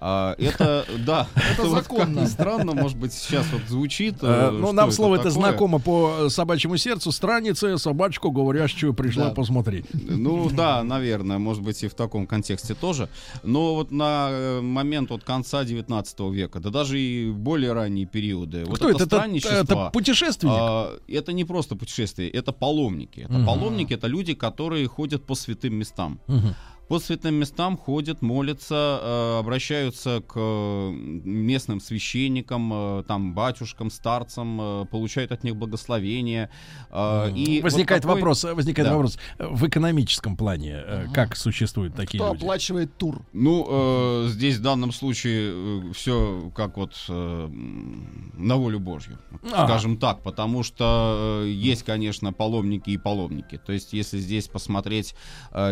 [0.00, 2.26] А, Это, да, Это законно.
[2.26, 4.16] странно, может быть, сейчас вот звучит.
[4.22, 7.10] Э, э, ну, нам слово это знакомо по э, собачьему сердцу.
[7.12, 9.86] Страница собачку говорящую пришла посмотреть.
[9.92, 13.08] Ну да, наверное, может быть и в таком контексте тоже.
[13.42, 18.64] Но вот на э, момент вот конца 19 века, да даже и более ранние периоды.
[18.64, 19.04] Кто это?
[19.04, 20.54] Это- путешественник?
[20.56, 23.20] а, это не просто путешествие, это паломники.
[23.20, 26.20] Это паломники, это люди, которые ходят по святым местам.
[26.88, 34.84] По святым местам ходят, молятся, э, обращаются к местным священникам, э, там, батюшкам, старцам, э,
[34.90, 36.48] получают от них благословение.
[37.34, 38.94] и возникает вот такой- вопрос, возникает Да.
[38.94, 40.82] вопрос в экономическом плане,
[41.12, 42.42] как существуют такие Кто люди?
[42.44, 43.22] оплачивает тур?
[43.34, 49.18] Ну, здесь в данном случае все как вот на волю Божью,
[49.52, 49.66] А.
[49.66, 53.58] скажем так, потому что есть, конечно, паломники и паломники.
[53.58, 55.14] То есть, если здесь посмотреть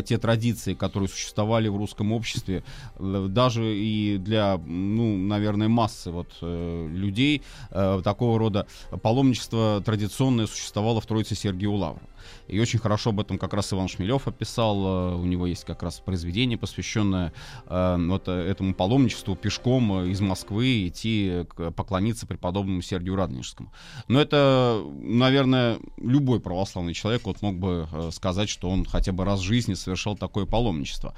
[0.04, 2.64] те традиции, которые существовали в русском обществе,
[2.98, 8.66] э, даже и для, ну, наверное, массы вот э, людей э, такого рода
[9.02, 12.02] паломничество традиционное существовало в Троице Сергию Лавру.
[12.48, 15.12] И очень хорошо об этом как раз Иван Шмелев описал.
[15.12, 17.32] э, У него есть как раз произведение, посвященное
[17.66, 21.44] э, вот э, этому паломничеству пешком из Москвы идти
[21.76, 23.72] поклониться преподобному Сергию Радонежскому.
[24.08, 29.40] Но это, наверное, любой православный человек вот мог бы сказать, что он хотя бы раз
[29.40, 31.14] в жизни совершал такое паломничество.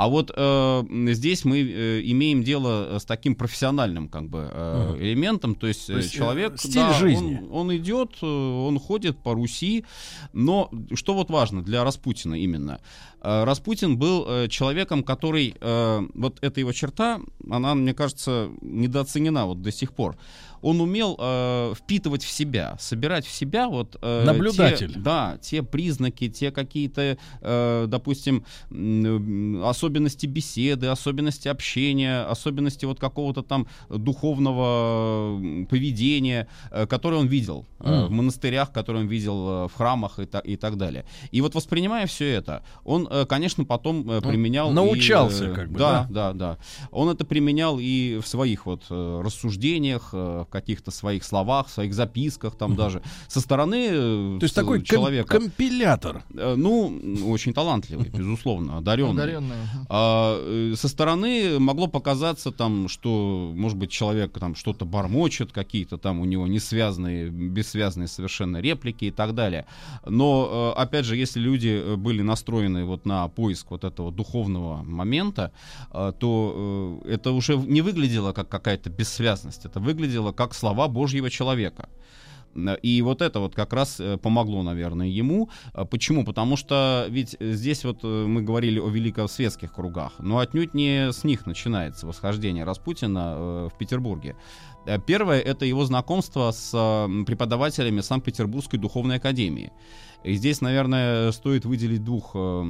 [0.00, 0.82] А вот э,
[1.12, 5.02] здесь мы э, имеем дело с таким профессиональным как бы э, Мгм.
[5.02, 7.42] элементом, то есть, То э, есть, э, человек, стиль да, жизни.
[7.50, 9.84] Он, он идет, э, он ходит по Руси,
[10.32, 12.80] но что вот важно для Распутина именно?
[13.20, 17.20] Э, Распутин был э, человеком, который, э, вот эта его черта,
[17.50, 20.16] она, мне кажется, недооценена вот до сих пор.
[20.62, 23.96] Он умел э, впитывать в себя, собирать в себя вот...
[24.02, 24.92] э, Наблюдатель.
[24.92, 28.44] те- да, те признаки, те какие-то, э, допустим,
[29.64, 37.90] особенности беседы, особенности общения, особенности вот какого-то там духовного поведения, э, которое он видел э,
[37.90, 38.06] М.
[38.06, 41.04] в монастырях, которые он видел э, в храмах и, та- и так далее.
[41.30, 44.70] И вот воспринимая все это, он, э, конечно, потом э, применял...
[44.70, 46.58] и, научался э, как бы, Да, да, да.
[46.90, 52.56] Он это применял и в своих вот э, рассуждениях, э, каких-то своих словах, своих записках
[52.56, 53.02] там даже.
[53.28, 55.38] Со стороны э, То есть с- такой ком- человека...
[55.38, 56.22] компилятор.
[56.34, 59.22] Э, Ну, очень талантливый, безусловно, одаренный.
[59.88, 60.36] А,
[60.72, 66.20] э, со стороны могло показаться там, что, может быть, человек там что-то бормочет, какие-то там
[66.20, 69.64] у него несвязанные, бессвязные совершенно реплики и так далее.
[70.06, 75.52] Но, опять же, если люди были настроены вот на поиск вот этого духовного момента,
[75.92, 81.88] то это уже не выглядело как какая-то бессвязность, это выглядело как слова Божьего человека.
[82.54, 85.48] Э, И вот это вот как раз э, помогло, наверное, ему.
[85.74, 86.24] А Почему?
[86.24, 91.12] Потому что ведь э, здесь вот э, мы говорили о великосветских кругах, но отнюдь не
[91.12, 94.34] с них начинается восхождение Распутина э, в Петербурге.
[94.86, 99.70] Э, Первое— это его знакомство с э, преподавателями Санкт-Петербургской духовной академии.
[100.22, 102.62] И здесь, наверное, стоит выделить двух, э,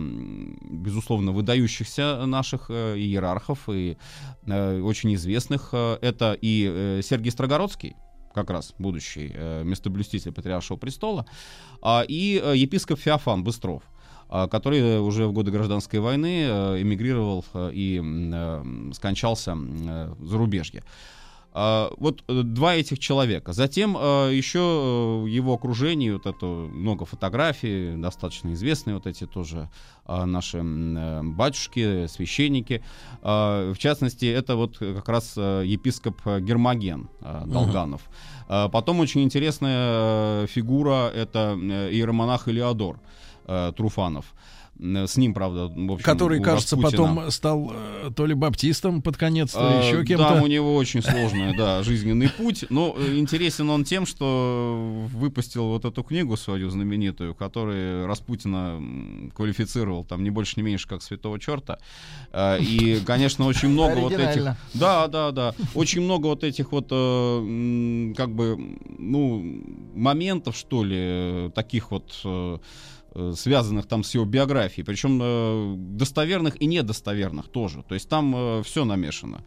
[0.70, 3.96] безусловно, выдающихся наших э, иерархов и
[4.46, 5.74] э, очень известных.
[5.74, 7.96] Это и Сергий Строгородский,
[8.34, 11.26] как раз будущий местоблюститель Патриаршего престола,
[11.82, 13.82] а, и епископ Феофан Быстров
[14.48, 16.44] который уже в годы гражданской войны
[16.80, 17.98] эмигрировал и
[18.94, 20.84] скончался в зарубежье.
[21.52, 23.52] А, Вот э, два этих человека.
[23.52, 29.68] Затем э, еще э, его окружении вот это много фотографий, достаточно известные вот эти тоже
[30.06, 30.60] наши
[31.22, 32.82] батюшки, священники.
[33.22, 37.08] А, В частности, это вот как раз епископ Гермоген
[37.46, 38.02] Долганов.
[38.48, 41.56] А, Потом очень интересная фигура— это
[41.92, 42.98] иеромонах Илеодор
[43.46, 44.34] э, Труфанов.
[44.82, 49.02] М, С ним, правда, в общем, Который, кажется, Распутина- потом стал э, то ли баптистом
[49.02, 50.28] под конец, то ли А, еще кем-то.
[50.28, 52.64] Там у него очень сложный, да, жизненный путь.
[52.70, 58.80] Но э, интересен он тем, что выпустил вот эту книгу свою знаменитую, которая Распутина
[59.34, 61.78] квалифицировал там не больше, не меньше, как святого черта.
[62.60, 64.56] И, конечно, очень много вот этих...
[64.74, 65.54] Да, да, да.
[65.74, 68.56] Очень много вот этих вот, э, как бы,
[68.98, 69.62] ну,
[69.94, 72.58] моментов, что ли, э, таких вот э, э,
[73.34, 77.82] связанных там с его биографией, причем э, достоверных и недостоверных тоже.
[77.88, 79.44] То есть там все намешано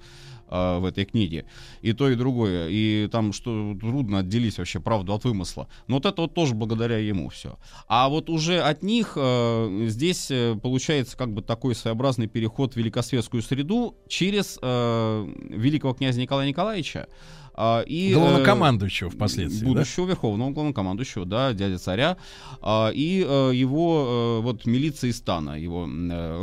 [0.49, 1.45] э, в этой книге.
[1.81, 2.67] И то, и другое.
[2.69, 5.67] И там что трудно отделить вообще правду от вымысла.
[5.87, 7.57] Но вот это вот тоже благодаря ему все.
[7.87, 12.77] А вот уже от них э, здесь э, получается как бы такой своеобразный переход в
[12.77, 17.07] великосветскую среду через э, великого князя Николая Николаевича.
[17.55, 19.67] А, и, э, Главнокомандующего впоследствии, да?
[19.67, 22.17] Будущего верховного главнокомандующего, да, дядя царя.
[22.61, 25.87] а, и э, его э, вот милиция из стана, его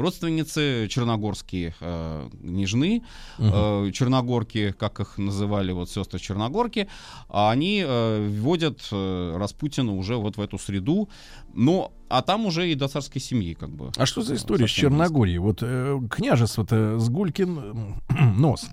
[0.00, 3.02] родственницы черногорские э, княжны,
[3.38, 6.88] э, черногорки, как их называли вот сестры черногорки,
[7.28, 11.08] а они вводят Распутина уже вот в эту среду,
[11.54, 13.92] но а там уже и до царской семьи как бы.
[13.96, 15.38] А что за история с Черногорией?
[15.38, 18.00] Вот э, княжество-то с Гулькин
[18.36, 18.66] нос.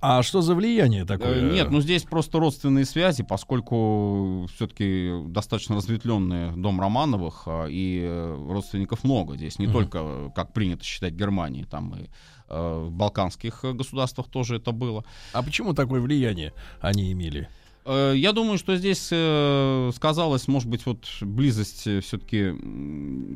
[0.00, 1.34] А что за влияние такое?
[1.34, 8.02] Э, Нет, ну здесь просто родственные связи, поскольку все-таки достаточно разветвленный дом Романовых, а, и
[8.04, 12.08] э, родственников много здесь, не только, э, как принято считать, Германии, там и
[12.48, 15.04] э, в балканских государствах тоже это было.
[15.32, 17.48] А почему такое влияние они имели?
[17.86, 22.50] Э, Я думаю, что здесь э, сказалась, может быть, вот близость все-таки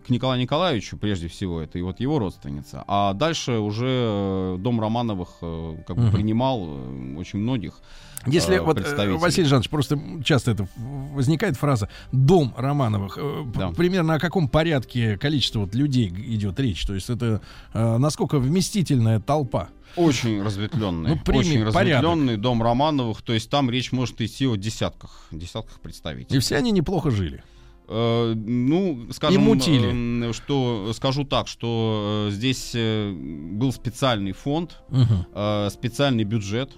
[0.07, 2.85] к Николаю Николаевичу, прежде всего, это и вот его родственница.
[2.87, 6.13] А дальше уже э, дом Романовых э, как бы Мгм.
[6.13, 7.75] принимал э, очень многих
[8.27, 9.17] Если э, вот, э.
[9.17, 10.69] Василий Жанович, просто часто это
[11.15, 13.17] возникает фраза «дом Романовых».
[13.21, 13.71] Э, Да.
[13.71, 16.85] Примерно о каком порядке количества вот людей идет речь?
[16.85, 17.41] То есть это
[17.73, 19.69] э, насколько вместительная толпа?
[19.97, 21.11] Очень разветвленный.
[21.11, 23.23] Ну, прими очень разветвленный дом Романовых.
[23.23, 26.37] То есть там речь может идти о десятках, десятках представителей.
[26.37, 27.43] И все они неплохо жили.
[27.89, 30.29] Э, ну, скажем, И мутили.
[30.31, 36.71] э, что скажу так, что э, здесь э, был специальный фонд, э, специальный бюджет,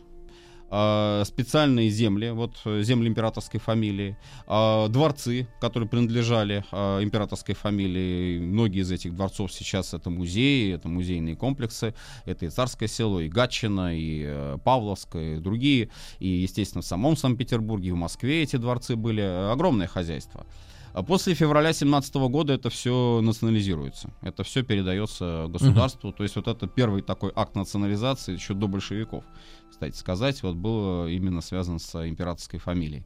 [1.26, 4.16] специальные земли, вот э, земли императорской фамилии,
[4.46, 8.38] э, дворцы, которые принадлежали э, императорской фамилии.
[8.38, 11.94] Многие из этих дворцов сейчас это музеи, это музейные комплексы,
[12.24, 15.90] это и Царское село, и Гатчина, и э, Павловское, и другие,
[16.20, 19.20] и, естественно, в самом Санкт-Петербурге, и в Москве эти дворцы были.
[19.52, 20.46] Огромное хозяйство.
[20.94, 24.10] А после февраля 17 года это все национализируется.
[24.20, 26.12] Это все передается государству.
[26.12, 29.24] То есть вот это первый такой акт национализации еще до большевиков,
[29.70, 33.04] кстати сказать, вот был именно связан с императорской фамилией.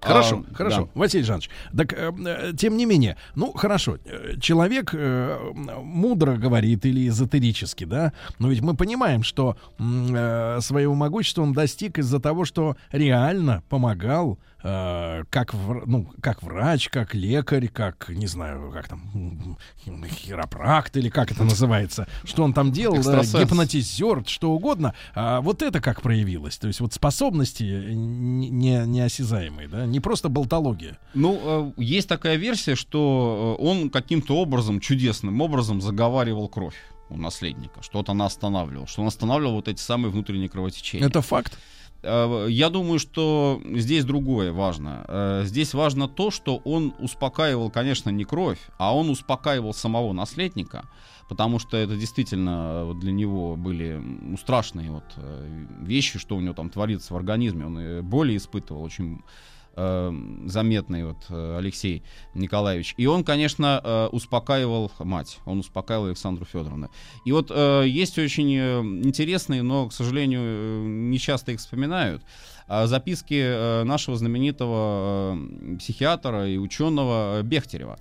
[0.00, 0.82] Хорошо, А, хорошо.
[0.84, 0.90] да.
[0.94, 5.36] Василий Жанович, так э, э, тем не менее, ну хорошо, э, человек э,
[5.82, 11.98] мудро говорит или эзотерически, да, но ведь мы понимаем, что э, своего могущества он достиг
[11.98, 15.54] из-за того, что реально помогал э, как,
[15.86, 19.58] ну, как врач, как лекарь, как, не знаю, как там,
[20.06, 24.94] хиропракт или как это называется, что он там делал, да, гипнотизер, что угодно.
[25.14, 26.58] А вот это как проявилось?
[26.58, 30.98] То есть вот способности не, не- неосязаемые, да, не просто болтология.
[31.14, 36.76] Ну, э, есть такая версия, что э, он каким-то образом, чудесным образом заговаривал кровь
[37.10, 41.06] у наследника, что вот она останавливал, что он останавливал вот эти самые внутренние кровотечения.
[41.06, 41.58] Это факт?
[42.02, 45.04] Э, Я думаю, что здесь другое важно.
[45.08, 50.84] Э, Здесь важно то, что он успокаивал, конечно, не кровь, а он успокаивал самого наследника,
[51.28, 54.00] потому что это действительно э, для него были
[54.38, 55.04] страшные вот
[55.80, 57.66] вещи, что у него там творится в организме.
[57.66, 59.22] Он боли испытывал очень
[59.78, 60.12] э,
[60.46, 62.02] заметный вот э, Алексей
[62.34, 62.94] Николаевич.
[62.96, 66.90] И он, конечно, э, успокаивал мать, он успокаивал Александру Федоровну.
[67.24, 68.52] И вот э, есть очень
[69.04, 72.22] интересные, но, к сожалению, не часто их вспоминают,
[72.68, 75.38] э, записки нашего знаменитого
[75.78, 77.98] психиатра и ученого Бехтерева.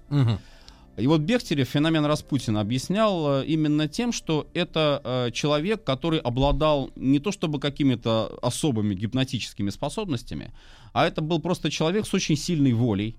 [0.97, 6.89] И вот Бехтерев феномен Распутина объяснял э, именно тем, что это э, человек, который обладал
[6.95, 10.51] не то чтобы какими-то особыми гипнотическими способностями,
[10.93, 13.15] а это был просто человек с очень сильной волей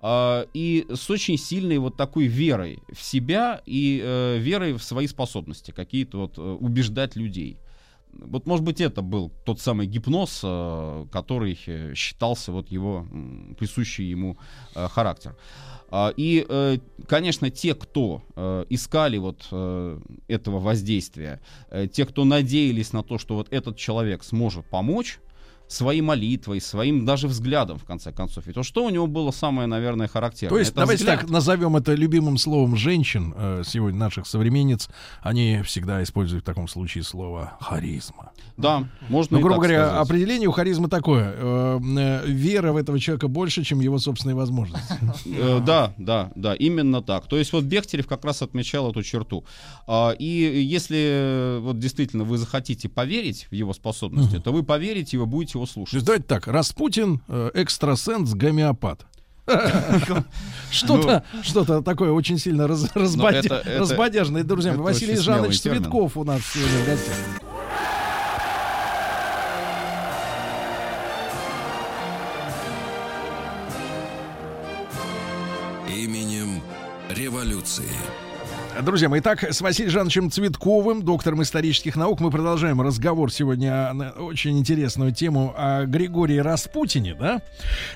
[0.00, 5.72] э, и с очень сильной вот такой верой в себя и верой в свои способности,
[5.72, 7.58] какие-то вот убеждать людей.
[8.12, 10.40] Вот, может быть, это был тот самый гипноз,
[11.10, 11.58] который
[11.94, 13.06] считался вот его
[13.58, 14.36] присущий ему
[14.74, 15.34] характер.
[15.94, 21.38] А, И, э, конечно, те, кто э, искали вот э, этого воздействия,
[21.92, 25.18] те, кто надеялись на то, что вот этот человек сможет помочь,
[25.72, 28.46] своей молитвой, своим даже взглядом, в конце концов.
[28.46, 30.50] Ведь то, что у него было самое, наверное, характерное?
[30.50, 31.20] То есть, Это давайте взгляд.
[31.20, 34.88] так назовем это любимым словом женщин, э, сегодня наших современниц,
[35.22, 38.32] они всегда используют в таком случае слово харизма.
[38.56, 40.06] Да, можно Ну, и грубо говоря, сказать.
[40.06, 41.32] определение у харизмы такое.
[41.36, 44.94] э, э, вера в этого человека больше, чем его собственные возможности.
[45.26, 47.26] Э, Да, да, да, именно так.
[47.26, 49.44] То есть вот Бехтерев как раз отмечал эту черту.
[49.86, 55.20] А, И если вот действительно вы захотите поверить в его способности, то вы поверите и
[55.20, 55.94] вы будете его То слушать.
[55.94, 59.06] есть давайте так, Распутин, э, экстрасенс, гомеопат.
[60.70, 64.44] Что-то, что-то такое очень сильно раз, разбодя- это- это- разбодяжное.
[64.44, 65.60] Друзья, это Василий Жанович.
[65.60, 67.16] Цветков у нас сегодня в гостях.
[75.88, 76.62] Именем
[77.10, 77.88] революции.
[78.80, 84.10] Друзья мои, итак, с Василием Жановичем Цветковым, доктором исторических наук, мы продолжаем разговор сегодня на
[84.12, 87.42] очень интересную тему о Григории Распутине, да?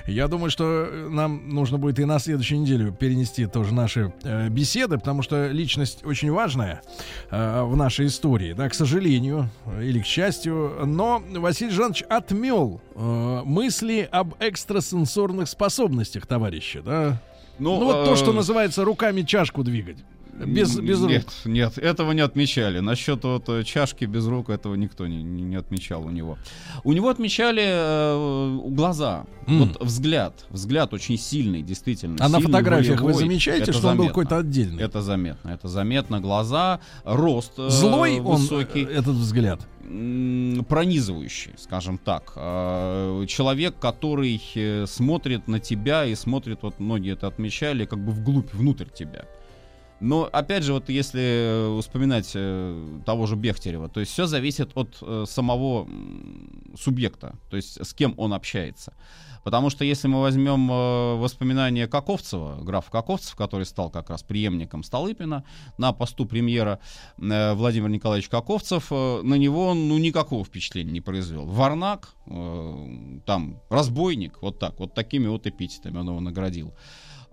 [0.05, 4.99] Я думаю, что нам нужно будет и на следующей неделе перенести тоже наши э, беседы,
[4.99, 6.81] потому что личность очень важная
[7.31, 9.49] э, в нашей истории, да, к сожалению
[9.81, 10.85] или к счастью.
[10.85, 17.21] Но Василий Жанович отмел э, мысли об экстрасенсорных способностях товарища, да?
[17.57, 19.97] Ну, вот то, что э, называется руками чашку двигать.
[20.45, 21.09] Без, без рук.
[21.09, 22.79] Нет, нет, этого не отмечали.
[22.79, 26.37] Насчет вот э, чашки без рук этого никто не, не, отмечал у него.
[26.83, 29.59] У него отмечали э, глаза, М.
[29.59, 32.17] вот взгляд, взгляд очень сильный, действительно.
[32.19, 33.23] А на сильный, фотографиях вы волевой.
[33.23, 34.09] замечаете, Это что он был заметно.
[34.23, 34.83] какой-то отдельный?
[34.83, 36.19] Это заметно, это заметно.
[36.19, 38.83] Глаза, рост э, Злой он, высокий.
[38.83, 39.61] э, этот взгляд.
[40.67, 42.33] пронизывающий, скажем так.
[42.35, 44.39] А, Человек, который
[44.87, 49.25] смотрит на тебя и смотрит, вот многие это отмечали, как бы вглубь, внутрь тебя.
[49.99, 54.71] Но опять же, вот если э, вспоминать э, того же Бехтерева, то есть все зависит
[54.75, 55.87] от э, самого
[56.79, 58.93] субъекта, то есть с кем он общается.
[59.43, 60.67] Потому что если мы возьмем
[61.21, 65.45] воспоминания Каковцева, граф Каковцев, который стал как раз преемником Столыпина
[65.77, 66.81] на посту премьера
[67.15, 71.45] Владимир Николаевич Каковцев, на него ну, никакого впечатления не произвел.
[71.45, 76.73] Варнак, там, разбойник, вот так, вот такими вот эпитетами он его наградил.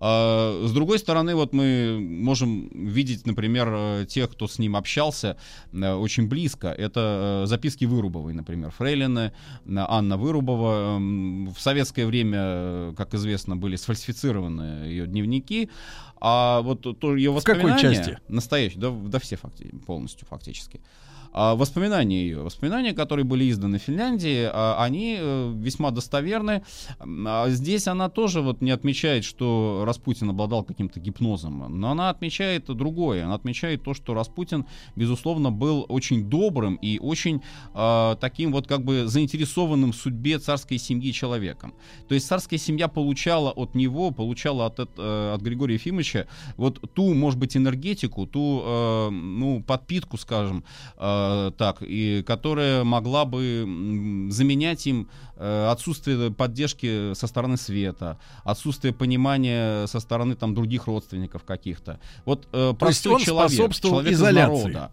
[0.06, 5.39] А, С другой стороны, вот мы можем видеть, например, э, тех, кто с ним общался
[5.72, 6.68] э, очень близко.
[6.68, 9.31] Это э, записки Вырубовой, например, Фрейлины, э,
[9.66, 10.97] Анна Вырубова.
[10.97, 15.70] Эм, В советское время, как известно, были сфальсифицированы ее дневники.
[16.20, 17.97] А вот то ее В какой воспоминания...
[17.97, 18.18] части?
[18.28, 20.81] Настоящие, да, да все факти- полностью фактически.
[21.35, 26.62] А воспоминания ее, воспоминания, которые были изданы в Финляндии, а, они э, весьма достоверны.
[27.01, 32.66] А здесь она тоже вот не отмечает, что Распутин обладал каким-то гипнозом, но она отмечает
[32.66, 33.24] другое.
[33.24, 37.43] Она отмечает то, что Распутин, безусловно, был очень добрым и очень
[37.73, 41.74] а, таким вот как бы заинтересованным в судьбе царской семьи человеком.
[42.09, 46.81] То есть царская семья получала от него, получала от, эт- э, от Григория Ефимовича вот
[46.94, 50.65] ту, может быть, энергетику, ту, э, ну, подпитку, скажем,
[50.97, 51.23] э,
[51.56, 59.86] так, и которая могла бы заменять им э, отсутствие поддержки со стороны света, отсутствие понимания
[59.86, 62.01] со стороны там других родственников каких-то.
[62.24, 64.72] Вот э, То есть простой он человек, способствовал человек из изоляции.
[64.72, 64.90] народа.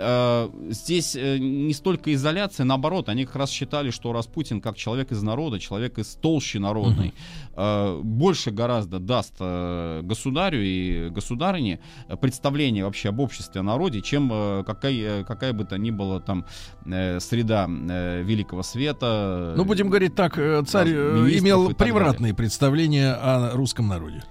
[0.00, 5.12] Э, здесь э, не столько изоляция, наоборот, они как раз считали, что Распутин как человек
[5.12, 7.12] из народа, человек из толщи народной,
[7.54, 11.80] э, больше гораздо даст э, государю и государине
[12.20, 16.46] представление вообще об обществе, о народе, чем э, какая, какая бы то ни была там
[16.86, 19.54] э, среда э, великого света.
[19.56, 21.78] Ну, будем говорить так, э, царь э, имел так
[22.20, 22.34] далее.
[22.34, 24.22] представления о русском народе.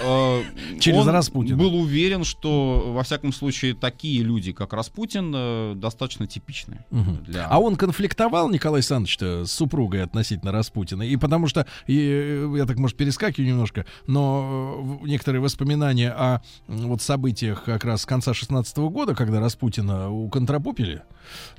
[0.00, 0.42] Э,
[0.80, 1.56] Через он Распутина.
[1.56, 6.84] был уверен, что, во всяком случае, такие люди, как Распутин, э, достаточно типичны.
[6.90, 11.02] Для- А он конфликтовал, Николай Александрович, с супругой относительно Распутина.
[11.02, 17.02] И потому что, и, э, я так, может, перескакиваю немножко, но некоторые воспоминания о вот
[17.02, 21.02] событиях как раз с конца 16 года, когда Распутина уконтропупили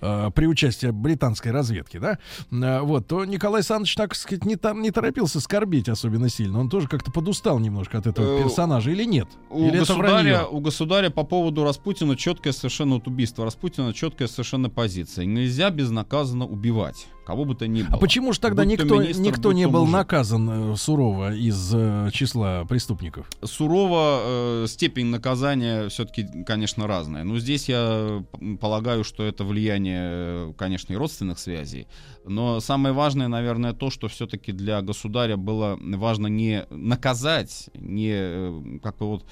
[0.02, 2.19] э, при участии британской разведки, да,
[2.52, 6.60] э, вот, то Николай Александрович, так сказать, не, там, не торопился скорбить особенно сильно.
[6.60, 9.27] Он тоже как-то подустал немножко от этого Э, персонажа или нет?
[9.49, 14.69] У или государя, у государя по поводу Распутина четкое совершенно вот убийство Распутина, четкая совершенно
[14.69, 15.26] позиция.
[15.26, 17.95] Нельзя безнаказанно убивать кого бы то ни было.
[17.95, 19.94] А почему же тогда Будь то никто, министр, никто не был мужик.
[19.94, 23.30] наказан э, сурово из э, числа преступников?
[23.44, 27.24] Сурово э, степень наказания все-таки, конечно, разная.
[27.24, 28.24] Но здесь я
[28.60, 31.88] полагаю, что это влияние, э, конечно, и родственных связей.
[32.26, 38.80] Но самое важное, наверное, то, что все-таки для государя было важно не наказать, не э,
[38.82, 39.26] как бы вот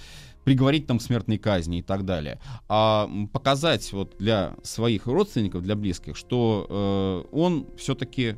[0.44, 5.76] приговорить там к смертной казни и так далее, а показать вот для своих родственников, для
[5.76, 8.38] близких, что э, он все-таки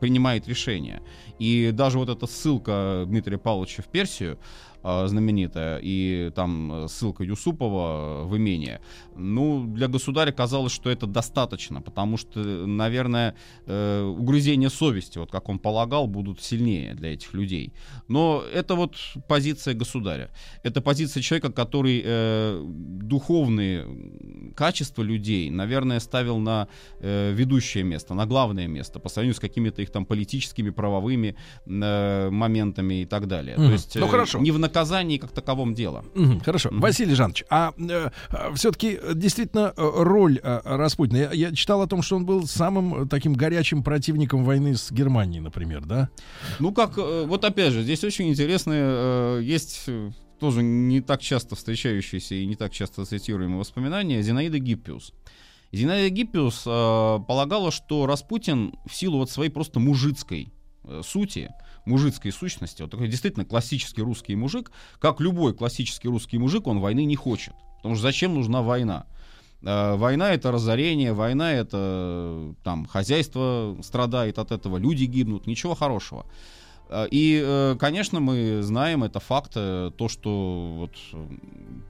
[0.00, 1.00] принимает решения.
[1.38, 4.38] И даже вот эта ссылка Дмитрия Павловича в Персию,
[4.82, 8.80] э, знаменитая, и там ссылка Юсупова в имение,
[9.16, 13.34] ну, для государя казалось, что это достаточно, потому что, наверное,
[13.66, 17.72] э, угрызения совести, вот как он полагал, будут сильнее для этих людей.
[18.08, 18.96] Но это вот
[19.28, 20.30] позиция государя.
[20.62, 22.62] Это позиция человека, который э,
[23.12, 23.86] духовные
[24.56, 26.68] качества людей, наверное, ставил на
[27.00, 31.36] э, ведущее место, на главное место, по сравнению с какими-то их там политическими, правовыми
[31.66, 33.56] э, моментами и так далее.
[33.56, 33.66] Мгм.
[33.66, 34.38] То есть Ну, э, хорошо.
[34.38, 36.04] не в наказании как таковом дело.
[36.14, 36.70] Мгм, Хорошо.
[36.72, 37.72] Василий Жанович, а
[38.54, 41.18] все-таки действительно э, роль э, Распутина.
[41.18, 44.90] Я, я читал о том, что он был самым э, таким горячим противником войны с
[44.90, 46.10] Германией, например, да?
[46.58, 49.88] Ну, как, вот опять же, здесь очень интересные, есть
[50.40, 55.12] тоже не так часто встречающиеся и не так часто цитируемые воспоминания Зинаида Гиппиус.
[55.72, 60.52] Зинаида Гиппиус э, полагала, что Распутин в силу вот своей просто мужицкой
[60.84, 61.50] э, сути,
[61.86, 67.04] мужицкой сущности, вот такой действительно классический русский мужик, как любой классический русский мужик, он войны
[67.04, 67.54] не хочет.
[67.82, 69.04] Потому что зачем нужна война?
[69.64, 75.74] Э, Война это разорение, война это э, там хозяйство страдает от этого, люди гибнут, ничего
[75.74, 76.26] хорошего.
[76.90, 80.90] Э, И, конечно, мы знаем, это факт, то, что вот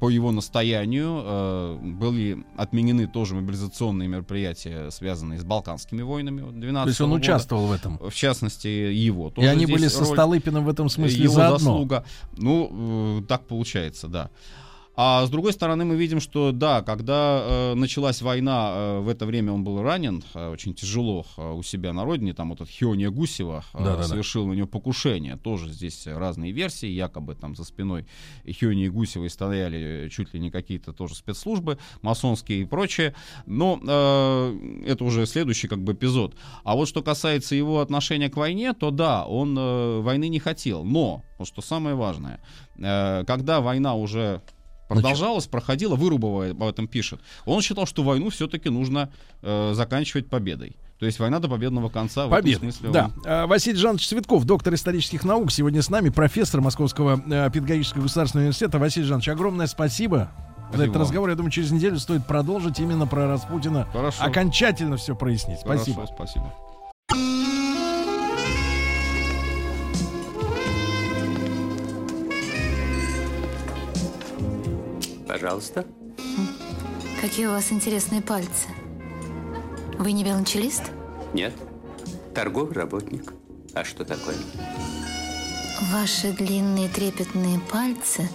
[0.01, 6.43] по его настоянию были отменены тоже мобилизационные мероприятия, связанные с Балканскими войнами.
[6.43, 7.21] вот 12 То есть он года.
[7.23, 7.99] участвовал в этом.
[7.99, 9.29] В частности, его.
[9.29, 11.59] И Тоже они здесь были со Столыпиным в этом смысле его заодно.
[11.59, 12.05] заслуга.
[12.37, 14.31] Ну, так получается, да.
[14.95, 19.25] А с другой стороны, мы видим, что да, когда э, началась война, э, в это
[19.25, 22.35] время он был ранен э, очень тяжело э, у себя на родине.
[22.35, 24.05] Там вот этот Хиония Гусева э, Да-да-да.
[24.05, 25.37] совершил на него покушение.
[25.37, 26.89] Тоже здесь разные версии.
[26.89, 28.07] Якобы там за спиной
[28.47, 33.15] Хионии Гусевой стояли чуть ли не какие-то тоже спецслужбы, масонские и прочее.
[33.47, 36.37] Но э, это уже следующий как бы эпизод.
[36.65, 40.85] А вот что касается его отношения к войне, то да, он э, войны не хотел.
[40.85, 42.41] Но, вот что самое важное,
[42.77, 44.43] э, когда война уже
[44.95, 49.11] продолжалась, проходила, Вырубова об этом пишет, он считал, что войну все-таки нужно
[49.43, 50.77] э, заканчивать победой.
[50.99, 52.29] То есть война до победного конца.
[52.29, 52.61] Победа.
[52.61, 53.05] смысле Да.
[53.07, 58.03] он- А, Василий Жанович Цветков, доктор исторических наук, сегодня с нами, профессор Московского э, педагогического
[58.03, 58.79] государственного университета.
[58.79, 60.31] Василий Жанович, огромное спасибо.
[60.71, 61.03] За Спасибо этот вам.
[61.03, 63.87] разговор, я думаю, через неделю стоит продолжить именно про Распутина.
[63.93, 64.23] Хорошо.
[64.25, 65.59] Окончательно все прояснить.
[65.61, 65.97] Спасибо.
[66.07, 66.72] Хорошо, спасибо.
[75.33, 75.87] Пожалуйста.
[77.23, 78.69] Какие у вас интересные пальцы.
[79.99, 80.83] Вы не велончелист?
[81.33, 81.55] Нет.
[82.35, 83.33] Торговый работник.
[83.73, 84.35] А что такое?
[85.91, 88.29] Ваши длинные трепетные пальцы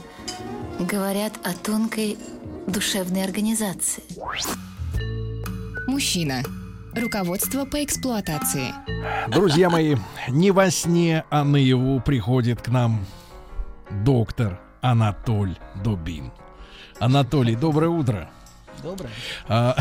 [0.79, 2.17] говорят о тонкой
[2.65, 4.03] душевной организации.
[5.85, 6.41] Мужчина.
[6.95, 8.73] Руководство по эксплуатации.
[9.27, 9.97] Друзья мои,
[10.29, 13.05] не во сне, а наяву приходит к нам
[14.03, 16.31] доктор Анатоль Дубин.
[16.99, 18.27] Анатолий, доброе утро.
[18.83, 19.09] Доброе.
[19.47, 19.75] А.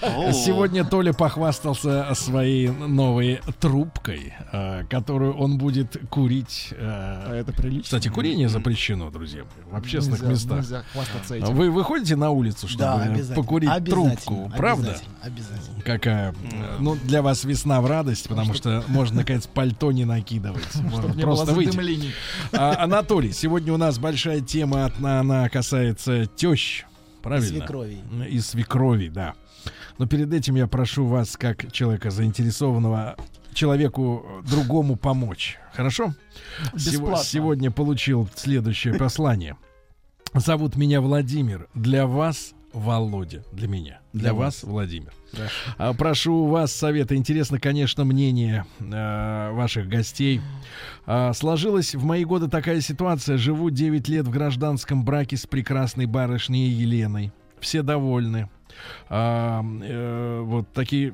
[0.32, 6.72] Сегодня Толя похвастался своей новой трубкой, а, которую он будет курить.
[6.78, 7.82] а, это прилично.
[7.84, 10.58] Кстати, курение запрещено, друзья, в общественных Нельзя- местах.
[10.58, 11.54] нельзя хвастаться этим.
[11.54, 13.34] Вы выходите на улицу, Да, чтобы обязательно.
[13.36, 14.88] покурить Обязательно, трубку, правда?
[14.90, 15.80] обязательно, обязательно.
[15.82, 16.30] Какая?
[16.52, 20.74] э, Ну, для вас весна в радость, потому что можно, наконец, пальто не накидывать.
[20.76, 22.12] Можно не было просто выйти.
[22.52, 26.84] Анатолий, сегодня у нас большая тема, она касается тещ.
[27.22, 27.58] Правильно?
[27.58, 28.02] свекровей.
[28.28, 29.34] И свекрови, да.
[29.98, 33.16] Но перед этим я прошу вас, как человека заинтересованного,
[33.52, 35.58] человеку другому помочь.
[35.72, 36.14] Хорошо?
[36.74, 37.24] Бесплатно.
[37.24, 39.56] сегодня получил следующее послание.
[40.34, 41.68] Зовут меня Владимир.
[41.74, 43.44] Для вас Володя.
[43.52, 43.97] Для меня.
[44.12, 44.62] Для, вас.
[44.62, 45.12] Владимир.
[45.76, 47.14] А, Прошу вас совета.
[47.14, 50.40] Интересно, конечно, мнение э, ваших гостей.
[51.06, 53.36] А, сложилась в мои годы такая ситуация.
[53.36, 57.32] Живу 9 лет в гражданском браке с прекрасной барышней Еленой.
[57.60, 58.48] Все довольны.
[59.10, 61.12] А, э, вот такие,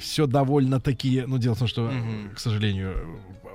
[0.00, 1.26] все довольно такие.
[1.26, 2.94] Ну, дело в том, что, э, к сожалению,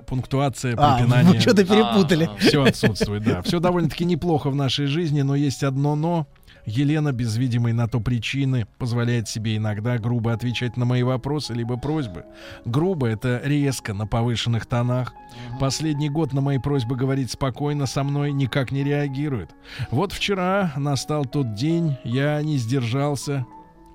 [0.07, 1.33] пунктуация, А, препинание.
[1.33, 2.29] вы что-то перепутали.
[2.39, 3.41] Все отсутствует, да.
[3.43, 6.27] Все довольно-таки неплохо в нашей жизни, но есть одно но.
[6.65, 11.77] Елена, без видимой на то причины, позволяет себе иногда грубо отвечать на мои вопросы либо
[11.77, 12.25] просьбы.
[12.65, 15.13] Грубо— это резко, на повышенных тонах.
[15.59, 19.49] Последний год на мои просьбы говорить спокойно со мной никак не реагирует.
[19.91, 23.45] Вот вчера настал тот день, я не сдержался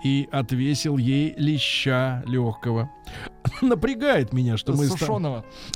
[0.03, 2.91] и отвесил ей леща легкого.
[3.63, 5.07] Напрягает меня, что мы, ста-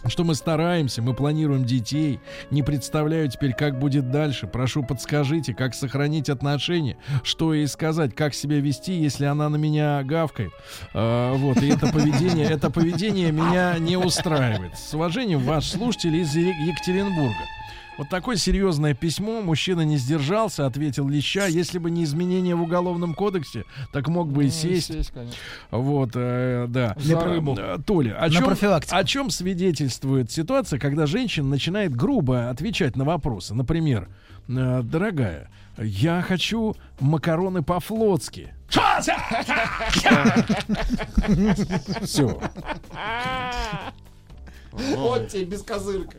[0.06, 2.20] что мы стараемся, мы планируем детей.
[2.50, 4.46] Не представляю теперь, как будет дальше.
[4.46, 10.02] Прошу, подскажите, как сохранить отношения, что ей сказать, как себя вести, если она на меня
[10.04, 10.52] гавкает.
[10.94, 14.76] А, вот, и это поведение, это поведение меня не устраивает.
[14.76, 17.34] С уважением, ваш слушатель из Екатеринбурга.
[17.98, 19.42] Вот такое серьезное письмо.
[19.42, 21.46] Мужчина не сдержался, ответил леща.
[21.46, 24.86] Если бы не изменения в уголовном кодексе, так мог бы и Ну, сесть.
[24.92, 25.36] сесть, конечно.
[25.70, 26.94] Вот, э, да.
[26.98, 27.54] За Э, рыбу.
[27.58, 28.56] э, Толя, о чем,
[28.90, 33.54] о чем свидетельствует ситуация, когда женщина начинает грубо отвечать на вопросы?
[33.54, 34.08] Например,
[34.48, 38.54] э, дорогая, я хочу макароны по-флотски.
[42.02, 42.40] Все.
[44.72, 46.16] Вот тебе без козырка.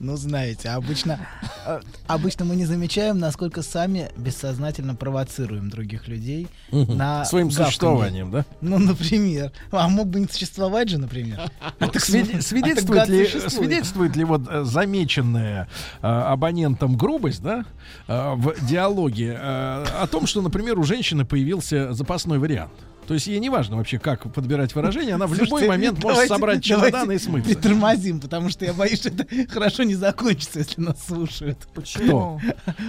[0.00, 1.20] Ну, знаете, обычно,
[1.66, 6.96] э, обычно мы не замечаем, насколько сами бессознательно провоцируем других людей Мгм.
[6.96, 7.66] на Своим гавканье.
[7.66, 8.44] существованием, да?
[8.60, 9.52] Ну, например.
[9.70, 11.40] А мог бы не существовать же, например.
[11.80, 13.52] Свиде- св- свидетельствует, а так ли, существует.
[13.52, 15.68] свидетельствует ли вот э, замеченная
[16.02, 17.64] э, абонентом грубость, да,
[18.08, 22.72] э, в диалоге э, о том, что, например, у женщины появился запасной вариант?
[23.06, 26.08] То есть ей не важно вообще, как подбирать выражение, она в любой Слушайте, момент может
[26.28, 27.50] давайте- собрать давайте чемоданы и смыться.
[27.54, 31.58] Притормозим, потому что я боюсь, что это хорошо не закончится, если нас слушают.
[31.74, 32.40] Почему?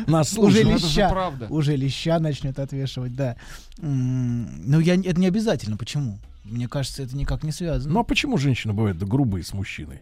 [0.08, 0.84] Нас Уже слушают.
[0.84, 3.38] леща, уже леща начнет отвешивать, да.
[3.80, 5.78] Ну, я, это не обязательно.
[5.78, 6.20] Почему?
[6.44, 7.94] Мне кажется, это никак не связано.
[7.94, 10.02] Ну а почему женщины бывают грубые с мужчиной?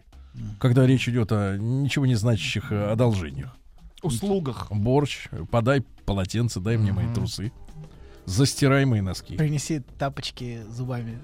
[0.60, 3.56] Когда речь идет о ничего не значащих э, одолжениях.
[4.02, 4.66] Услугах.
[4.70, 7.52] Борщ, подай полотенце, дай мне мои трусы.
[8.26, 9.36] Застирай мои носки.
[9.36, 11.18] Принеси тапочки зубами.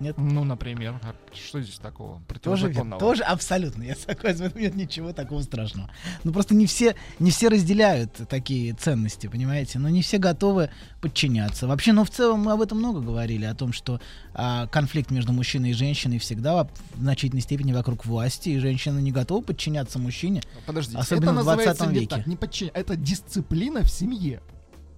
[0.00, 0.16] Нет?
[0.18, 1.00] Ну, например.
[1.02, 5.88] А что здесь такого Тоже, тоже абсолютно, я согласен, нет ничего такого страшного.
[6.24, 9.78] Ну просто не все, не все разделяют такие ценности, понимаете?
[9.78, 10.70] Но не все готовы
[11.00, 11.68] подчиняться.
[11.68, 14.00] Вообще, ну в целом мы об этом много говорили, о том, что
[14.34, 19.12] а, конфликт между мужчиной и женщиной всегда в значительной степени вокруг власти, и женщина не
[19.12, 22.16] готова подчиняться мужчине, Подождите, особенно это в 20 называется не веке.
[22.16, 24.42] так, не подчин- Это дисциплина в семье.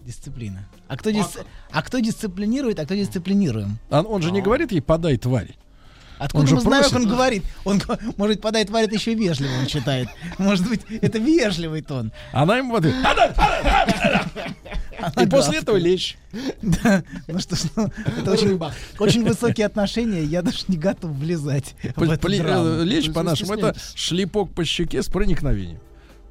[0.07, 0.65] Дисциплина.
[0.89, 3.79] А кто, дис- а кто дисциплинирует, а кто дисциплинируем?
[3.91, 5.57] А он же не говорит ей подай тварь.
[6.19, 7.07] Откуда Он же мы знаем, как просит.
[7.09, 7.43] он говорит?
[7.65, 7.83] Он,
[8.17, 10.09] может, подает тварь, это еще вежливо он читает.
[10.39, 12.11] Может быть, это вежливый тон.
[12.33, 14.23] Она ему в ответ, «Подай, подай, подай,
[15.05, 15.25] подай».
[15.27, 16.17] И после этого лечь.
[16.63, 18.59] Да, ну что ж, ну, это очень,
[18.99, 22.83] очень высокие отношения, я даже не готов влезать в Пл- эту пли- драму.
[22.83, 25.81] Лечь по-нашему это шлепок по щеке с проникновением.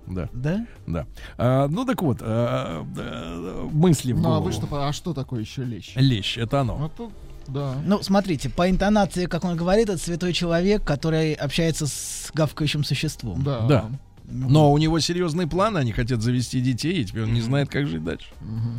[0.08, 0.30] Да.
[0.34, 0.66] Да?
[0.88, 1.06] Да.
[1.38, 4.46] А, ну так вот, а, а, мысли в Ну, а голову.
[4.46, 5.94] вы что, а что такое еще лещ?
[5.96, 6.92] Лещ, это оно.
[6.98, 7.12] Ну,
[7.48, 7.76] да.
[7.86, 13.44] Ну, смотрите, по интонации, как он говорит, это святой человек, который общается с гавкающим существом.
[13.44, 13.90] Да.
[14.28, 17.86] Но у него серьезные планы, они хотят завести детей, и теперь он не знает, как
[17.88, 18.28] жить дальше.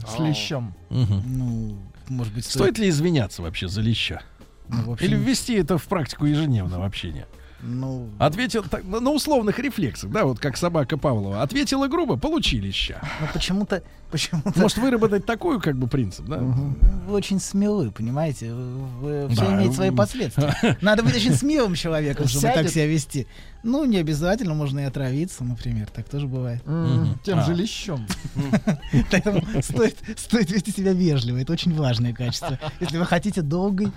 [0.06, 0.74] С лещом.
[0.90, 1.76] Ну,
[2.08, 4.22] может быть, Стоит ли извиняться вообще за леща?
[4.68, 7.26] Ну, общем- Или ввести это в практику ежедневного общения?
[7.62, 11.42] Ну, Ответил так, на на условных рефлексах, да, вот как собака Павлова.
[11.42, 13.00] Ответила грубо, получили ща.
[13.20, 16.38] ну почему-то, почему-то Может выработать такой как бы принцип, да?
[16.38, 18.52] вы очень смелы, понимаете?
[18.52, 20.54] Вы, все Да, имеет свои последствия.
[20.80, 23.26] Надо быть очень смелым человеком, чтобы так себя вести.
[23.66, 25.88] Ну, не обязательно, можно и отравиться, например.
[25.92, 26.62] Так тоже бывает.
[26.66, 27.42] М, Тем А.
[27.42, 28.06] же лещом.
[29.10, 31.38] Поэтому стоит, стоит вести себя вежливо.
[31.38, 32.58] Это очень важное качество.
[32.78, 33.90] Если вы хотите долгой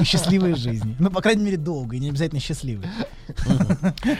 [0.00, 0.96] и счастливой жизни.
[0.98, 2.86] Ну, по крайней мере, долгой, не обязательно счастливой.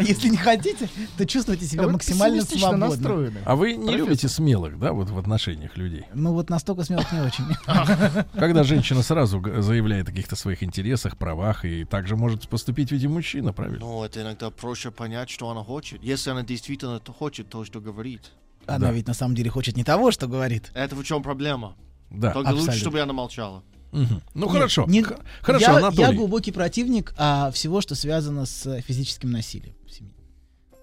[0.00, 0.88] Если не хотите,
[1.18, 3.32] то чувствуйте себя А максимально свободно.
[3.44, 6.04] А вы не любите смелых, да, вот в отношениях людей?
[6.14, 7.44] Ну, вот настолько смелых не очень.
[8.38, 13.52] Когда женщина сразу заявляет о каких-то своих интересах, правах, и также может поступить и мужчина,
[13.52, 13.80] правильно?
[13.80, 16.02] Ну, это иногда проще понять, что она хочет.
[16.02, 18.32] Если она действительно хочет то, что говорит.
[18.66, 20.70] Она ведь на самом деле хочет не того, что говорит.
[20.74, 21.76] Это в чем проблема?
[22.10, 22.30] Да.
[22.32, 22.80] Только лучше, Абсолютно.
[22.80, 23.62] чтобы она молчала.
[23.92, 24.22] Мгм.
[24.34, 24.84] Ну Нет, хорошо.
[24.88, 25.04] не-
[25.42, 26.00] Хорошо, я, Анатолий.
[26.02, 29.74] я глубокий противник а, всего, что связано с э, физическим насилием.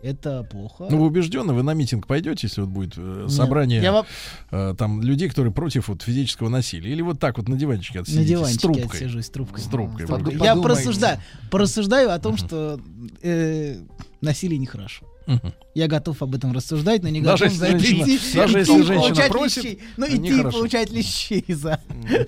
[0.03, 0.87] Это плохо.
[0.89, 4.05] Ну, вы убеждены, вы на митинг пойдете, если вот будет э, собрание Я
[4.51, 8.01] э, там людей, которые против вот физического насилия, или вот так вот на диванчике на
[8.03, 8.85] отсидите диванчике с трубкой.
[8.85, 9.61] отсижусь с трубкой.
[9.61, 10.05] С трубкой.
[10.05, 10.37] С трубкой.
[10.37, 11.19] Я порассуждаю,
[11.49, 12.79] порассуждаю о том, что
[13.21, 13.77] э,
[14.21, 15.05] насилие нехорошо.
[15.27, 15.53] Мгм.
[15.75, 18.57] Я готов об этом рассуждать, но не Даже готов если за это женщина- идти, даже
[18.59, 19.79] если женщина просит, лещей.
[19.97, 21.79] Ну, э, идти и получать лещей за,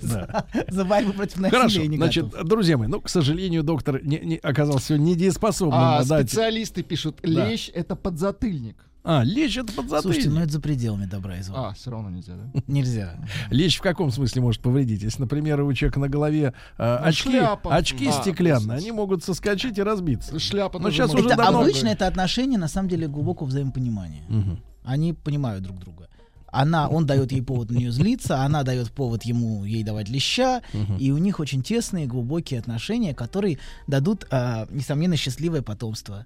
[0.02, 0.46] Да.
[0.62, 2.46] за, за борьбу против насилия Хорошо, не значит, готов.
[2.48, 6.28] друзья мои, ну, к сожалению, доктор не, не- оказался недееспособным А дать...
[6.28, 7.48] специалисты пишут, Да.
[7.48, 8.76] лещ это подзатыльник.
[9.06, 10.02] А, лечь это подзатыльник.
[10.02, 11.68] Слушайте, ну это за пределами добра и зла.
[11.68, 12.62] А, все равно нельзя, да?
[12.66, 13.18] Нельзя.
[13.50, 15.02] Лечь в каком смысле может повредить?
[15.02, 17.74] Если, например, у человека на голове э, Ну, очки, шляпа.
[17.74, 20.38] очки А, стеклянные, они могут соскочить и разбиться.
[20.38, 21.60] Шляпа Но тоже сейчас уже это давно...
[21.60, 24.24] обычно это отношение на самом деле глубокого взаимопонимания.
[24.28, 24.60] Мгм.
[24.84, 26.08] Они понимают друг друга.
[26.50, 30.62] Она, он дает ей повод на нее злиться, она дает повод ему ей давать леща,
[30.72, 30.96] Мгм.
[30.98, 36.24] и у них очень тесные, глубокие отношения, которые дадут, а, несомненно, счастливое потомство.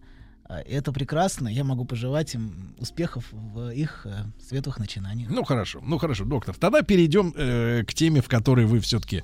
[0.49, 1.49] А, Это прекрасно.
[1.49, 5.31] Я могу пожелать им успехов в их э, светлых начинаниях.
[5.31, 6.55] Ну хорошо, ну хорошо, доктор.
[6.57, 9.23] Тогда перейдем э, к теме, в которой вы все-таки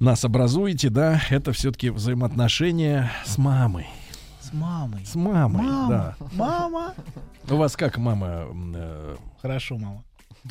[0.00, 1.20] нас образуете, да.
[1.30, 3.86] Это все-таки взаимоотношения с мамой.
[4.40, 5.04] С мамой.
[5.04, 6.16] С мамой, Мама, да.
[6.34, 6.94] мама.
[7.48, 10.02] У вас как мама э, Хорошо, мама.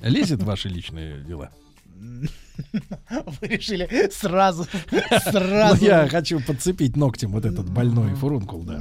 [0.04, 1.50] лезет в ваши личные дела?
[3.42, 5.02] Вы решили сразу, Ну,
[5.32, 5.84] сразу.
[5.86, 8.80] я хочу подцепить ногтем вот этот больной фурункул, да.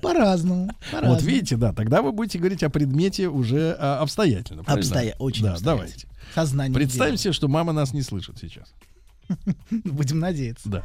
[0.00, 0.70] По-разному.
[0.90, 1.14] по-разному.
[1.14, 4.62] Вот видите, да, тогда вы будете говорить о предмете уже а, обстоятельно.
[4.64, 4.86] правильно?
[4.88, 5.64] Обстоя- очень Да, обстоятельно.
[5.86, 6.08] давайте.
[6.34, 8.72] Сознание Представим себе, что мама нас не слышит сейчас.
[9.70, 10.68] Будем надеяться.
[10.68, 10.84] Да.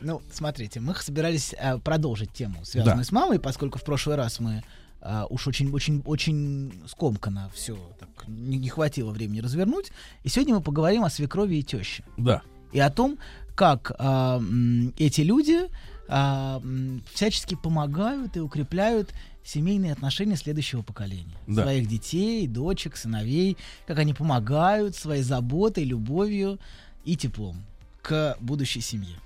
[0.00, 3.04] Ну, смотрите, мы собирались э, продолжить тему, связанную Да.
[3.04, 4.62] с мамой, поскольку в прошлый раз мы
[5.00, 9.92] э, уж очень, очень, очень скомканно все так не, не хватило времени развернуть.
[10.24, 12.02] И сегодня мы поговорим о свекрови и теще.
[12.16, 12.42] Да.
[12.72, 13.18] И о том,
[13.54, 15.60] как м, эти люди
[16.14, 16.60] а,
[17.14, 21.34] всячески помогают и укрепляют семейные отношения следующего поколения.
[21.46, 21.62] Да.
[21.62, 23.56] Своих детей, дочек, сыновей,
[23.86, 26.58] как они помогают своей заботой, любовью
[27.06, 27.64] и теплом
[28.02, 29.16] к будущей семье.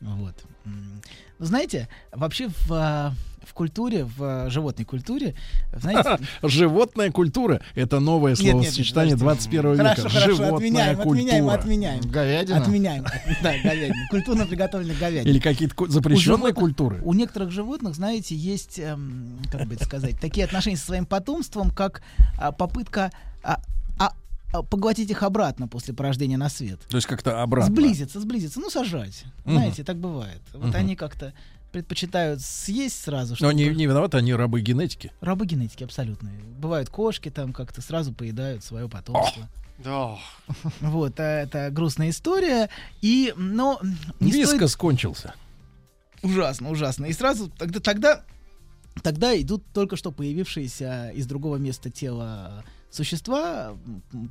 [0.00, 0.34] Вот.
[0.64, 5.34] Ну, знаете, вообще в, а, в культуре, в а, животной культуре,
[5.74, 6.18] знаете...
[6.42, 9.50] Животная культура— это новое словосочетание подождите.
[9.50, 9.84] 21 века.
[9.84, 11.18] Хорошо, хорошо, Животная отменяем, культура.
[11.18, 12.00] отменяем, отменяем.
[12.02, 12.58] Говядина?
[12.58, 13.04] Отменяем.
[13.42, 13.94] Да, говядина.
[14.10, 15.30] Культурно приготовленная говядина.
[15.30, 17.00] Или какие-то запрещенные У культуры.
[17.02, 21.70] У некоторых животных, знаете, есть, эм, как бы это сказать, такие отношения со своим потомством,
[21.70, 22.02] как
[22.38, 23.10] а, попытка
[23.42, 23.60] а,
[24.62, 26.80] поглотить их обратно после порождения на свет.
[26.88, 27.70] То есть как-то обратно.
[27.74, 29.24] Сблизиться, сблизиться, ну сажать.
[29.44, 29.56] Мгм.
[29.56, 30.40] Знаете, так бывает.
[30.52, 30.76] Вот Мгм.
[30.76, 31.32] они как-то
[31.72, 33.32] предпочитают съесть сразу.
[33.32, 35.10] Но чтобы- они не виноваты, они рабы генетики.
[35.20, 36.38] Рабы генетики абсолютные.
[36.58, 39.48] Бывают кошки там как-то сразу поедают свое потомство.
[39.78, 40.16] Да.
[40.80, 42.68] Вот, а это грустная история.
[43.02, 43.80] И, но
[44.20, 45.34] не Вискос стоит- скончился.
[46.22, 47.06] Ужасно, ужасно.
[47.06, 48.22] И сразу тогда, тогда,
[49.02, 52.64] тогда идут только что появившиеся из другого места тела
[52.94, 53.76] существа,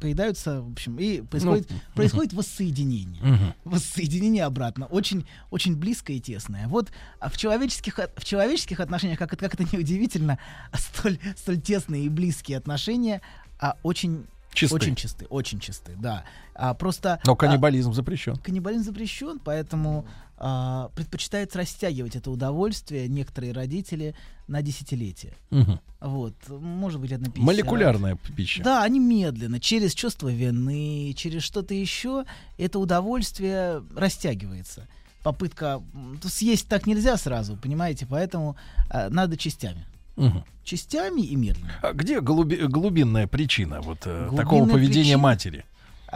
[0.02, 2.38] поедаются, в общем, и происходит, Ну, происходит мгм.
[2.38, 3.22] воссоединение.
[3.24, 3.54] Мгм.
[3.66, 4.86] Воссоединение обратно.
[4.88, 6.68] Очень, очень близкое и тесное.
[6.68, 10.40] Вот а в человеческих, от- в человеческих отношениях, как, это- как это неудивительно,
[10.72, 13.22] а столь, столь тесные и близкие отношения
[13.60, 14.76] а, очень Чисты.
[14.76, 16.24] Очень чисты, очень чисты, да.
[16.56, 17.20] А, просто...
[17.26, 18.36] Но а, каннибализм запрещен.
[18.38, 20.06] Каннибализм запрещен, поэтому
[20.38, 24.16] а, предпочитают растягивать это удовольствие некоторые родители
[24.48, 25.34] на десятилетия.
[25.52, 25.80] Мгм.
[26.02, 27.46] Вот, может быть, это на 50.
[27.46, 28.64] Молекулярная пища.
[28.64, 32.26] Да, они медленно, через чувство вины, через что-то еще,
[32.58, 34.88] это удовольствие растягивается.
[35.24, 35.82] Попытка
[36.24, 38.58] съесть так нельзя сразу, понимаете, поэтому
[38.90, 39.86] а, надо частями.
[40.16, 40.44] Мгм.
[40.64, 41.72] Частями и медленно.
[41.82, 45.18] А где глуби- глубинная причина вот э, Глубинная такого поведения причина?
[45.18, 45.66] матери?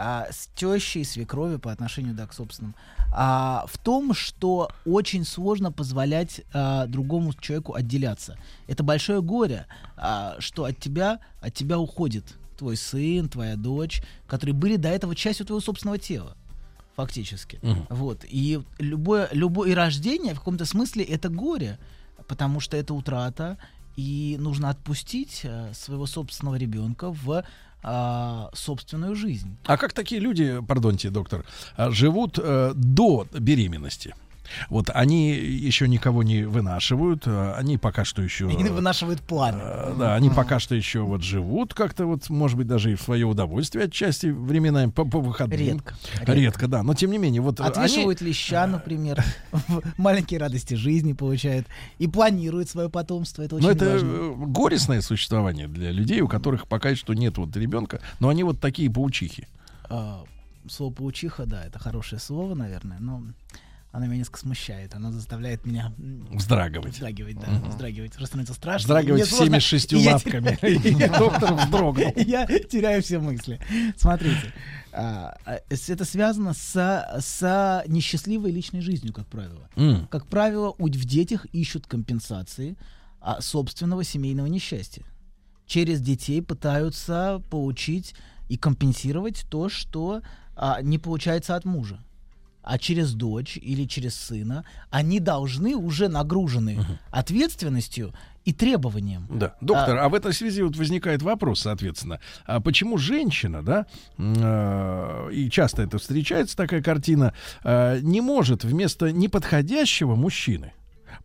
[0.00, 2.76] а, с тещей, свекровью по отношению да, к собственным,
[3.12, 8.38] а, в том, что очень сложно позволять а, другому человеку отделяться.
[8.68, 9.66] Это большое горе,
[9.96, 12.24] а, что от тебя, от тебя уходит
[12.56, 16.36] твой сын, твоя дочь, которые были до этого частью твоего собственного тела.
[16.94, 17.58] Фактически.
[17.62, 17.86] Мгм.
[17.90, 18.24] Вот.
[18.28, 21.76] И любое, любое и рождение в каком-то смысле это горе,
[22.28, 23.58] потому что это утрата,
[23.98, 27.44] и нужно отпустить э, своего собственного ребенка в
[27.82, 29.56] а, собственную жизнь.
[29.66, 31.44] А как такие люди, пардоньте, доктор,
[31.76, 34.14] а, живут э, до беременности?
[34.68, 38.50] Вот они еще никого не вынашивают, а, они пока что еще...
[38.50, 39.60] И вынашивают планы.
[39.62, 43.02] э, Да, они пока что еще вот живут как-то вот, может быть, даже и в
[43.02, 45.58] свое удовольствие отчасти временами по, по выходным.
[45.58, 46.32] Редко, Редко.
[46.32, 46.68] редко.
[46.68, 46.82] да.
[46.82, 48.30] Но тем не менее, вот э, Отвешивают они...
[48.30, 49.22] леща, например,
[49.96, 51.66] маленькие радости жизни получают
[51.98, 53.42] и планируют свое потомство.
[53.42, 54.06] Это очень Но это важно.
[54.08, 58.60] э, горестное существование для людей, у которых пока что нет вот ребенка, но они вот
[58.60, 59.46] такие паучихи.
[59.90, 60.24] А,
[60.68, 63.22] слово паучиха, да, это хорошее слово, наверное, но
[63.90, 64.94] оно меня несколько смущает.
[64.94, 65.92] Оно заставляет меня
[66.30, 66.92] Вздрагивать.
[66.94, 67.70] Вздрагивать, да, Мгм.
[67.70, 68.10] вздрагивать.
[68.12, 68.84] Просто становится страшно.
[68.84, 71.18] Вздрагивать всеми сложно, шестью я лапками.
[71.18, 72.12] доктор вздрогнул.
[72.16, 73.58] Я теряю все мысли.
[73.96, 74.52] Смотрите,
[74.92, 79.68] а, а, это связано с, несчастливой личной жизнью, как правило.
[80.10, 82.76] Как правило, в детях ищут компенсации
[83.20, 85.04] а, собственного семейного несчастья.
[85.66, 88.14] Через детей пытаются получить
[88.48, 90.22] и компенсировать то, что
[90.82, 92.02] не получается от мужа.
[92.68, 96.78] А через дочь или через сына они должны уже нагружены
[97.10, 98.12] ответственностью
[98.44, 99.26] и требованием.
[99.30, 103.86] Да, доктор, а, в этой связи вот возникает вопрос, соответственно, а почему женщина, да,
[104.18, 107.32] э, и часто это встречается такая картина,
[107.64, 110.72] э, не может вместо неподходящего мужчины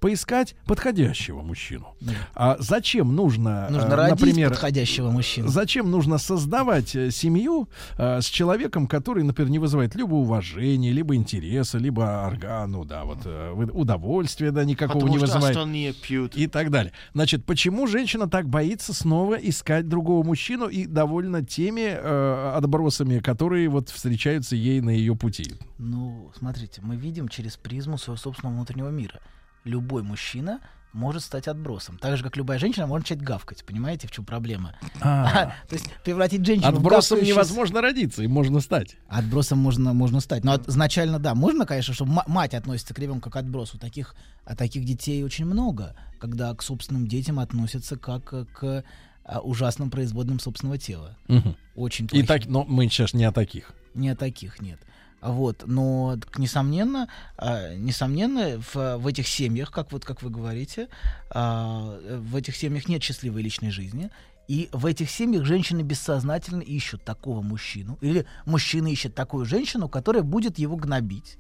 [0.04, 1.96] поискать подходящего мужчину.
[2.36, 5.48] А зачем нужно, Нужно э, родить например, подходящего мужчину.
[5.48, 11.16] Зачем нужно создавать э, семью э, с человеком, который, например, не вызывает либо уважения, либо
[11.16, 13.20] интереса, либо органу, да, вот
[13.74, 15.56] удовольствия, да, никакого Потому не что вызывает.
[15.56, 16.36] остальные пьют.
[16.36, 16.92] И так далее.
[17.14, 23.70] Значит, почему женщина так боится снова искать другого мужчину и довольна теми э, отбросами, которые
[23.70, 25.54] вот встречаются ей на ее пути?
[25.78, 29.22] Ну, смотрите, мы видим через призму своего собственного внутреннего мира.
[29.64, 30.60] Любой мужчина
[30.94, 31.98] может стать отбросом.
[31.98, 33.66] Так же, как любая женщина может начать гавкать.
[33.66, 34.76] Понимаете, в чем проблема?
[35.02, 35.54] А.
[35.68, 38.96] То есть превратить женщину Отбросом невозможно родиться, им можно стать.
[39.08, 40.44] Отбросом можно, можно стать.
[40.44, 43.78] Но изначально, да, можно, конечно, чтобы ма- мать относится к ребенку как к отбросу.
[43.80, 44.16] Таких,
[44.46, 48.84] а таких детей очень много, когда к собственным детям относятся как к
[49.26, 51.18] а, ужасным производным собственного тела.
[51.76, 53.72] Очень И так, но мы сейчас не о таких.
[53.96, 54.80] Не о таких нет.
[55.26, 60.90] Вот, но несомненно, а, несомненно, в, в этих семьях, как вот как вы говорите,
[61.30, 64.12] а, в этих семьях нет счастливой личной жизни,
[64.50, 70.24] и в этих семьях женщины бессознательно ищут такого мужчину, или мужчина ищет такую женщину, которая
[70.24, 71.38] будет его гнобить,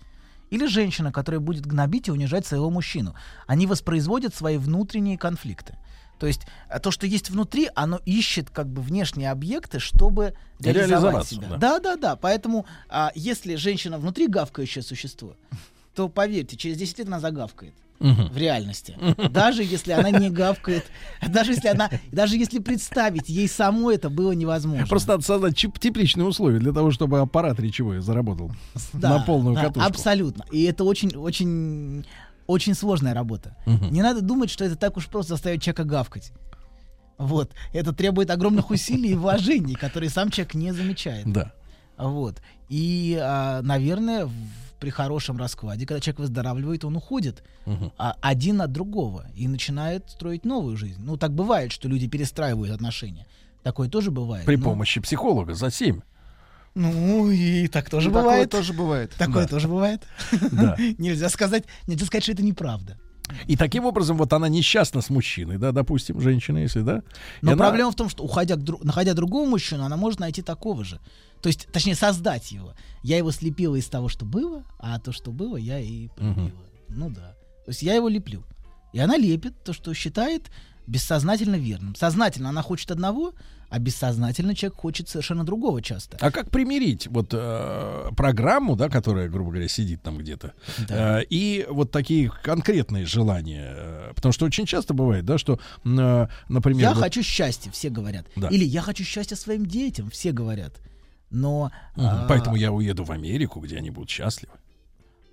[0.49, 3.15] или женщина, которая будет гнобить и унижать своего мужчину.
[3.47, 5.77] Они воспроизводят свои внутренние конфликты.
[6.23, 11.27] То есть а, то, что есть внутри, оно ищет как бы внешние объекты, чтобы реализовать
[11.27, 11.47] себя.
[11.49, 11.57] да.
[11.57, 12.15] Да, да, да.
[12.15, 15.35] Поэтому, а, если женщина внутри гавкающее существо,
[15.93, 17.73] то поверьте, через 10 лет она загавкает.
[17.99, 18.29] Мгм.
[18.29, 18.97] В реальности.
[19.31, 20.85] Даже если она не гавкает,
[21.27, 24.87] даже если она, даже если представить ей самой это было невозможно.
[24.87, 28.49] Просто надо создать тепличные условия для того, чтобы аппарат речевой заработал
[28.93, 29.89] Да, на полную да, катушку.
[29.89, 30.45] Абсолютно.
[30.53, 32.05] И это очень, очень,
[32.47, 33.55] очень сложная работа.
[33.65, 33.91] Мгм.
[33.91, 36.31] Не надо думать, что это так уж просто заставить человека гавкать.
[37.17, 37.51] Вот.
[37.73, 41.31] Это требует огромных усилий и вложений, которые сам человек не замечает.
[41.31, 41.53] Да.
[41.97, 42.41] Вот.
[42.69, 44.31] И, а, наверное, в-
[44.79, 47.43] при хорошем раскладе, когда человек выздоравливает, он уходит
[47.97, 50.99] а, один от другого и начинает строить новую жизнь.
[51.01, 53.25] Ну, так бывает, что люди перестраивают отношения.
[53.61, 54.45] Такое тоже бывает.
[54.45, 56.01] При но- помощи психолога за 7.
[56.75, 58.49] Ну, и так тоже И такое бывает.
[58.49, 59.11] тоже бывает.
[59.17, 59.49] Такое Да.
[59.49, 60.03] тоже бывает.
[60.51, 60.75] Да.
[60.97, 62.97] Нельзя сказать, нельзя сказать, что это неправда.
[63.47, 66.97] И таким образом вот она несчастна с мужчиной, да, допустим, женщина, если, да.
[67.41, 70.19] И Но она- проблема в том, что уходя к дру- находя другого мужчину, она может
[70.19, 70.99] найти такого же.
[71.41, 72.73] То есть, точнее, создать его.
[73.01, 76.63] Я его слепила из того, что было, а то, что было, я и полюбила.
[76.89, 77.35] Ну да.
[77.65, 78.43] То есть я его леплю.
[78.93, 80.51] И она лепит то, что считает
[80.85, 81.95] бессознательно верным.
[81.95, 83.33] Сознательно она хочет одного,
[83.73, 86.15] а бессознательно человек хочет совершенно другого часто.
[86.21, 90.53] А как примирить вот э, программу, да, которая, грубо говоря, сидит там где-то,
[90.87, 91.21] Да.
[91.21, 93.73] э, и вот такие конкретные желания?
[93.75, 97.89] э, потому что очень часто бывает, да, что, э, например, Я вот- хочу счастья, все
[97.89, 98.27] говорят.
[98.35, 98.47] Да.
[98.49, 100.75] Или я хочу счастья своим детям, все говорят.
[101.31, 101.71] Но...
[101.95, 102.05] Мгм.
[102.05, 104.53] а, Поэтому я уеду в Америку, где они будут счастливы.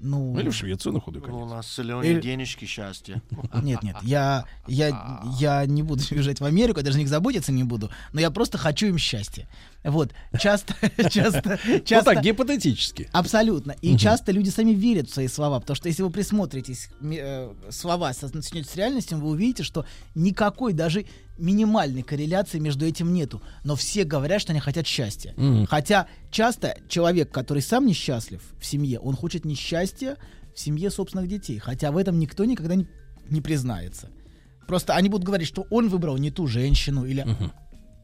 [0.02, 1.42] Ну, Или в Швецию на худой конец.
[1.42, 3.22] У нас соленые Или- денежки счастья.
[3.62, 7.64] Нет, нет, я, я, я не буду уезжать в Америку, я даже них заботиться не
[7.64, 9.46] буду, но я просто хочу им счастья.
[9.82, 10.74] Вот, часто,
[11.10, 12.14] часто, Ну часто...
[12.14, 13.08] так, гипотетически.
[13.12, 13.72] Абсолютно.
[13.80, 18.12] И часто люди сами верят в свои слова, потому что если вы присмотритесь, э, слова
[18.12, 21.06] соотносятся с реальностью, вы увидите, что никакой даже
[21.38, 23.42] минимальной корреляции между этим нету.
[23.64, 25.34] Но все говорят, что они хотят счастья.
[25.68, 30.16] Хотя часто человек, который сам несчастлив в семье, он хочет несчастья
[30.54, 31.58] в семье собственных детей.
[31.58, 32.86] Хотя в этом никто никогда не,
[33.30, 34.10] не признается.
[34.66, 37.26] Просто они будут говорить, что он выбрал не ту женщину или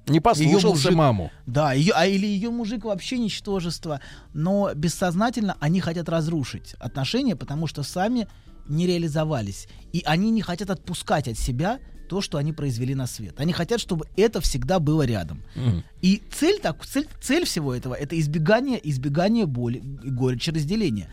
[0.08, 1.30] Не послушался Её мужик- маму.
[1.46, 4.00] да, ее, а или ее мужик вообще ничтожество.
[4.34, 8.28] Но бессознательно они хотят разрушить отношения, потому что сами
[8.68, 9.68] не реализовались.
[9.92, 11.78] И они не хотят отпускать от себя
[12.08, 13.34] то, что они произвели на свет.
[13.40, 15.42] Они хотят, чтобы это всегда было рядом.
[15.56, 15.82] Мгм.
[16.02, 21.08] И цель, так, цель, цель всего этого это избегание, избегание боли, и горечи разделения.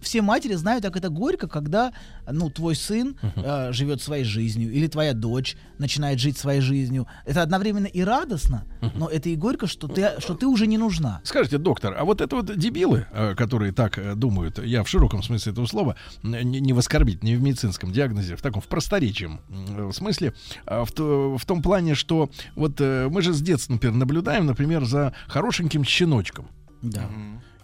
[0.00, 1.92] Все матери знают, как это горько, когда
[2.30, 7.06] ну, твой сын э, живет своей жизнью, или твоя дочь начинает жить своей жизнью.
[7.26, 11.20] Это одновременно и радостно, но это и горько, что ты, что ты уже не нужна.
[11.24, 15.22] Скажите, доктор, а вот это вот дебилы, э, которые так э, думают, я в широком
[15.22, 19.40] смысле этого слова, не, не в оскорбить, не в медицинском диагнозе, в таком, в просторечием
[19.48, 20.34] м, смысле,
[20.66, 24.46] а в, то- в том плане, что вот э, мы же с детства, например, наблюдаем,
[24.46, 26.48] например, за хорошеньким щеночком.
[26.82, 27.08] Да.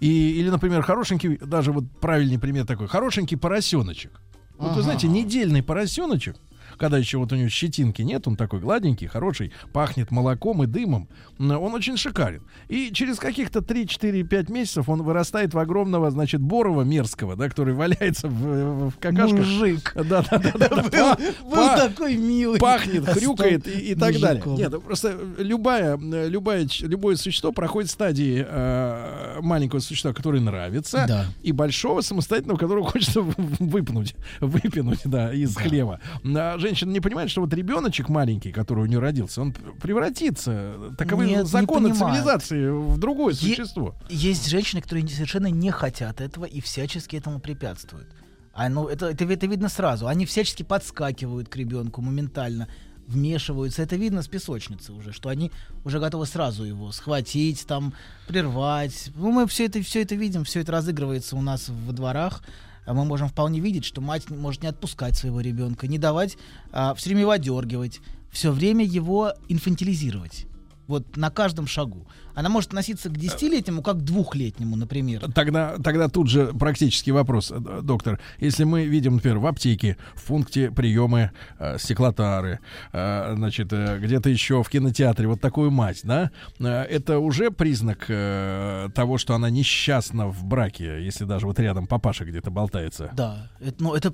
[0.00, 4.12] И, или, например, хорошенький, даже вот правильный пример такой, хорошенький поросеночек.
[4.58, 4.82] Вот вы Ага.
[4.82, 6.36] знаете, недельный поросеночек,
[6.78, 11.08] когда еще вот у него щетинки нет, он такой гладенький, хороший, пахнет молоком и дымом,
[11.38, 12.42] он очень шикарен.
[12.68, 18.28] И через каких-то 3-4-5 месяцев он вырастает в огромного, значит, Борова мерзкого, да, который валяется
[18.28, 19.38] в, в какашках.
[19.38, 19.94] Мужик.
[20.06, 20.68] Да, да, да, да.
[20.68, 20.82] да.
[20.82, 22.60] Был- Па- был па- такой милый.
[22.60, 24.42] Пахнет, хрюкает и, и так далее.
[24.46, 31.26] Нет, ну, просто любая, любая, любое существо проходит стадии э, маленького существа, которое нравится, Да.
[31.42, 36.00] и большого самостоятельного, которого хочется выпнуть, выпинуть, да, из хлева.
[36.24, 41.26] А женщина не понимает, что вот ребеночек маленький, который у нее родился, он превратится, таковы
[41.26, 43.94] Нет, не законы цивилизации, в другое Е- существо.
[44.08, 48.08] Есть женщины, которые совершенно не хотят этого и всячески этому препятствуют.
[48.52, 50.06] А, ну, это, это, это видно сразу.
[50.06, 52.68] Они всячески подскакивают к ребенку моментально,
[53.06, 53.82] вмешиваются.
[53.82, 55.52] Это видно с песочницы уже, что они
[55.84, 57.92] уже готовы сразу его схватить, там,
[58.26, 59.10] прервать.
[59.14, 62.42] Ну, мы все это, все это видим, все это разыгрывается у нас во дворах.
[62.86, 66.38] А мы можем вполне видеть, что мать может не отпускать своего ребенка, не давать,
[66.72, 68.00] а, все время его одергивать,
[68.30, 70.46] все время его инфантилизировать.
[70.86, 72.06] Вот на каждом шагу.
[72.34, 75.32] Она может относиться к десятилетнему, как к двухлетнему, например.
[75.32, 78.20] Тогда, тогда тут же практический вопрос, э, доктор.
[78.38, 82.60] Если мы видим, например, в аптеке, в пункте приема э, стеклотары,
[82.92, 86.30] э, значит, э, где-то еще в кинотеатре, вот такую мать, да,
[86.60, 91.86] э, это уже признак э, того, что она несчастна в браке, если даже вот рядом
[91.86, 93.10] папаша где-то болтается.
[93.14, 94.12] Да, это, ну, это,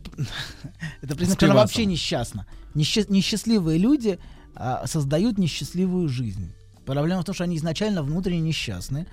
[1.03, 2.47] это признак, что она вообще несчастна.
[2.75, 4.19] Несчаст- несчастливые люди
[4.55, 6.55] а, создают несчастливую жизнь.
[6.85, 9.07] Проблема в том, что они изначально внутренне несчастны,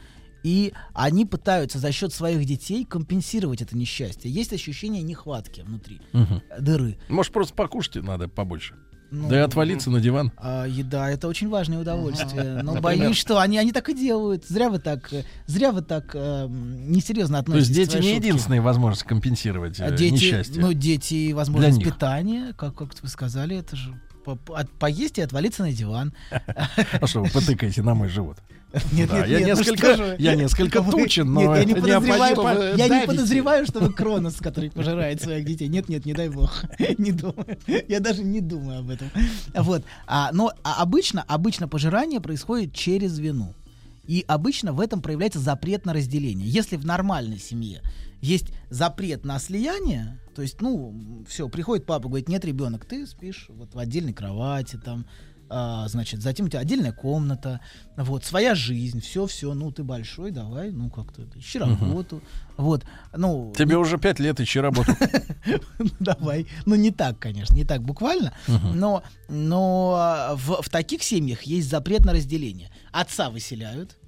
[0.44, 4.32] и они пытаются за счет своих детей компенсировать это несчастье.
[4.32, 6.42] Есть ощущение нехватки внутри, Мгм.
[6.60, 6.98] дыры.
[7.10, 8.76] Может, просто покушать надо побольше.
[9.12, 10.32] Ну, да и отвалиться на диван.
[10.38, 12.62] А, еда это очень важное удовольствие.
[12.62, 12.82] Но Например?
[12.84, 14.46] боюсь, что они, они так и делают.
[14.46, 15.12] Зря вы так,
[15.48, 17.94] зря вы так э, несерьезно То есть относитесь.
[17.96, 20.62] дети не единственная возможность компенсировать э, дети, несчастье.
[20.62, 25.64] ну, дети, возможность питания, как, как вы сказали, это же по- по- поесть и отвалиться
[25.64, 26.14] на диван.
[26.32, 28.38] А что, вы потыкаете на мой живот?
[28.92, 30.16] Нет, Да, нет, я нет, ну несколько, вы?
[30.20, 33.80] я несколько Вы- тучен, но Нет, я не это подозреваю, оппозит- я не подозреваю, что
[33.80, 35.68] вы Кронос, который пожирает своих детей.
[35.70, 36.64] Нет, нет, не дай бог.
[37.00, 37.58] Не думаю.
[37.88, 39.10] Я даже не думаю об этом.
[39.56, 39.84] Вот.
[40.06, 43.56] А, но а обычно, обычно пожирание происходит через вину.
[44.06, 46.48] И обычно в этом проявляется запрет на разделение.
[46.48, 47.82] Если в нормальной семье
[48.22, 53.48] есть запрет на слияние, то есть, ну, все, приходит папа, говорит, нет, ребенок, ты спишь
[53.50, 55.06] вот в отдельной кровати, там,
[55.52, 57.60] а, значит, затем у тебя отдельная комната,
[57.98, 62.22] вот, своя жизнь, все-все, ну, ты большой, давай, ну, как-то, ищи работу,
[62.56, 62.86] вот,
[63.16, 63.52] ну...
[63.58, 64.92] Тебе уже пять лет ищи работу.
[65.80, 66.48] Ну, давай.
[66.66, 68.34] Ну, не так, конечно, не так буквально.
[68.48, 72.70] Но, в таких семьях есть запрет на разделение.
[72.92, 73.99] Отца выселяют.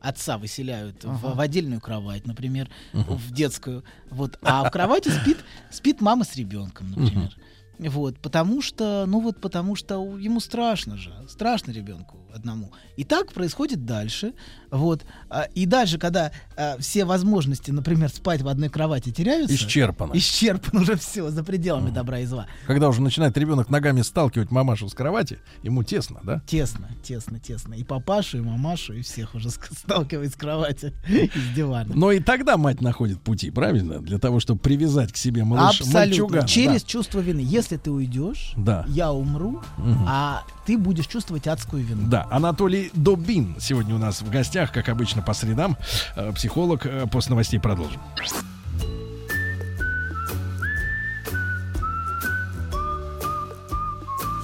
[0.00, 1.34] Отца выселяют в, Ага.
[1.34, 3.16] в отдельную кровать, например, Мгм.
[3.16, 3.84] в детскую.
[4.10, 5.38] Вот, а в кровати спит,
[5.70, 7.36] спит мама с ребенком, например.
[7.78, 12.72] Вот, потому что, ну вот, потому что ему страшно же, страшно ребенку одному.
[12.96, 14.34] И так происходит дальше,
[14.70, 15.04] вот.
[15.30, 20.12] А, И дальше, когда а, все возможности, например, спать в одной кровати теряются, Исчерпано.
[20.14, 22.46] исчерпан уже все за пределами добра и зла.
[22.66, 26.42] Когда уже начинает ребенок ногами сталкивать мамашу с кровати, ему тесно, да?
[26.46, 27.74] Тесно, тесно, тесно.
[27.74, 31.94] И папашу, и мамашу, и всех уже сталкивает с кровати и с дивана.
[31.94, 34.00] Но и тогда мать находит пути, правильно?
[34.00, 35.98] Для того, чтобы привязать к себе малыш, Абсолютно.
[36.00, 36.48] мальчугана.
[36.48, 37.40] Через чувство вины.
[37.42, 38.84] Если ты уйдешь, Да.
[38.88, 40.04] я умру, Мгм.
[40.08, 42.08] а ты будешь чувствовать адскую вину.
[42.08, 45.76] Да, Анатолий Добин сегодня у нас в гостях, как обычно, по средам.
[46.16, 46.84] Э, Психолог.
[46.86, 48.00] Э, После новостей продолжим.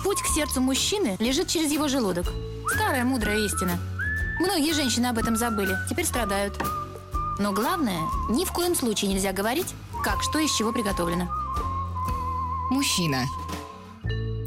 [0.03, 2.27] Путь к сердцу мужчины лежит через его желудок.
[2.75, 3.79] Старая мудрая истина.
[4.41, 6.61] Многие женщины об этом забыли, теперь страдают.
[7.39, 8.01] Но главное,
[8.31, 9.75] ни в коем случае нельзя говорить,
[10.05, 11.29] как что из чего приготовлено.
[12.71, 13.25] Мужчина.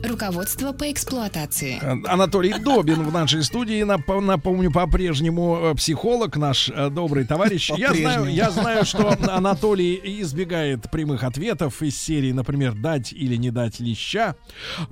[0.04, 1.80] Руководство по эксплуатации.
[1.82, 3.84] Э, Анатолий Добин в нашей студии.
[3.84, 7.72] Нап- Напомню, по-прежнему э, психолог, наш э, добрый товарищ.
[7.78, 13.50] Я знаю, я знаю, что Анатолий избегает прямых ответов из серии, например, дать или не
[13.52, 14.36] дать леща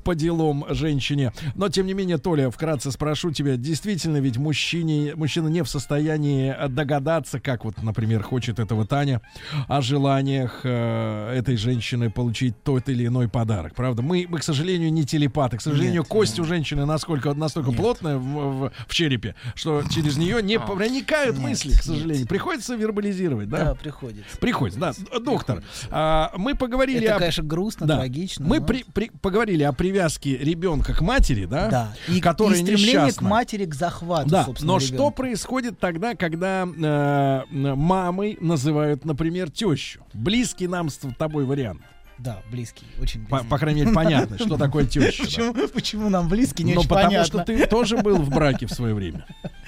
[0.03, 1.33] по делам женщине.
[1.55, 6.55] Но, тем не менее, Толя, вкратце спрошу тебя, действительно ведь мужчине, мужчина не в состоянии
[6.69, 9.21] догадаться, как вот, например, хочет этого Таня,
[9.67, 13.75] о желаниях э, этой женщины получить тот или иной подарок.
[13.75, 15.57] Правда, мы, мы к сожалению, не телепаты.
[15.57, 20.17] К сожалению, Нет, кость у женщины насколько, настолько плотная в, в- в черепе, что через
[20.17, 22.25] нее не проникают мысли, к сожалению.
[22.27, 23.65] Приходится вербализировать, да?
[23.65, 24.37] Да, приходится.
[24.37, 24.93] Приходится, да.
[25.19, 25.61] Доктор,
[25.91, 27.19] а, мы поговорили Это, о...
[27.19, 27.97] конечно, грустно, Да.
[27.97, 28.45] трагично.
[28.47, 31.67] Мы но- при- при- поговорили о привязке ребенка к матери, да?
[31.69, 31.95] Да.
[32.07, 33.27] И, которая и стремление несчастна.
[33.27, 34.95] к матери, к захвату, Да, собственно, но ребенка.
[34.95, 40.05] что происходит тогда, когда э, мамой называют, например, тещу?
[40.13, 41.81] Близкий нам с тобой вариант.
[42.17, 43.49] Да, близкий, очень По, близкий.
[43.49, 45.23] по крайней мере, понятно, что такое теща.
[45.23, 45.25] да.
[45.25, 47.25] Почему, почему нам близкий, не Ну, очень потому понятно.
[47.27, 49.25] что ты тоже был в браке в свое время.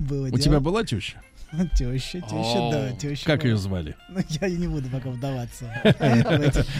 [0.00, 0.38] Было У дело.
[0.38, 1.20] тебя была теща?
[1.78, 3.24] Теща, теща, да, теща.
[3.26, 3.50] Как была.
[3.50, 3.94] ее звали?
[4.08, 5.66] Ну, я не буду пока вдаваться.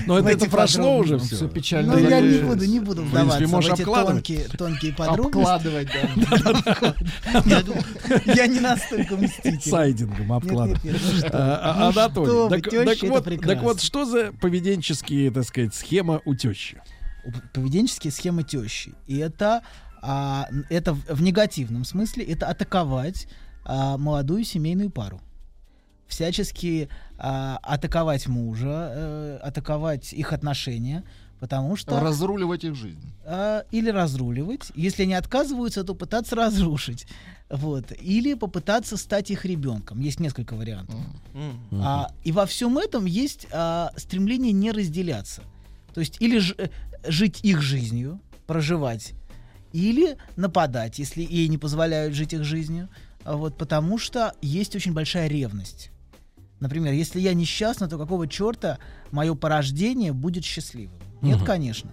[0.06, 1.34] Но в это- прошло уже подробности.
[1.36, 1.48] всё.
[1.48, 5.38] печально Ну, я не буду, не буду вдаваться в эти тонкие, тонкие подробности.
[5.38, 5.88] Обкладывать,
[6.74, 6.94] да.
[8.34, 9.70] Я- не настолько мститель.
[9.70, 10.80] Сайдингом обкладывать.
[10.84, 10.90] Ну
[11.32, 16.82] А, а, ну Анатолий, так, вот, что за поведенческие, так сказать, схема у тещи?
[17.54, 18.92] поведенческие схемы тещи.
[19.06, 19.62] И это,
[20.02, 23.26] а, это в, негативном смысле, это атаковать
[23.64, 25.22] а, молодую семейную пару.
[26.06, 31.04] Всячески а, атаковать мужа, э, атаковать их отношения,
[31.40, 31.98] потому что...
[32.00, 33.12] Разруливать их жизнь.
[33.24, 34.70] а, или разруливать.
[34.74, 37.06] Если они отказываются, то пытаться разрушить.
[37.50, 37.92] Вот.
[38.00, 40.00] Или попытаться стать их ребенком.
[40.00, 40.96] Есть несколько вариантов.
[41.72, 45.42] А, и во всем этом есть а, стремление не разделяться.
[45.92, 46.68] То есть или ж- э,
[47.06, 49.12] жить их жизнью, проживать,
[49.72, 52.88] или нападать, если ей не позволяют жить их жизнью.
[53.24, 55.90] А Вот, потому что есть очень большая ревность.
[56.60, 58.78] Например, если я несчастна, то какого черта
[59.12, 60.98] мое порождение будет счастливым?
[61.24, 61.46] Нет, Мгм.
[61.46, 61.90] конечно.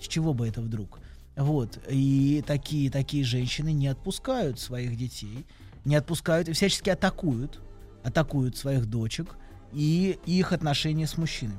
[0.00, 1.00] С чего бы это вдруг?
[1.36, 1.78] Вот.
[1.88, 5.44] И такие, такие женщины не отпускают своих детей,
[5.84, 7.60] не отпускают всячески атакуют,
[8.04, 9.36] атакуют своих дочек
[9.72, 11.58] и их отношения с мужчинами.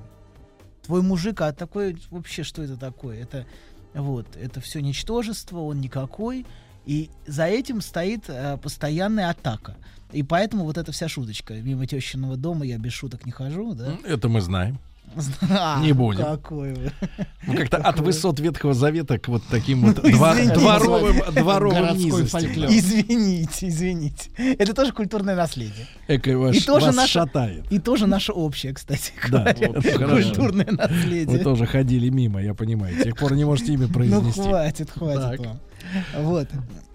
[0.86, 3.22] Твой мужик, а такой вообще что это такое?
[3.22, 3.46] Это
[3.94, 6.46] вот, это все ничтожество, он никакой.
[6.86, 9.76] И за этим стоит э, постоянная атака.
[10.14, 11.54] И поэтому вот эта вся шуточка.
[11.56, 13.98] Мимо тещиного дома я без шуток не хожу, да?
[14.06, 14.80] Это мы знаем.
[15.82, 16.24] Не будем.
[16.24, 16.92] Какой вы.
[17.48, 21.96] Ну, как-то от высот Ветхого Завета к вот таким вот Ну, дворовым, дворовым.
[22.70, 24.30] Извините, извините.
[24.60, 25.88] Это тоже культурное наследие.
[26.08, 27.66] Эко ваш, и тоже вас наше, шатает.
[27.72, 29.68] И тоже наше общее, кстати Да, говоря.
[29.72, 30.08] вот, хорошо.
[30.28, 31.26] Культурное наследие.
[31.38, 33.00] Вы тоже ходили мимо, я понимаю.
[33.00, 34.42] С тех пор не можете имя Ну произнести.
[34.42, 35.40] хватит, хватит Так.
[35.40, 35.60] вам.
[36.18, 36.48] Вот.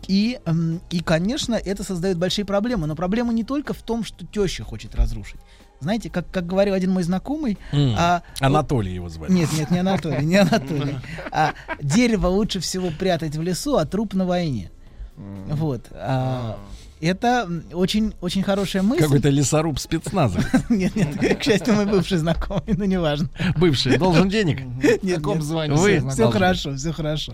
[0.08, 2.86] И, м, и, конечно, это создает большие проблемы.
[2.86, 5.40] Но проблема не только в том, что теща хочет разрушить.
[5.82, 7.58] Знаете, как, как говорил один мой знакомый...
[7.72, 9.32] М, а, Анатолий его звали.
[9.32, 10.96] Нет, нет, не Анатолий, не Анатолий.
[11.30, 14.70] А дерево лучше всего прятать в лесу, а труп на войне.
[15.16, 15.86] Вот.
[15.92, 16.58] а,
[17.00, 19.02] это м, очень, очень хорошая мысль.
[19.02, 20.38] Какой-то лесоруб спецназа.
[20.68, 23.28] Нет, нет, к счастью, мой бывший знакомый, но неважно.
[23.56, 23.98] Бывший.
[23.98, 24.60] Должен денег?
[24.80, 25.42] Нет, каком нет.
[25.42, 26.10] звании Вы?
[26.10, 27.32] Все хорошо, все хорошо.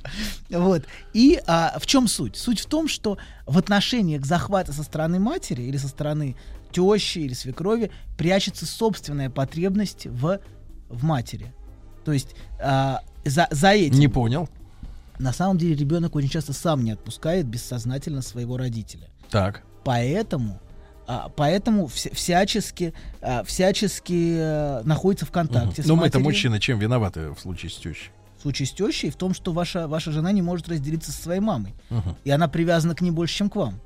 [0.48, 0.84] Вот.
[1.12, 2.36] И а, в чем суть?
[2.36, 6.34] Суть в том, что в отношениях захвата со стороны матери или со стороны
[6.72, 10.40] тещи или свекрови прячется собственная потребность в,
[10.88, 11.52] в матери.
[12.04, 13.98] То есть а, за, за этим...
[13.98, 14.48] Не понял.
[15.18, 19.08] На самом деле ребенок очень часто сам не отпускает бессознательно своего родителя.
[19.30, 19.62] Так.
[19.84, 20.60] Поэтому,
[21.06, 26.24] а, поэтому вся- всячески, а, всячески э, находится в контакте Но Ну, мы-то матерью.
[26.24, 28.10] мужчины чем виноваты в случае с тещей?
[28.38, 31.40] В случае с тещей в том, что ваша, ваша жена не может разделиться со своей
[31.40, 31.74] мамой.
[31.90, 32.16] Мгм.
[32.22, 33.80] И она привязана к ней больше, чем к вам.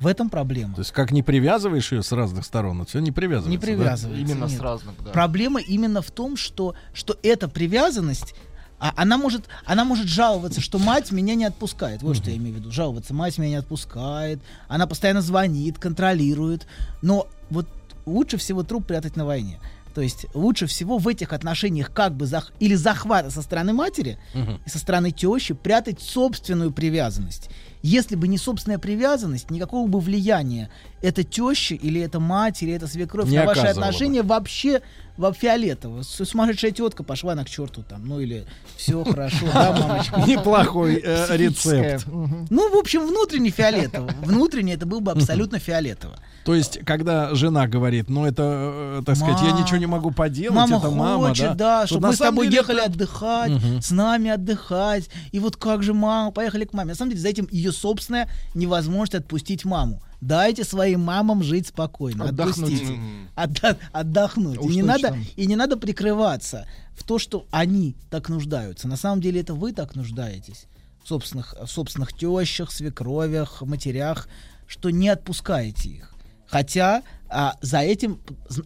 [0.00, 0.74] В этом проблема.
[0.74, 3.50] То есть как не привязываешь ее с разных сторон, все не привязывается.
[3.50, 3.62] Не да?
[3.62, 4.20] привязывается.
[4.32, 4.60] Именно с нет.
[4.60, 5.10] разных, да.
[5.10, 8.34] Проблема именно в том, что, что эта привязанность,
[8.78, 12.02] а, она, может, она может жаловаться, что мать меня не отпускает.
[12.02, 12.70] Вот что я имею в виду.
[12.70, 14.40] Жаловаться, мать меня не отпускает.
[14.68, 16.66] Она постоянно звонит, контролирует.
[17.00, 17.66] Но вот
[18.04, 19.58] лучше всего труп прятать на войне.
[19.94, 22.52] То есть лучше всего в этих отношениях как бы зах...
[22.60, 24.60] или захвата со стороны матери Мгм.
[24.66, 27.48] и со стороны тещи прятать собственную привязанность.
[27.88, 30.70] Если бы не собственная привязанность, никакого бы влияния
[31.06, 33.86] эта теща или эта мать или эта свекровь Не на ваши оказывала бы.
[33.88, 34.82] отношения вообще
[35.16, 36.02] во фиолетово.
[36.02, 38.44] Сумасшедшая тетка пошла она к черту там, ну или
[38.76, 40.20] все хорошо, да, мамочка.
[40.26, 42.06] Неплохой э, рецепт.
[42.06, 44.10] Ну, в общем, внутренне фиолетово.
[44.24, 46.16] Внутренне это было бы абсолютно фиолетово.
[46.44, 50.54] То есть, когда жена говорит, ну это, э, так сказать, я ничего не могу поделать,
[50.56, 52.90] Мама это мама, хочет, да, да, Что чтобы на мы с тобой деле ехали это-
[52.92, 53.80] отдыхать, Мгм.
[53.82, 55.08] с нами отдыхать.
[55.32, 56.90] И вот как же мама, поехали к маме.
[56.90, 60.02] На самом деле за этим ее собственная невозможность отпустить маму.
[60.20, 62.28] Дайте своим мамам жить спокойно.
[62.28, 62.72] Отдохнуть.
[62.72, 63.00] Отпустите.
[63.34, 64.58] Отда- отдохнуть.
[64.58, 65.10] Уж и, не точно.
[65.10, 68.88] надо, и не надо прикрываться в то, что они так нуждаются.
[68.88, 70.66] На самом деле это вы так нуждаетесь
[71.04, 74.28] в собственных, в собственных тещах, свекровях, матерях,
[74.66, 76.12] что не отпускаете их.
[76.46, 78.20] Хотя а, за этим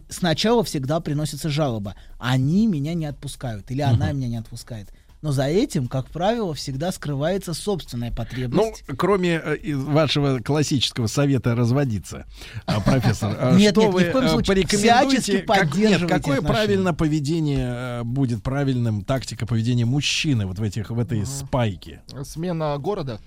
[0.09, 1.95] сначала всегда приносится жалоба.
[2.19, 4.91] Они меня не отпускают или она меня не отпускает.
[5.21, 8.83] Но за этим, как правило, всегда скрывается собственная Ну, потребность.
[8.97, 12.25] кроме э, вашего классического совета разводиться,
[12.65, 14.47] а, профессор, а Нет, что нет, ни вы в коем э, случае.
[14.47, 15.21] порекомендуете?
[15.21, 16.41] Всячески как- нет, какое отношения.
[16.41, 17.71] правильно поведение
[18.01, 22.01] э, будет правильным тактика поведения мужчины вот в этих в этой спайке?
[22.23, 23.19] Смена города.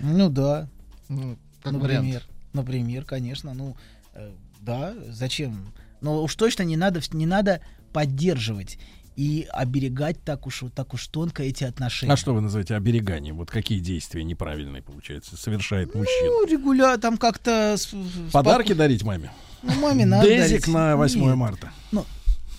[0.00, 0.68] ну да.
[1.08, 2.28] Ну, как например, вариант.
[2.52, 3.76] например, конечно, ну
[4.14, 4.30] э,
[4.60, 5.72] да, зачем?
[6.02, 7.60] Но уж точно не надо, не надо
[7.94, 8.78] поддерживать
[9.20, 12.10] и оберегать так уж, вот так уж тонко эти отношения.
[12.10, 13.36] А что вы называете обереганием?
[13.36, 16.24] Вот какие действия неправильные, получается, совершает мужчина?
[16.24, 17.76] Ну, регуля, там как-то...
[18.32, 19.30] Подарки дарить маме?
[19.62, 20.68] Ну, маме надо Дезик дарить.
[20.68, 21.36] на 8 Нет.
[21.36, 21.70] марта.
[21.92, 22.06] Ну,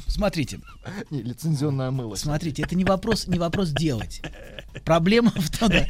[0.06, 0.60] смотрите.
[1.10, 2.14] Не, лицензионное мыло.
[2.14, 4.22] Смотрите, это не вопрос, не вопрос делать.
[4.86, 5.88] Проблема в том, да.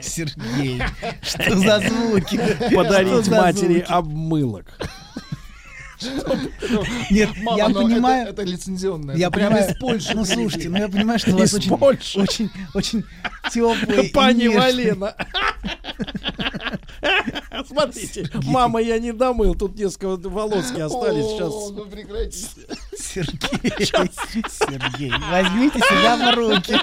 [0.00, 0.80] Сергей,
[1.22, 2.40] что за звуки?
[2.74, 3.86] Подарить Что за матери звуки?
[3.86, 4.78] обмылок.
[7.10, 8.28] Нет, я понимаю.
[8.28, 9.16] Это, лицензионное.
[9.16, 10.14] Я понимаю, из Польши.
[10.14, 11.72] ну слушайте, ну я понимаю, что у вас очень,
[12.16, 13.04] очень, очень
[13.52, 14.10] теплые.
[14.10, 15.14] Пани Валена.
[17.66, 21.52] Смотрите, мама, я не домыл, тут несколько волоски остались сейчас.
[21.70, 22.48] ну прекратите.
[22.96, 26.76] Сергей, Сергей, возьмите себя в руки.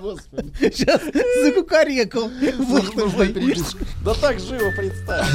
[0.00, 0.52] Господи.
[0.60, 1.00] Сейчас
[1.42, 2.30] закукарекал.
[4.04, 5.28] Да так живо представь.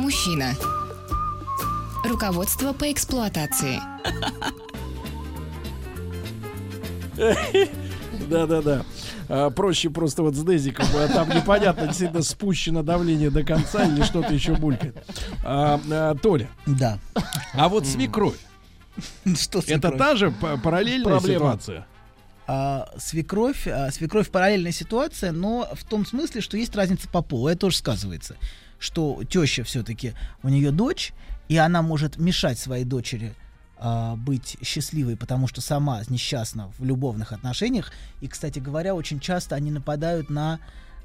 [0.00, 0.54] Мужчина.
[2.04, 3.78] Руководство по эксплуатации.
[8.28, 8.84] Да-да-да.
[9.28, 14.02] А, проще просто вот с Дезиком, а там непонятно, действительно спущено давление до конца или
[14.02, 14.96] что-то еще булькает.
[15.44, 16.98] А, а, Толя, Да.
[17.54, 18.36] а вот свекровь,
[19.36, 19.98] Что это свекровь?
[19.98, 20.30] та же
[20.62, 21.38] параллельная Проблема.
[21.38, 21.86] ситуация?
[22.46, 27.46] А, свекровь, а, свекровь параллельная ситуация, но в том смысле, что есть разница по полу.
[27.48, 28.36] Это тоже сказывается,
[28.80, 31.12] что теща все-таки у нее дочь,
[31.48, 33.34] и она может мешать своей дочери
[33.76, 37.92] а, быть счастливой, потому что сама несчастна в любовных отношениях.
[38.20, 40.58] И, кстати говоря, очень часто они нападают на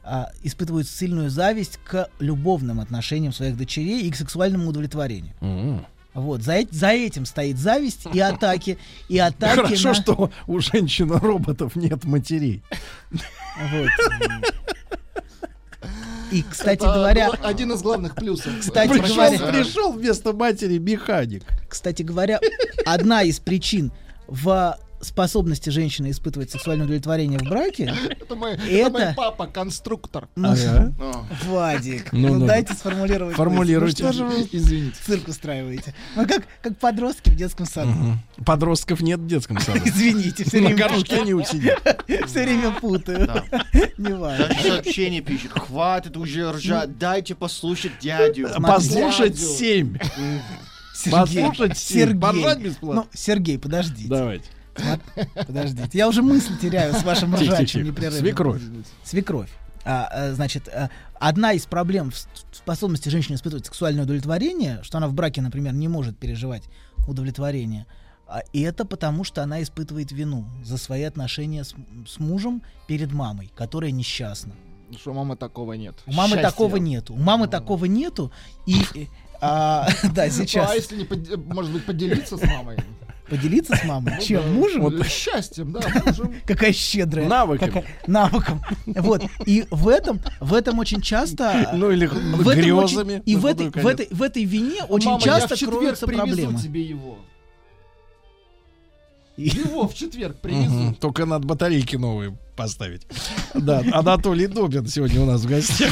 [0.04, 5.34] а, испытывают сильную зависть к любовным отношениям своих дочерей и к сексуальному удовлетворению.
[5.42, 5.86] М.
[6.14, 8.78] Вот, за, за этим стоит зависть и атаки,
[9.10, 12.64] и атаки Хорошо, на- что у женщин-роботов нет матерей.
[13.12, 13.90] Вот.
[16.36, 18.52] И, кстати Это говоря, один из главных плюсов.
[18.60, 21.44] Кстати пришел, говоря- пришел вместо матери механик.
[21.70, 22.40] кстати говоря,
[22.86, 23.92] одна из причин
[24.28, 30.28] в способности женщины испытывать сексуальное удовлетворение в браке, Это мой, это Это- мой папа, конструктор.
[30.36, 30.94] ну, Ага.
[31.46, 33.36] Вадик, Ну, ну, ну, дайте сформулировать.
[33.36, 34.04] Формулируйте.
[34.04, 34.96] Ну, что же вы Извините.
[35.06, 35.94] цирк устраиваете?
[36.16, 37.90] Ну, как, как подростки в детском саду.
[37.92, 38.20] Мгм.
[38.46, 39.80] Подростков нет в детском саду.
[39.86, 41.78] Извините, все На время горшке не усидит.
[42.28, 43.30] Все время путаю.
[43.98, 44.48] Не важно.
[44.48, 45.52] Даже сообщение пишет.
[45.52, 48.50] Хватит уже ржать, дайте послушать дядю.
[48.62, 49.98] Послушать семь.
[50.94, 51.12] Сергей,
[51.44, 52.20] Послушать семь.
[52.20, 53.02] Поржать Сергей, бесплатно.
[53.04, 54.10] ну, Сергей, подождите.
[54.10, 54.46] Давайте.
[55.48, 58.22] Подождите, я уже мысль теряю с вашим ржачем непрерывным.
[58.22, 58.62] Свекровь.
[59.04, 59.50] Свекровь.
[59.84, 60.90] А, а, значит, а,
[61.20, 65.88] одна из проблем в способности женщины испытывать сексуальное удовлетворение, что она в браке, например, не
[65.88, 66.64] может переживать
[67.08, 67.86] удовлетворение,
[68.28, 71.76] а, и это потому, что она испытывает вину за свои отношения с,
[72.08, 74.54] с мужем перед мамой, которая несчастна.
[75.00, 75.96] Что у мамы такого нет.
[76.08, 76.50] У мамы Счастья.
[76.50, 77.14] такого нету.
[77.14, 78.32] У мамы такого нету.
[78.66, 79.10] И, и,
[79.42, 82.78] а, да, Ну, сейчас а если не под- может быть поделиться с мамой?
[83.30, 84.14] Поделиться с мамой.
[84.18, 84.54] Ну Чем?
[84.54, 84.82] Мужем?
[84.82, 86.36] Вот счастьем, да, мужем.
[86.46, 87.28] Какая щедрая.
[87.28, 87.70] Навыками.
[87.72, 88.62] Какая- навыком.
[88.86, 89.24] Вот.
[89.46, 91.72] И в этом, в этом очень часто...
[91.74, 93.16] Ну или в грезами.
[93.16, 96.60] очень- и в этой, в, этой, в этой вине очень Мама, часто кроются проблемы.
[96.60, 97.18] тебе его.
[99.38, 100.74] Его в четверг привезу.
[100.74, 100.96] Мгм.
[100.96, 103.02] Только надо батарейки новые поставить.
[103.54, 105.92] Да, Анатолий Добин сегодня у нас в гостях.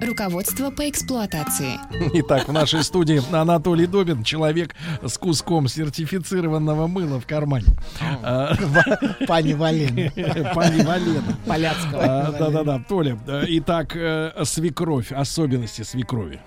[0.00, 1.78] Руководство по эксплуатации.
[2.20, 7.66] Итак, в нашей студии Анатолий Добин, человек с куском сертифицированного мыла в кармане.
[8.22, 8.54] А,
[9.26, 10.10] Пани Валена.
[10.54, 11.22] Пани Валена.
[11.46, 12.02] Поляцкого.
[12.04, 13.18] А, Да-да-да, Толя.
[13.26, 16.40] э, Итак, э, свекровь, особенности свекрови.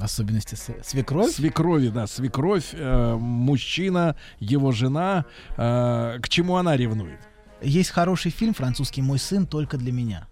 [0.00, 1.32] Особенности свекровь.
[1.34, 5.24] Свекрови, да, свекровь, э, мужчина, его жена.
[5.56, 7.20] э, К чему она ревнует?
[7.62, 10.26] Есть хороший фильм французский «Мой сын только для меня».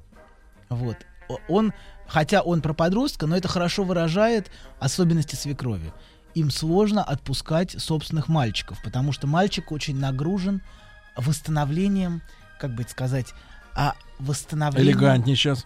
[0.68, 0.96] Вот.
[1.48, 1.72] Он,
[2.10, 4.50] хотя он про подростка, но это хорошо выражает
[4.80, 5.92] особенности свекрови.
[6.34, 10.60] Им сложно отпускать собственных мальчиков, потому что мальчик очень нагружен
[11.16, 12.22] восстановлением,
[12.58, 13.32] как бы это сказать,
[13.74, 15.64] а восстановлением Элегантнее сейчас.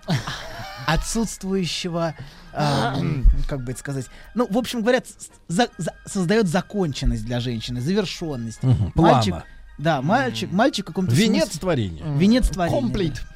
[0.87, 2.15] отсутствующего,
[2.53, 7.41] м, как бы это сказать, ну, в общем говоря, с- за- за- создает законченность для
[7.41, 8.63] женщины, завершенность.
[8.63, 9.45] Мгм, Мальчик, плана.
[9.79, 12.05] да, мальчик, мальчик в каком-то Венец смысле- творения.
[12.17, 12.81] Венец творения.
[12.81, 13.15] Комплит.
[13.15, 13.34] Да,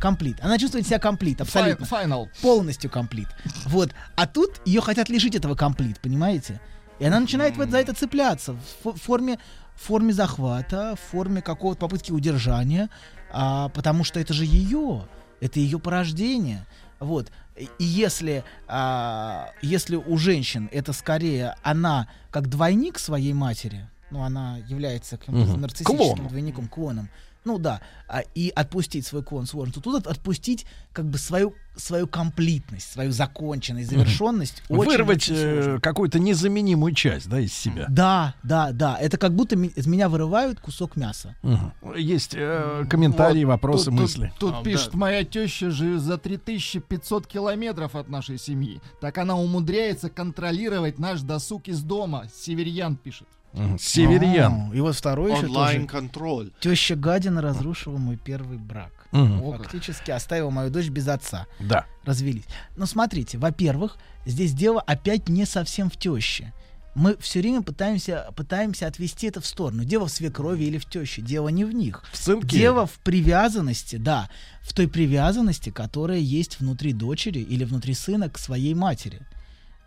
[0.00, 0.36] комплит.
[0.42, 1.84] Она чувствует себя комплит, абсолютно.
[1.84, 2.28] Final.
[2.42, 3.28] Полностью комплит.
[3.66, 3.90] Вот.
[4.16, 6.60] А тут ее хотят лишить этого комплит, понимаете?
[6.98, 9.38] И она начинает вот за это цепляться в фо- форме,
[9.76, 12.88] в форме захвата, в форме какого-то попытки удержания,
[13.30, 15.06] а, потому что это же ее,
[15.40, 16.66] это ее порождение.
[16.98, 17.30] Вот.
[17.56, 24.58] И если, а, если у женщин это скорее она как двойник своей матери, ну, она
[24.68, 25.60] является каким-то Мгм.
[25.60, 26.28] нарциссическим Клоном.
[26.28, 27.08] двойником, клоном,
[27.48, 31.54] ну да, а, и отпустить свой клон сложно, то тут от- отпустить как бы свою,
[31.76, 34.62] свою комплитность, свою законченность, завершенность.
[34.68, 37.86] очень, Вырвать очень э, какую-то незаменимую часть, да, из себя.
[37.88, 38.98] Да, да, да.
[39.00, 41.34] Это как будто ми- из меня вырывают кусок мяса.
[41.42, 41.72] Мгм.
[41.96, 44.32] Есть э, комментарии, Вот, вопросы, тут- тут- мысли.
[44.38, 44.98] Тут, А, пишет, да.
[44.98, 48.80] моя теща живет за 3500 километров от нашей семьи.
[49.00, 52.26] Так она умудряется контролировать наш досуг из дома.
[52.34, 53.28] Северьян пишет.
[53.52, 53.78] Мгм.
[53.78, 54.70] Северьян.
[54.70, 55.52] А, И вот второй еще тоже.
[55.52, 56.50] Онлайн-контроль.
[56.60, 58.92] Теща гадина разрушила мой первый брак.
[59.10, 61.46] Фактически оставила мою дочь без отца.
[61.58, 61.86] Да.
[62.04, 62.44] Развелись.
[62.76, 63.96] Но смотрите, во-первых,
[64.26, 66.52] здесь дело опять не совсем в теще.
[66.94, 69.84] Мы все время пытаемся, пытаемся отвести это в сторону.
[69.84, 71.22] Дело в свекрови или в теще.
[71.22, 72.02] Дело не в них.
[72.12, 72.58] В сынке.
[72.58, 74.28] Дело в привязанности, да.
[74.62, 79.20] В той привязанности, которая есть внутри дочери или внутри сына к своей матери.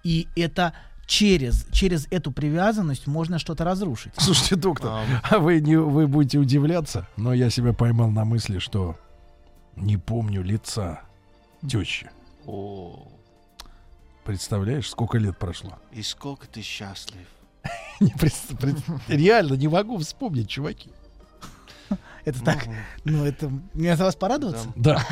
[0.04, 0.74] И это
[1.12, 4.14] через, через эту привязанность можно что-то разрушить.
[4.16, 8.98] Слушайте, доктор, а вы, не, вы будете удивляться, но я себя поймал на мысли, что
[9.76, 11.02] не помню лица
[11.68, 12.10] тещи.
[12.46, 13.08] О,
[14.24, 15.80] Представляешь, сколько лет прошло?
[15.92, 17.28] и сколько ты счастлив.
[19.10, 20.92] Реально не могу вспомнить, чуваки.
[22.26, 22.68] Это так,
[23.04, 24.68] ну это, мне за вас порадоваться?
[24.76, 25.06] Да,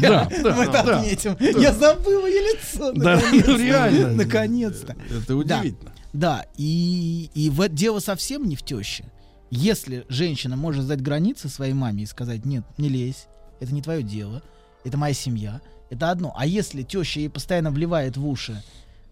[0.00, 0.54] да, да.
[0.56, 0.98] Мы это да.
[0.98, 1.36] отметим.
[1.60, 2.92] Я забыл ее лицо.
[2.92, 4.24] Да, реально.
[4.24, 4.96] Наконец-то.
[5.10, 5.92] Это удивительно.
[6.12, 9.04] Да, и, и в дело совсем не в теще.
[9.50, 13.26] Если женщина может сдать границы своей маме и сказать, нет, не лезь,
[13.60, 14.42] это не твое дело,
[14.84, 15.60] это моя семья,
[15.90, 16.34] это одно.
[16.36, 18.62] А если теща ей постоянно вливает в уши,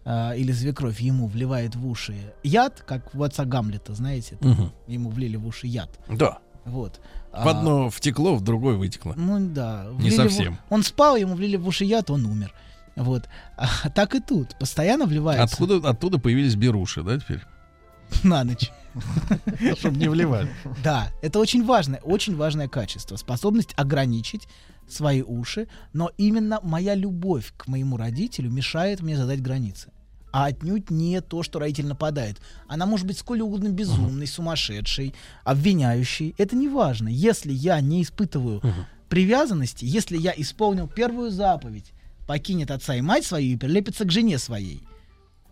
[0.05, 4.73] а, или свекровь ему вливает в уши яд, как у отца Гамлета, знаете, там Мгм.
[4.86, 5.90] ему влили в уши яд.
[6.09, 6.39] Да.
[6.66, 7.01] Вот.
[7.32, 9.14] В одно втекло, в другое вытекло.
[9.16, 9.86] Ну да.
[9.93, 10.59] Не влили в- совсем.
[10.68, 12.52] Он спал, ему влили в уши яд, он умер.
[12.97, 13.28] Вот.
[13.56, 14.56] А, так и тут.
[14.59, 17.40] Постоянно вливается Откуда, оттуда появились беруши, да, теперь?
[18.24, 18.70] на ночь.
[19.78, 20.51] Чтобы не вливали.
[20.82, 23.16] Да, это очень важное, очень важное качество.
[23.16, 24.48] Способность ограничить
[24.88, 29.90] свои уши, но именно моя любовь к моему родителю мешает мне задать границы.
[30.36, 32.42] А отнюдь не то, что родитель нападает.
[32.68, 35.14] Она может быть сколь угодно безумной, сумасшедшей,
[35.44, 36.34] обвиняющей.
[36.36, 37.08] Это не важно.
[37.08, 38.60] Если я не испытываю
[39.08, 41.92] привязанности, если я исполнил первую заповедь,
[42.26, 44.82] покинет отца и мать свою и прилепится к жене своей.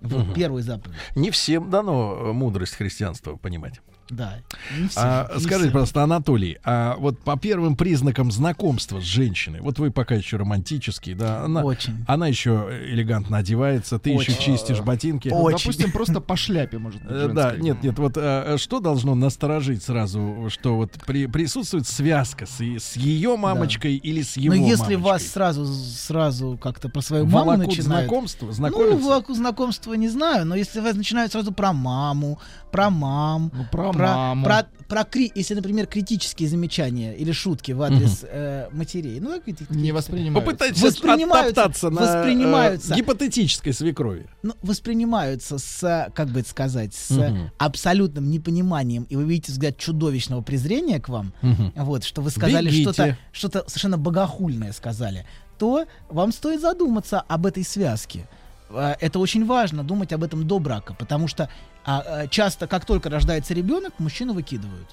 [0.02, 0.34] Вот Мгм.
[0.34, 0.98] первую заповедь.
[1.16, 3.80] Не всем дано э, мудрость христианства понимать.
[4.10, 4.34] Да.
[4.78, 9.78] Не А, не скажите, просто, Анатолий, а вот по первым признакам знакомства с женщиной, вот
[9.78, 12.04] вы пока еще романтический, да, она, Очень.
[12.06, 14.40] она еще элегантно одевается, ты еще Очень.
[14.42, 15.28] чистишь ботинки.
[15.28, 19.14] Ну, Допустим, просто по шляпе, может быть, Э, Да, нет, нет, вот а, что должно
[19.14, 24.60] насторожить сразу, что вот при- присутствует связка с, с ее мамочкой или с его Но
[24.60, 24.96] если мамочкой?
[24.96, 28.06] вас сразу, сразу как-то про свою маму Волокут начинают...
[28.08, 28.98] знакомство, Ну, знакомиться?
[29.08, 32.38] волокут знакомства не знаю, но если вас начинают сразу про маму,
[32.70, 34.44] про мам, Ну, про про, маму.
[34.44, 39.64] про, про кри- если, например, критические замечания или шутки в адрес э, матерей, ну, какие-то...
[39.74, 40.40] Не воспринимаются.
[40.50, 42.92] Попытайтесь Воспринимаются- на воспринимаются.
[42.94, 44.26] э, гипотетической свекрови.
[44.42, 47.50] ну, воспринимаются с, как бы это сказать, с Мгм.
[47.58, 51.72] абсолютным непониманием, и вы видите взгляд чудовищного презрения к вам, Мгм.
[51.76, 55.26] вот, что вы сказали что-то что совершенно богохульное сказали,
[55.58, 58.26] то вам стоит задуматься об этой связке.
[58.74, 61.48] А, Это очень важно, думать об этом до брака, потому что
[61.84, 64.88] а, а, часто, как только рождается ребенок, мужчину выкидывают.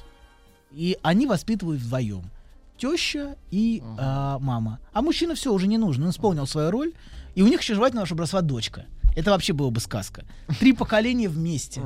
[0.72, 2.30] И они воспитывают вдвоем.
[2.78, 4.80] Теща и а, мама.
[4.94, 6.04] А мужчина все уже не нужен.
[6.04, 6.94] Он исполнил свою роль.
[7.36, 8.86] И у них еще желательно, чтобы росла дочка.
[9.16, 10.24] Это вообще было бы сказка.
[10.60, 11.82] Три поколения вместе.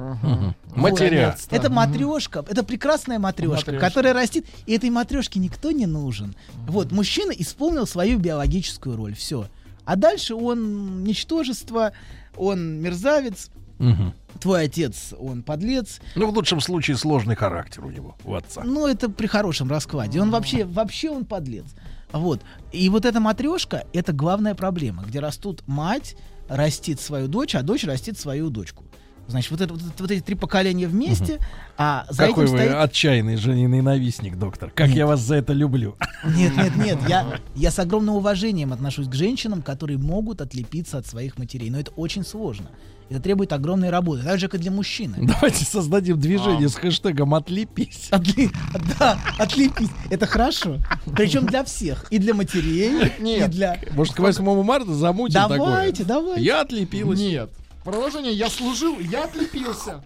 [0.76, 1.36] Матеря.
[1.50, 3.80] Это матрешка, это прекрасная матрешка, Матрёшка.
[3.80, 6.36] которая растит, и этой матрешке никто не нужен.
[6.68, 9.48] Вот, мужчина исполнил свою биологическую роль, все.
[9.86, 11.94] А дальше он ничтожество,
[12.36, 14.14] он мерзавец, Мгм.
[14.40, 16.00] твой отец, он подлец.
[16.16, 18.62] Ну, в лучшем случае, сложный характер у него, у отца.
[18.64, 20.22] Ну, это при хорошем раскладе.
[20.22, 21.66] Он вообще, вообще он подлец.
[22.12, 22.42] Вот.
[22.72, 26.16] И вот эта матрешка— это главная проблема, где растут мать,
[26.48, 28.84] растит свою дочь, а дочь растит свою дочку.
[29.28, 31.40] Значит, вот, это, вот, вот эти три поколения вместе,
[31.78, 32.76] а за Какой этим вы стоит...
[32.76, 34.70] отчаянный женененавистник, доктор.
[34.74, 35.96] Как я вас за это люблю.
[36.24, 37.00] Нет, нет, нет.
[37.08, 41.70] Я, я с огромным уважением отношусь к женщинам, которые могут отлепиться от своих матерей.
[41.72, 42.68] Но это очень сложно.
[43.10, 44.24] Это требует огромной работы.
[44.24, 45.16] Так же, как и для мужчины.
[45.22, 48.10] Давайте создадим движение с хэштегом «Отлепись».
[48.12, 48.52] Отли-
[49.00, 49.92] Да, отлепить.
[50.10, 50.78] Это хорошо.
[51.16, 52.08] Причем для всех.
[52.12, 53.52] И для матерей, и Нет.
[53.52, 53.80] для...
[53.92, 56.22] Может, к 8 марта замутим Давайте, такое?
[56.22, 56.44] давайте.
[56.44, 57.20] Я отлепилась.
[57.20, 57.52] Нет.
[57.86, 60.04] Продолжение «Я служил, я отлепился».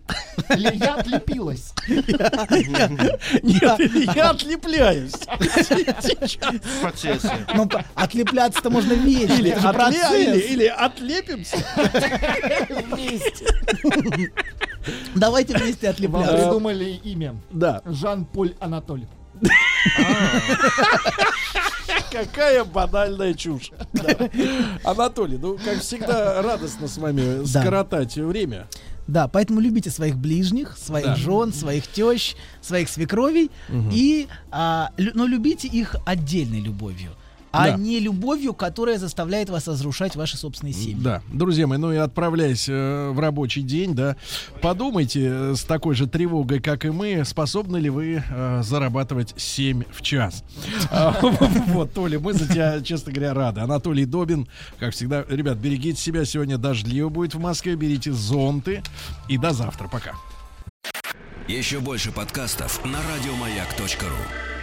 [0.50, 1.74] Или «Я отлепилась».
[1.88, 3.80] Нет,
[4.16, 5.14] я отлепляюсь.
[5.14, 7.48] В процессе.
[7.56, 9.34] Ну, отлепляться-то можно вечно.
[9.34, 11.56] Или, отлепимся.
[12.70, 13.46] Вместе.
[15.16, 16.36] Давайте вместе Вам отлепляться.
[16.36, 17.36] придумали имя.
[17.50, 17.82] Да.
[17.86, 19.06] Жан-Поль Анатоль.
[22.12, 23.72] Какая банальная чушь.
[23.94, 24.30] Да.
[24.84, 27.62] Анатолий, ну, как всегда, радостно с вами Да.
[27.62, 28.68] скоротать время.
[29.08, 31.16] Да, поэтому любите своих ближних, своих Да.
[31.16, 33.50] жен, своих тещ, своих свекровей.
[33.92, 37.12] И, а, лю- но любите их отдельной любовью,
[37.52, 37.78] а Да.
[37.78, 40.96] не любовью, которая заставляет вас разрушать ваши собственные семьи.
[41.00, 44.16] Да, друзья мои, ну и отправляясь э, в рабочий день, да,
[44.62, 49.84] подумайте э, с такой же тревогой, как и мы, способны ли вы э, зарабатывать 7
[49.92, 50.44] в час.
[50.92, 51.16] А,
[51.68, 53.62] Вот, Толя, мы за тебя, честно говоря, рады.
[53.62, 54.48] Анатолий Добин,
[54.80, 58.82] как всегда, ребят, берегите себя, сегодня дождливо будет в Москве, берите зонты
[59.28, 60.12] и до завтра, пока.
[61.48, 64.59] Еще больше подкастов на радиомаяк.ру.